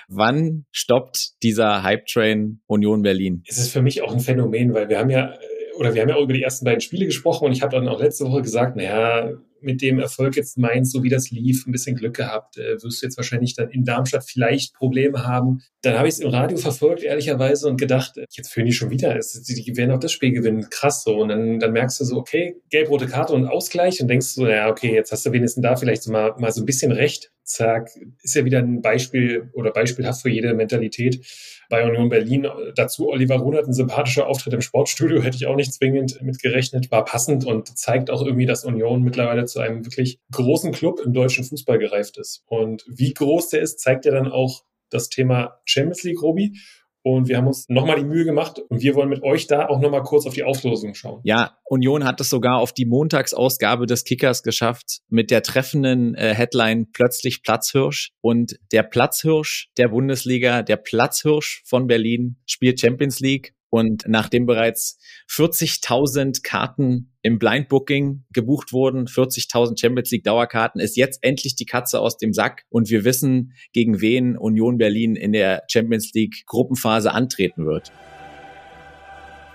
Wann 0.08 0.66
stoppt 0.70 1.42
dieser 1.42 1.82
Hype-Train 1.82 2.60
Union 2.66 3.02
Berlin? 3.02 3.42
Es 3.46 3.58
ist 3.58 3.72
für 3.72 3.82
mich 3.82 4.02
auch 4.02 4.12
ein 4.12 4.20
Phänomen, 4.20 4.74
weil 4.74 4.88
wir 4.88 4.98
haben 4.98 5.10
ja, 5.10 5.34
oder 5.76 5.94
wir 5.94 6.02
haben 6.02 6.08
ja 6.08 6.16
auch 6.16 6.22
über 6.22 6.34
die 6.34 6.42
ersten 6.42 6.64
beiden 6.64 6.80
Spiele 6.80 7.06
gesprochen 7.06 7.46
und 7.46 7.52
ich 7.52 7.62
habe 7.62 7.76
dann 7.76 7.88
auch 7.88 8.00
letzte 8.00 8.24
Woche 8.26 8.42
gesagt, 8.42 8.76
naja, 8.76 9.32
mit 9.62 9.82
dem 9.82 9.98
Erfolg 9.98 10.36
jetzt 10.36 10.58
Mainz, 10.58 10.92
so 10.92 11.02
wie 11.02 11.08
das 11.08 11.30
lief, 11.30 11.66
ein 11.66 11.72
bisschen 11.72 11.96
Glück 11.96 12.14
gehabt, 12.16 12.58
äh, 12.58 12.82
wirst 12.82 13.02
du 13.02 13.06
jetzt 13.06 13.16
wahrscheinlich 13.16 13.54
dann 13.54 13.70
in 13.70 13.84
Darmstadt 13.84 14.24
vielleicht 14.24 14.74
Probleme 14.74 15.24
haben. 15.24 15.62
Dann 15.82 15.98
habe 15.98 16.08
ich 16.08 16.14
es 16.14 16.20
im 16.20 16.30
Radio 16.30 16.56
verfolgt, 16.58 17.02
ehrlicherweise, 17.02 17.68
und 17.68 17.78
gedacht, 17.78 18.16
äh, 18.16 18.26
jetzt 18.30 18.52
führen 18.52 18.66
die 18.66 18.72
schon 18.72 18.90
wieder. 18.90 19.18
Die 19.18 19.76
werden 19.76 19.90
auch 19.90 20.00
das 20.00 20.12
Spiel 20.12 20.32
gewinnen. 20.32 20.68
Krass 20.70 21.02
so. 21.02 21.16
Und 21.16 21.28
dann, 21.28 21.58
dann 21.58 21.72
merkst 21.72 22.00
du 22.00 22.04
so, 22.04 22.16
okay, 22.16 22.56
gelb-rote 22.70 23.06
Karte 23.06 23.32
und 23.32 23.46
Ausgleich 23.46 24.00
und 24.00 24.08
denkst 24.08 24.28
so, 24.28 24.46
ja, 24.46 24.68
okay, 24.68 24.94
jetzt 24.94 25.12
hast 25.12 25.26
du 25.26 25.32
wenigstens 25.32 25.62
da 25.62 25.76
vielleicht 25.76 26.02
so 26.02 26.12
mal, 26.12 26.34
mal 26.38 26.52
so 26.52 26.62
ein 26.62 26.66
bisschen 26.66 26.92
recht. 26.92 27.30
Zack, 27.44 27.90
ist 28.22 28.36
ja 28.36 28.44
wieder 28.44 28.60
ein 28.60 28.82
Beispiel 28.82 29.50
oder 29.52 29.72
beispielhaft 29.72 30.22
für 30.22 30.30
jede 30.30 30.54
Mentalität 30.54 31.26
bei 31.68 31.84
Union 31.84 32.08
Berlin. 32.08 32.46
Dazu 32.76 33.08
Oliver 33.08 33.36
Runert, 33.36 33.66
ein 33.66 33.72
sympathischer 33.72 34.26
Auftritt 34.26 34.54
im 34.54 34.60
Sportstudio, 34.60 35.22
hätte 35.22 35.36
ich 35.36 35.46
auch 35.46 35.56
nicht 35.56 35.72
zwingend 35.74 36.22
mit 36.22 36.40
gerechnet, 36.40 36.90
war 36.90 37.04
passend 37.04 37.44
und 37.44 37.76
zeigt 37.76 38.10
auch 38.10 38.24
irgendwie, 38.24 38.46
dass 38.46 38.64
Union 38.64 39.02
mittlerweile 39.02 39.44
zu 39.52 39.60
einem 39.60 39.84
wirklich 39.84 40.18
großen 40.32 40.72
Club 40.72 41.00
im 41.04 41.12
deutschen 41.12 41.44
Fußball 41.44 41.78
gereift 41.78 42.18
ist. 42.18 42.42
Und 42.46 42.84
wie 42.88 43.12
groß 43.12 43.50
der 43.50 43.60
ist, 43.60 43.80
zeigt 43.80 44.04
ja 44.04 44.12
dann 44.12 44.30
auch 44.30 44.64
das 44.90 45.08
Thema 45.08 45.60
Champions 45.64 46.02
League, 46.02 46.22
Robi. 46.22 46.58
Und 47.04 47.26
wir 47.26 47.36
haben 47.36 47.48
uns 47.48 47.68
nochmal 47.68 47.96
die 47.96 48.04
Mühe 48.04 48.24
gemacht 48.24 48.60
und 48.68 48.80
wir 48.80 48.94
wollen 48.94 49.08
mit 49.08 49.24
euch 49.24 49.48
da 49.48 49.66
auch 49.66 49.80
nochmal 49.80 50.04
kurz 50.04 50.24
auf 50.24 50.34
die 50.34 50.44
Auslosung 50.44 50.94
schauen. 50.94 51.20
Ja, 51.24 51.58
Union 51.64 52.04
hat 52.04 52.20
es 52.20 52.30
sogar 52.30 52.58
auf 52.58 52.72
die 52.72 52.86
Montagsausgabe 52.86 53.86
des 53.86 54.04
Kickers 54.04 54.44
geschafft 54.44 55.00
mit 55.08 55.32
der 55.32 55.42
treffenden 55.42 56.14
äh, 56.14 56.32
Headline 56.32 56.92
plötzlich 56.92 57.42
Platzhirsch. 57.42 58.12
Und 58.20 58.56
der 58.70 58.84
Platzhirsch 58.84 59.70
der 59.78 59.88
Bundesliga, 59.88 60.62
der 60.62 60.76
Platzhirsch 60.76 61.62
von 61.64 61.88
Berlin 61.88 62.36
spielt 62.46 62.80
Champions 62.80 63.18
League 63.18 63.52
und 63.72 64.04
nachdem 64.06 64.44
bereits 64.44 64.98
40.000 65.30 66.42
Karten 66.42 67.10
im 67.22 67.38
Blind 67.38 67.70
Booking 67.70 68.22
gebucht 68.30 68.74
wurden, 68.74 69.06
40.000 69.06 69.80
Champions 69.80 70.10
League 70.10 70.24
Dauerkarten, 70.24 70.78
ist 70.78 70.94
jetzt 70.98 71.20
endlich 71.22 71.56
die 71.56 71.64
Katze 71.64 71.98
aus 71.98 72.18
dem 72.18 72.34
Sack 72.34 72.64
und 72.68 72.90
wir 72.90 73.04
wissen, 73.04 73.54
gegen 73.72 74.02
wen 74.02 74.36
Union 74.36 74.76
Berlin 74.76 75.16
in 75.16 75.32
der 75.32 75.62
Champions 75.68 76.12
League 76.12 76.44
Gruppenphase 76.44 77.12
antreten 77.12 77.64
wird. 77.64 77.90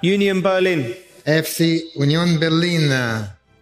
Union 0.01 0.41
Berlin. 0.41 0.95
FC 1.24 1.84
Union 1.95 2.39
Berlin. 2.39 2.91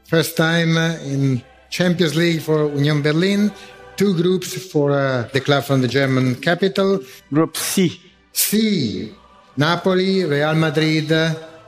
First 0.06 0.38
time 0.38 0.98
in 1.06 1.42
Champions 1.70 2.16
League 2.16 2.42
for 2.42 2.68
Union 2.74 3.04
Berlin. 3.04 3.52
Two 3.98 4.14
groups 4.14 4.54
for 4.72 4.92
uh, 4.92 5.28
the 5.34 5.42
club 5.42 5.66
from 5.66 5.82
the 5.82 5.88
German 5.90 6.40
capital. 6.40 7.02
Group 7.30 7.58
C. 7.58 8.00
C. 8.32 9.14
Napoli, 9.58 10.26
Real 10.26 10.54
Madrid, 10.56 11.12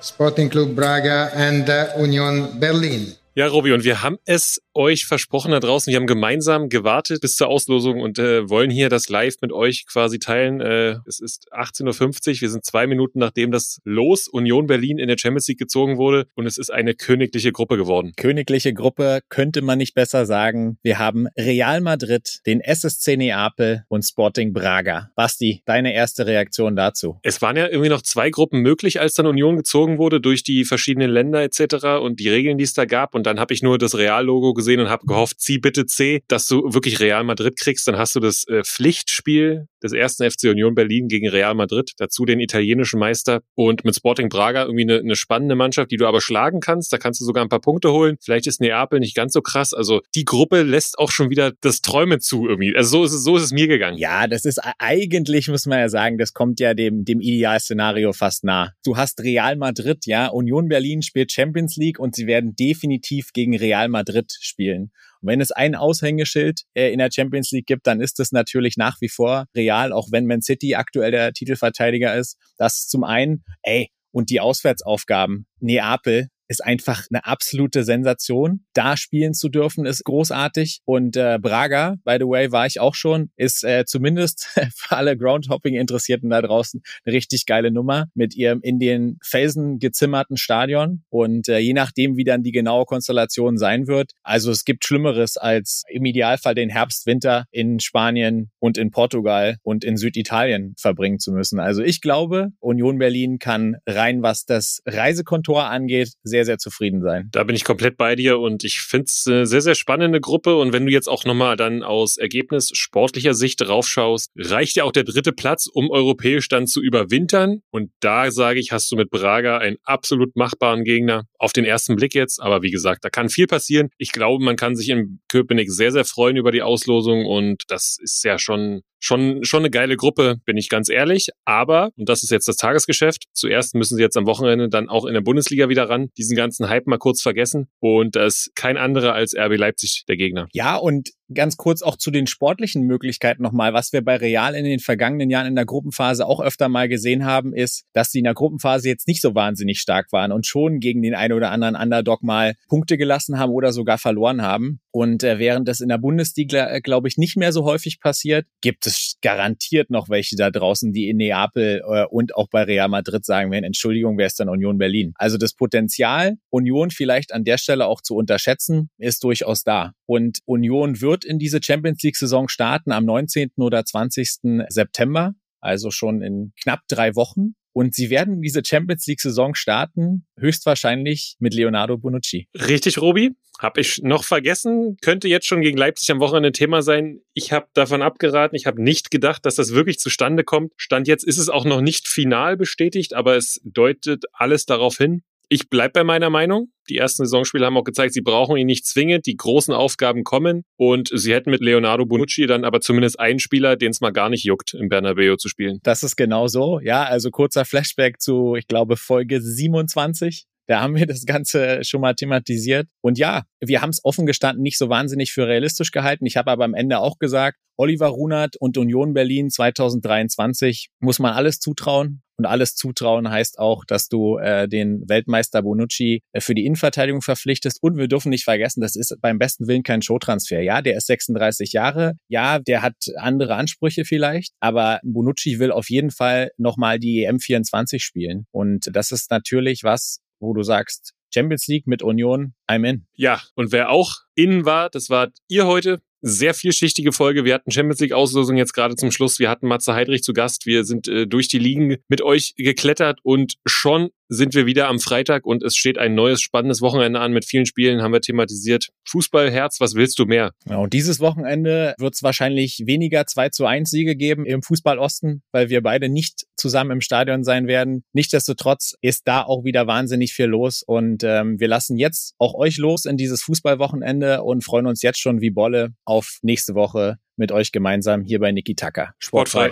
Sporting 0.02 0.50
Club 0.50 0.76
Braga 0.76 1.32
and 1.34 1.68
Union 1.98 2.60
Berlin. 2.60 3.16
Ja, 3.38 3.46
Robi, 3.46 3.72
und 3.72 3.84
wir 3.84 4.02
haben 4.02 4.18
es 4.26 4.64
euch 4.74 5.06
versprochen 5.06 5.52
da 5.52 5.60
draußen. 5.60 5.92
Wir 5.92 6.00
haben 6.00 6.08
gemeinsam 6.08 6.70
gewartet 6.70 7.22
bis 7.22 7.36
zur 7.36 7.50
Auslosung 7.50 8.02
und 8.02 8.18
äh, 8.18 8.50
wollen 8.50 8.72
hier 8.72 8.90
das 8.90 9.10
live 9.10 9.36
mit 9.42 9.52
euch 9.52 9.86
quasi 9.86 10.18
teilen. 10.18 10.60
Äh, 10.60 10.96
es 11.06 11.20
ist 11.20 11.54
18.50 11.54 11.84
Uhr. 11.86 12.42
Wir 12.42 12.50
sind 12.50 12.66
zwei 12.66 12.88
Minuten 12.88 13.20
nachdem 13.20 13.52
das 13.52 13.80
Los 13.84 14.28
Union 14.28 14.66
Berlin 14.66 14.98
in 14.98 15.08
der 15.08 15.20
Champions 15.20 15.48
League 15.50 15.60
gezogen 15.60 15.98
wurde 15.98 16.26
und 16.34 16.48
es 16.48 16.58
ist 16.58 16.72
eine 16.72 16.96
königliche 16.96 17.52
Gruppe 17.52 17.78
geworden. 17.78 18.14
Königliche 18.18 18.74
Gruppe 18.74 19.20
könnte 19.30 19.62
man 19.62 19.78
nicht 19.78 19.94
besser 19.94 20.26
sagen. 20.26 20.80
Wir 20.82 20.98
haben 20.98 21.28
Real 21.38 21.80
Madrid, 21.82 22.40
den 22.48 22.60
SSC 22.60 23.18
Neapel 23.18 23.84
und 23.88 24.02
Sporting 24.02 24.52
Braga. 24.52 25.12
Basti, 25.16 25.62
deine 25.66 25.94
erste 25.94 26.26
Reaktion 26.26 26.76
dazu? 26.76 27.20
Es 27.22 27.40
waren 27.44 27.56
ja 27.56 27.68
irgendwie 27.68 27.90
noch 27.90 28.02
zwei 28.02 28.32
Gruppen 28.32 28.62
möglich, 28.62 29.00
als 29.00 29.14
dann 29.14 29.28
Union 29.28 29.58
gezogen 29.58 30.00
wurde 30.00 30.22
durch 30.22 30.42
die 30.42 30.66
verschiedenen 30.66 31.12
Länder 31.12 31.44
etc. 31.44 32.02
und 32.02 32.20
die 32.20 32.30
Regeln, 32.30 32.58
die 32.58 32.64
es 32.64 32.74
da 32.74 32.86
gab. 32.86 33.14
Und 33.14 33.27
dann 33.28 33.40
habe 33.40 33.54
ich 33.54 33.62
nur 33.62 33.78
das 33.78 33.98
Real-Logo 33.98 34.54
gesehen 34.54 34.80
und 34.80 34.90
habe 34.90 35.06
gehofft, 35.06 35.40
zieh 35.40 35.60
bitte 35.60 35.86
C, 35.86 36.24
dass 36.28 36.48
du 36.48 36.74
wirklich 36.74 37.00
Real 37.00 37.24
Madrid 37.24 37.58
kriegst. 37.58 37.88
Dann 37.88 37.98
hast 37.98 38.16
du 38.16 38.20
das 38.20 38.48
äh, 38.48 38.64
Pflichtspiel 38.64 39.68
des 39.84 39.94
ersten 39.94 40.30
FC 40.30 40.46
Union 40.46 40.76
Berlin 40.76 41.08
gegen 41.08 41.28
Real 41.28 41.54
Madrid, 41.54 41.92
dazu 41.98 42.26
den 42.26 42.40
italienischen 42.40 43.00
Meister 43.00 43.42
und 43.56 43.86
mit 43.86 43.96
Sporting 43.96 44.30
Braga 44.30 44.64
irgendwie 44.64 44.84
eine, 44.84 45.00
eine 45.00 45.16
spannende 45.16 45.56
Mannschaft, 45.56 45.92
die 45.92 45.98
du 45.98 46.08
aber 46.08 46.22
schlagen 46.22 46.60
kannst. 46.60 46.92
Da 46.92 46.98
kannst 46.98 47.22
du 47.22 47.26
sogar 47.26 47.44
ein 47.44 47.50
paar 47.50 47.62
Punkte 47.62 47.92
holen. 47.92 48.18
Vielleicht 48.22 48.48
ist 48.48 48.62
Neapel 48.62 49.00
nicht 49.00 49.16
ganz 49.16 49.34
so 49.34 49.42
krass. 49.42 49.74
Also 49.74 50.02
die 50.16 50.26
Gruppe 50.26 50.64
lässt 50.64 50.98
auch 50.98 51.12
schon 51.12 51.30
wieder 51.30 51.52
das 51.62 51.82
Träumen 51.82 52.20
zu 52.20 52.48
irgendwie. 52.48 52.76
Also 52.76 52.98
so 53.00 53.04
ist 53.04 53.14
es, 53.14 53.24
so 53.24 53.38
ist 53.38 53.44
es 53.44 53.52
mir 53.52 53.68
gegangen. 53.68 53.98
Ja, 53.98 54.28
das 54.28 54.46
ist 54.46 54.60
eigentlich, 54.80 55.48
muss 55.48 55.66
man 55.66 55.80
ja 55.80 55.90
sagen, 55.90 56.18
das 56.18 56.34
kommt 56.34 56.60
ja 56.60 56.74
dem, 56.74 57.06
dem 57.06 57.20
Idealszenario 57.20 58.14
fast 58.14 58.44
nah. 58.44 58.72
Du 58.84 58.98
hast 58.98 59.22
Real 59.22 59.56
Madrid, 59.58 60.06
ja, 60.06 60.28
Union 60.28 60.68
Berlin 60.68 61.02
spielt 61.02 61.32
Champions 61.32 61.76
League 61.76 62.00
und 62.00 62.16
sie 62.16 62.28
werden 62.28 62.56
definitiv 62.56 63.17
definitiv 63.18 63.34
gegen 63.34 63.56
Real 63.56 63.90
Madrid 63.90 64.32
spielen. 64.40 64.92
Und 65.22 65.30
wenn 65.30 65.42
es 65.42 65.52
ein 65.52 65.76
Aushängeschild 65.76 66.62
äh, 66.74 66.92
in 66.92 67.00
der 67.00 67.10
Champions 67.12 67.52
League 67.52 67.66
gibt, 67.66 67.88
dann 67.88 68.02
ist 68.02 68.20
es 68.20 68.32
natürlich 68.32 68.78
nach 68.78 68.98
wie 69.02 69.10
vor 69.10 69.46
Real, 69.56 69.92
auch 69.92 70.08
wenn 70.12 70.26
Man 70.26 70.42
City 70.42 70.76
aktuell 70.76 71.12
der 71.12 71.34
Titelverteidiger 71.34 72.16
ist. 72.16 72.38
Das 72.58 72.88
zum 72.88 73.04
einen, 73.04 73.44
ey, 73.64 73.90
und 74.12 74.30
die 74.30 74.40
Auswärtsaufgaben. 74.40 75.48
Neapel, 75.60 76.30
ist 76.48 76.64
einfach 76.64 77.06
eine 77.10 77.26
absolute 77.26 77.84
Sensation. 77.84 78.66
Da 78.74 78.98
spielen 78.98 79.34
zu 79.34 79.50
dürfen 79.50 79.86
ist 79.86 80.04
großartig. 80.04 80.82
Und 80.86 81.16
äh, 81.18 81.40
Braga, 81.42 81.96
by 82.04 82.18
the 82.20 82.26
way, 82.26 82.52
war 82.52 82.66
ich 82.66 82.80
auch 82.80 82.96
schon, 82.96 83.32
ist 83.36 83.64
äh, 83.64 83.86
zumindest 83.86 84.46
für 84.76 84.96
alle 84.96 85.18
Groundhopping-Interessierten 85.18 86.30
da 86.30 86.42
draußen 86.42 86.82
eine 87.06 87.14
richtig 87.14 87.46
geile 87.46 87.72
Nummer 87.72 88.08
mit 88.14 88.36
ihrem 88.36 88.62
in 88.62 88.80
den 88.80 89.18
Felsen 89.22 89.80
gezimmerten 89.80 90.38
Stadion. 90.38 91.04
Und 91.10 91.50
äh, 91.50 91.60
je 91.60 91.74
nachdem, 91.74 92.18
wie 92.18 92.24
dann 92.24 92.44
die 92.44 92.52
genaue 92.52 92.86
Konstellation 92.86 93.58
sein 93.58 93.88
wird. 93.88 94.12
Also 94.24 94.52
es 94.52 94.66
gibt 94.66 94.86
Schlimmeres 94.86 95.38
als 95.38 95.84
im 95.90 96.06
Idealfall 96.06 96.56
den 96.56 96.70
Herbst, 96.70 97.06
Winter 97.06 97.46
in 97.52 97.80
Spanien 97.80 98.50
und 98.60 98.78
in 98.78 98.92
Portugal 98.92 99.58
und 99.64 99.84
in 99.84 99.98
Süditalien 99.98 100.76
verbringen 100.78 101.20
zu 101.20 101.32
müssen. 101.32 101.60
Also 101.60 101.82
ich 101.84 102.02
glaube, 102.02 102.50
Union 102.60 102.98
Berlin 102.98 103.40
kann 103.40 103.78
rein, 103.86 104.22
was 104.22 104.46
das 104.46 104.82
Reisekontor 104.86 105.66
angeht, 105.66 106.14
sehr 106.24 106.37
sehr, 106.38 106.46
sehr 106.46 106.58
zufrieden 106.60 107.02
sein. 107.02 107.30
Da 107.32 107.44
bin 107.44 107.56
ich 107.56 107.64
komplett 107.64 107.98
bei 107.98 108.16
dir 108.16 108.38
und 108.40 108.64
ich 108.64 108.80
finde 108.80 109.06
es 109.06 109.26
eine 109.26 109.48
sehr, 109.48 109.62
sehr 109.62 109.74
spannende 109.74 110.22
Gruppe. 110.22 110.56
Und 110.56 110.72
wenn 110.72 110.86
du 110.86 110.92
jetzt 110.92 111.08
auch 111.08 111.26
nochmal 111.26 111.58
dann 111.58 111.82
aus 111.82 112.18
Ergebnis 112.18 112.70
sportlicher 112.74 113.34
Sicht 113.34 113.62
draufschaust, 113.62 114.30
reicht 114.38 114.76
ja 114.76 114.84
auch 114.84 114.92
der 114.92 115.04
dritte 115.04 115.34
Platz, 115.34 115.68
um 115.68 115.90
europäisch 115.90 116.48
dann 116.48 116.68
zu 116.68 116.80
überwintern. 116.82 117.62
Und 117.72 117.92
da 118.02 118.30
sage 118.30 118.60
ich, 118.60 118.72
hast 118.72 118.92
du 118.92 118.96
mit 118.96 119.10
Braga 119.10 119.58
einen 119.58 119.78
absolut 119.84 120.36
machbaren 120.36 120.84
Gegner. 120.84 121.24
Auf 121.40 121.54
den 121.54 121.66
ersten 121.66 121.96
Blick 121.96 122.14
jetzt. 122.14 122.40
Aber 122.40 122.62
wie 122.62 122.72
gesagt, 122.72 123.04
da 123.04 123.10
kann 123.10 123.30
viel 123.30 123.48
passieren. 123.48 123.90
Ich 123.98 124.12
glaube, 124.12 124.44
man 124.44 124.58
kann 124.58 124.76
sich 124.76 124.90
in 124.90 125.20
Köpenick 125.30 125.72
sehr, 125.72 125.92
sehr 125.92 126.06
freuen 126.06 126.38
über 126.38 126.52
die 126.52 126.62
Auslosung. 126.62 127.26
Und 127.26 127.64
das 127.68 127.98
ist 128.00 128.24
ja 128.24 128.38
schon 128.38 128.82
schon, 129.00 129.44
schon 129.44 129.62
eine 129.62 129.70
geile 129.70 129.96
Gruppe, 129.96 130.38
bin 130.46 130.58
ich 130.58 130.70
ganz 130.70 130.90
ehrlich. 130.90 131.30
Aber, 131.46 131.92
und 131.98 132.10
das 132.10 132.24
ist 132.24 132.32
jetzt 132.32 132.48
das 132.48 132.58
Tagesgeschäft, 132.58 133.26
zuerst 133.34 133.76
müssen 133.76 133.96
sie 133.96 134.02
jetzt 134.02 134.18
am 134.18 134.26
Wochenende 134.26 134.70
dann 134.70 134.90
auch 134.90 135.06
in 135.06 135.14
der 135.14 135.22
Bundesliga 135.22 135.70
wieder 135.70 135.90
ran, 135.90 136.10
diesen 136.28 136.38
ganzen 136.38 136.70
Hype 136.70 136.88
mal 136.88 136.98
kurz 136.98 137.22
vergessen. 137.22 137.70
Und 137.80 138.16
da 138.16 138.26
ist 138.26 138.52
kein 138.56 138.78
anderer 138.78 139.14
als 139.14 139.36
RB 139.36 139.58
Leipzig 139.58 140.04
der 140.08 140.18
Gegner. 140.18 140.48
Ja, 140.52 140.76
und 140.76 141.12
ganz 141.34 141.58
kurz 141.58 141.82
auch 141.82 141.98
zu 141.98 142.12
den 142.12 142.28
sportlichen 142.28 142.84
Möglichkeiten 142.84 143.44
nochmal. 143.44 143.74
Was 143.74 143.94
wir 143.94 144.04
bei 144.04 144.16
Real 144.18 144.56
in 144.56 144.66
den 144.66 144.80
vergangenen 144.80 145.30
Jahren 145.30 145.48
in 145.48 145.56
der 145.56 145.66
Gruppenphase 145.66 146.26
auch 146.26 146.40
öfter 146.40 146.70
mal 146.70 146.88
gesehen 146.88 147.26
haben, 147.26 147.54
ist, 147.54 147.86
dass 147.94 148.12
sie 148.12 148.20
in 148.20 148.24
der 148.24 148.34
Gruppenphase 148.34 148.88
jetzt 148.88 149.08
nicht 149.08 149.22
so 149.22 149.36
wahnsinnig 149.36 149.80
stark 149.80 150.12
waren 150.12 150.32
und 150.32 150.46
schon 150.46 150.80
gegen 150.80 151.02
den 151.02 151.16
einen 151.16 151.34
oder 151.34 151.52
anderen 151.52 151.76
Underdog 151.76 152.24
mal 152.24 152.56
Punkte 152.68 152.98
gelassen 152.98 153.40
haben 153.40 153.52
oder 153.52 153.72
sogar 153.72 153.98
verloren 153.98 154.42
haben. 154.42 154.80
Und 154.92 155.24
äh, 155.24 155.38
während 155.38 155.68
das 155.68 155.80
in 155.80 155.90
der 155.90 156.00
Bundesliga, 156.00 156.72
äh, 156.72 156.82
glaube 156.82 157.08
ich, 157.08 157.18
nicht 157.18 157.38
mehr 157.38 157.52
so 157.52 157.66
häufig 157.66 158.00
passiert, 158.00 158.48
gibt 158.62 158.88
es 158.88 159.18
garantiert 159.22 159.92
noch 159.92 160.10
welche 160.10 160.36
da 160.36 160.50
draußen, 160.50 160.92
die 160.92 161.10
in 161.10 161.18
Neapel 161.18 161.84
äh, 161.88 162.06
und 162.06 162.36
auch 162.36 162.48
bei 162.50 162.64
Real 162.64 162.88
Madrid 162.88 163.24
sagen 163.24 163.52
werden, 163.52 163.66
Entschuldigung, 163.66 164.18
wer 164.18 164.26
ist 164.26 164.40
dann 164.40 164.50
Union 164.50 164.78
Berlin? 164.78 165.14
Also 165.16 165.38
das 165.38 165.54
Potenzial, 165.54 166.38
Union 166.50 166.90
vielleicht 166.90 167.34
an 167.34 167.44
der 167.44 167.58
Stelle 167.58 167.86
auch 167.86 168.02
zu 168.02 168.16
unterschätzen, 168.16 168.90
ist 168.98 169.24
durchaus 169.24 169.64
da. 169.64 169.94
Und 170.08 170.40
Union 170.46 171.02
wird 171.02 171.17
in 171.26 171.40
diese 171.40 171.60
Champions 171.64 172.02
League-Saison 172.04 172.48
starten 172.48 172.92
am 172.92 173.06
19. 173.06 173.52
oder 173.58 173.86
20. 173.86 174.66
September, 174.70 175.34
also 175.60 175.92
schon 175.92 176.22
in 176.22 176.54
knapp 176.62 176.82
drei 176.88 177.16
Wochen. 177.16 177.56
Und 177.74 177.94
sie 177.94 178.10
werden 178.10 178.42
diese 178.42 178.64
Champions 178.66 179.06
League-Saison 179.06 179.54
starten, 179.54 180.26
höchstwahrscheinlich 180.40 181.36
mit 181.38 181.54
Leonardo 181.54 182.00
Bonucci. 182.00 182.48
Richtig, 182.56 183.00
Robi. 183.00 183.36
Hab 183.60 183.78
ich 183.78 184.02
noch 184.02 184.24
vergessen, 184.24 184.98
könnte 185.02 185.28
jetzt 185.28 185.46
schon 185.46 185.62
gegen 185.62 185.78
Leipzig 185.78 186.10
am 186.12 186.20
Wochenende 186.20 186.52
Thema 186.52 186.82
sein. 186.82 187.22
Ich 187.34 187.52
habe 187.52 187.68
davon 187.74 188.02
abgeraten. 188.02 188.56
Ich 188.56 188.66
habe 188.66 188.82
nicht 188.82 189.12
gedacht, 189.12 189.46
dass 189.46 189.56
das 189.56 189.74
wirklich 189.74 190.00
zustande 190.00 190.44
kommt. 190.44 190.74
Stand 190.78 191.08
jetzt 191.08 191.24
ist 191.24 191.38
es 191.38 191.50
auch 191.50 191.66
noch 191.66 191.82
nicht 191.82 192.08
final 192.08 192.58
bestätigt, 192.58 193.14
aber 193.14 193.36
es 193.36 193.62
deutet 193.64 194.26
alles 194.34 194.66
darauf 194.66 194.98
hin. 194.98 195.24
Ich 195.50 195.70
bleib 195.70 195.94
bei 195.94 196.04
meiner 196.04 196.30
Meinung. 196.30 196.72
Die 196.90 196.98
ersten 196.98 197.26
Saisonspiele 197.26 197.66
haben 197.66 197.78
auch 197.78 197.84
gezeigt, 197.84 198.14
sie 198.14 198.22
brauchen 198.22 198.58
ihn 198.58 198.68
nicht 198.68 198.86
zwingend. 198.86 199.26
Die 199.26 199.36
großen 199.36 199.74
Aufgaben 199.74 200.24
kommen 200.24 200.64
und 200.76 201.10
sie 201.14 201.34
hätten 201.34 201.52
mit 201.52 201.62
Leonardo 201.62 202.06
Bonucci 202.06 202.48
dann 202.48 202.66
aber 202.66 202.82
zumindest 202.82 203.20
einen 203.20 203.40
Spieler, 203.40 203.78
den 203.78 203.92
es 203.92 204.02
mal 204.02 204.12
gar 204.12 204.30
nicht 204.30 204.44
juckt, 204.44 204.74
im 204.74 204.90
Bernabeu 204.90 205.38
zu 205.38 205.48
spielen. 205.48 205.80
Das 205.84 206.04
ist 206.04 206.18
genau 206.18 206.48
so. 206.48 206.80
Ja, 206.82 207.04
also 207.04 207.32
kurzer 207.32 207.64
Flashback 207.64 208.22
zu, 208.22 208.56
ich 208.56 208.68
glaube, 208.68 208.98
Folge 208.98 209.42
27 209.42 210.48
da 210.68 210.82
haben 210.82 210.96
wir 210.96 211.06
das 211.08 211.26
Ganze 211.26 211.84
schon 211.84 212.02
mal 212.02 212.14
thematisiert. 212.14 212.88
Und 213.02 213.18
ja, 213.18 213.44
wir 213.62 213.82
haben 213.82 213.90
es 213.90 214.04
offen 214.04 214.26
gestanden 214.26 214.62
nicht 214.62 214.78
so 214.78 214.90
wahnsinnig 214.90 215.32
für 215.32 215.48
realistisch 215.48 215.92
gehalten. 215.92 216.26
Ich 216.26 216.36
habe 216.36 216.52
aber 216.52 216.66
am 216.66 216.74
Ende 216.74 217.00
auch 217.00 217.20
gesagt, 217.20 217.58
Oliver 217.78 218.08
Runert 218.08 218.58
und 218.58 218.78
Union 218.78 219.14
Berlin 219.14 219.50
2023 219.50 220.90
muss 221.00 221.20
man 221.20 221.34
alles 221.34 221.60
zutrauen. 221.60 222.22
Und 222.38 222.46
alles 222.46 222.76
zutrauen 222.76 223.30
heißt 223.30 223.58
auch, 223.60 223.84
dass 223.86 224.08
du 224.08 224.38
äh, 224.38 224.68
den 224.68 225.04
Weltmeister 225.08 225.64
Bonucci 225.64 226.22
äh, 226.32 226.42
für 226.42 226.54
die 226.54 226.66
Innenverteidigung 226.66 227.22
verpflichtest. 227.22 227.80
Und 227.82 227.98
wir 227.98 228.08
dürfen 228.08 228.30
nicht 228.30 228.44
vergessen, 228.44 228.82
das 228.82 228.96
ist 228.96 229.16
beim 229.22 229.40
besten 229.40 229.68
Willen 229.68 229.84
kein 229.84 230.02
Showtransfer. 230.02 230.62
Ja, 230.62 230.82
der 230.82 230.98
ist 230.98 231.08
36 231.08 231.74
Jahre. 231.74 232.14
Ja, 232.28 232.60
der 232.60 232.82
hat 232.84 232.96
andere 233.18 233.56
Ansprüche 233.56 234.06
vielleicht. 234.06 234.54
Aber 234.60 235.00
Bonucci 235.04 235.60
will 235.60 235.72
auf 235.72 235.90
jeden 235.90 236.12
Fall 236.12 236.52
nochmal 236.58 237.00
die 237.00 237.24
EM 237.24 237.40
24 237.40 238.04
spielen. 238.04 238.46
Und 238.52 238.90
das 238.92 239.12
ist 239.12 239.32
natürlich 239.32 239.84
was, 239.84 240.20
wo 240.40 240.54
du 240.54 240.62
sagst, 240.62 241.14
Champions 241.34 241.68
League 241.68 241.88
mit 241.88 242.02
Union, 242.02 242.54
I'm 242.70 242.88
in. 242.88 243.06
Ja, 243.14 243.42
und 243.56 243.72
wer 243.72 243.90
auch 243.90 244.16
in 244.36 244.66
war, 244.66 244.90
das 244.90 245.10
war 245.10 245.30
ihr 245.48 245.68
heute. 245.68 246.02
Sehr 246.22 246.54
vielschichtige 246.54 247.12
Folge. 247.12 247.46
Wir 247.46 247.54
hatten 247.54 247.72
Champions 247.72 248.00
League 248.00 248.14
Auslosung 248.14 248.58
jetzt 248.58 248.74
gerade 248.74 248.96
zum 248.96 249.12
Schluss. 249.12 249.40
Wir 249.40 249.50
hatten 249.50 249.68
Matze 249.68 249.94
Heidrich 249.94 250.24
zu 250.24 250.34
Gast. 250.34 250.66
Wir 250.66 250.84
sind 250.84 251.08
äh, 251.08 251.28
durch 251.28 251.48
die 251.48 251.60
Ligen 251.60 251.98
mit 252.08 252.22
euch 252.22 252.56
geklettert 252.56 253.20
und 253.24 253.56
schon 253.66 254.10
sind 254.30 254.54
wir 254.54 254.66
wieder 254.66 254.88
am 254.88 255.00
Freitag 255.00 255.46
und 255.46 255.64
es 255.64 255.76
steht 255.76 255.98
ein 255.98 256.16
neues 256.16 256.42
spannendes 256.42 256.82
Wochenende 256.82 257.20
an 257.20 257.32
mit 257.32 257.46
vielen 257.46 257.66
Spielen, 257.66 258.02
haben 258.02 258.14
wir 258.14 258.22
thematisiert. 258.22 258.90
Fußballherz, 259.06 259.80
was 259.80 259.96
willst 259.96 260.20
du 260.20 260.26
mehr? 260.26 260.52
Ja, 260.70 260.78
und 260.78 260.94
dieses 260.94 261.20
Wochenende 261.20 261.96
wird 261.98 262.16
es 262.16 262.24
wahrscheinlich 262.24 262.84
weniger 262.86 263.26
2 263.26 263.50
zu 263.50 263.66
1 263.66 263.90
Siege 263.90 264.16
geben 264.16 264.46
im 264.46 264.62
Fußball 264.62 265.00
Osten, 265.00 265.44
weil 265.52 265.70
wir 265.70 265.82
beide 265.82 266.10
nicht 266.10 266.46
zusammen 266.56 266.92
im 266.92 267.02
Stadion 267.02 267.44
sein 267.44 267.68
werden. 267.68 268.04
Nichtsdestotrotz 268.14 268.96
ist 269.02 269.28
da 269.28 269.44
auch 269.44 269.64
wieder 269.64 269.88
wahnsinnig 269.88 270.34
viel 270.34 270.46
los 270.46 270.84
und 270.86 271.24
ähm, 271.24 271.60
wir 271.60 271.68
lassen 271.68 271.98
jetzt 271.98 272.34
auch 272.38 272.54
euch 272.54 272.78
los 272.78 273.06
in 273.06 273.18
dieses 273.18 273.42
Fußballwochenende 273.44 274.44
und 274.44 274.64
freuen 274.64 274.88
uns 274.88 275.02
jetzt 275.02 275.20
schon 275.20 275.42
wie 275.42 275.52
Bolle 275.52 275.94
auf 276.06 276.40
nächste 276.42 276.76
Woche 276.76 277.18
mit 277.38 277.52
euch 277.52 277.72
gemeinsam 277.72 278.24
hier 278.24 278.40
bei 278.40 278.52
Niki 278.52 278.76
Tacker. 278.76 279.14
Sportfrei. 279.20 279.72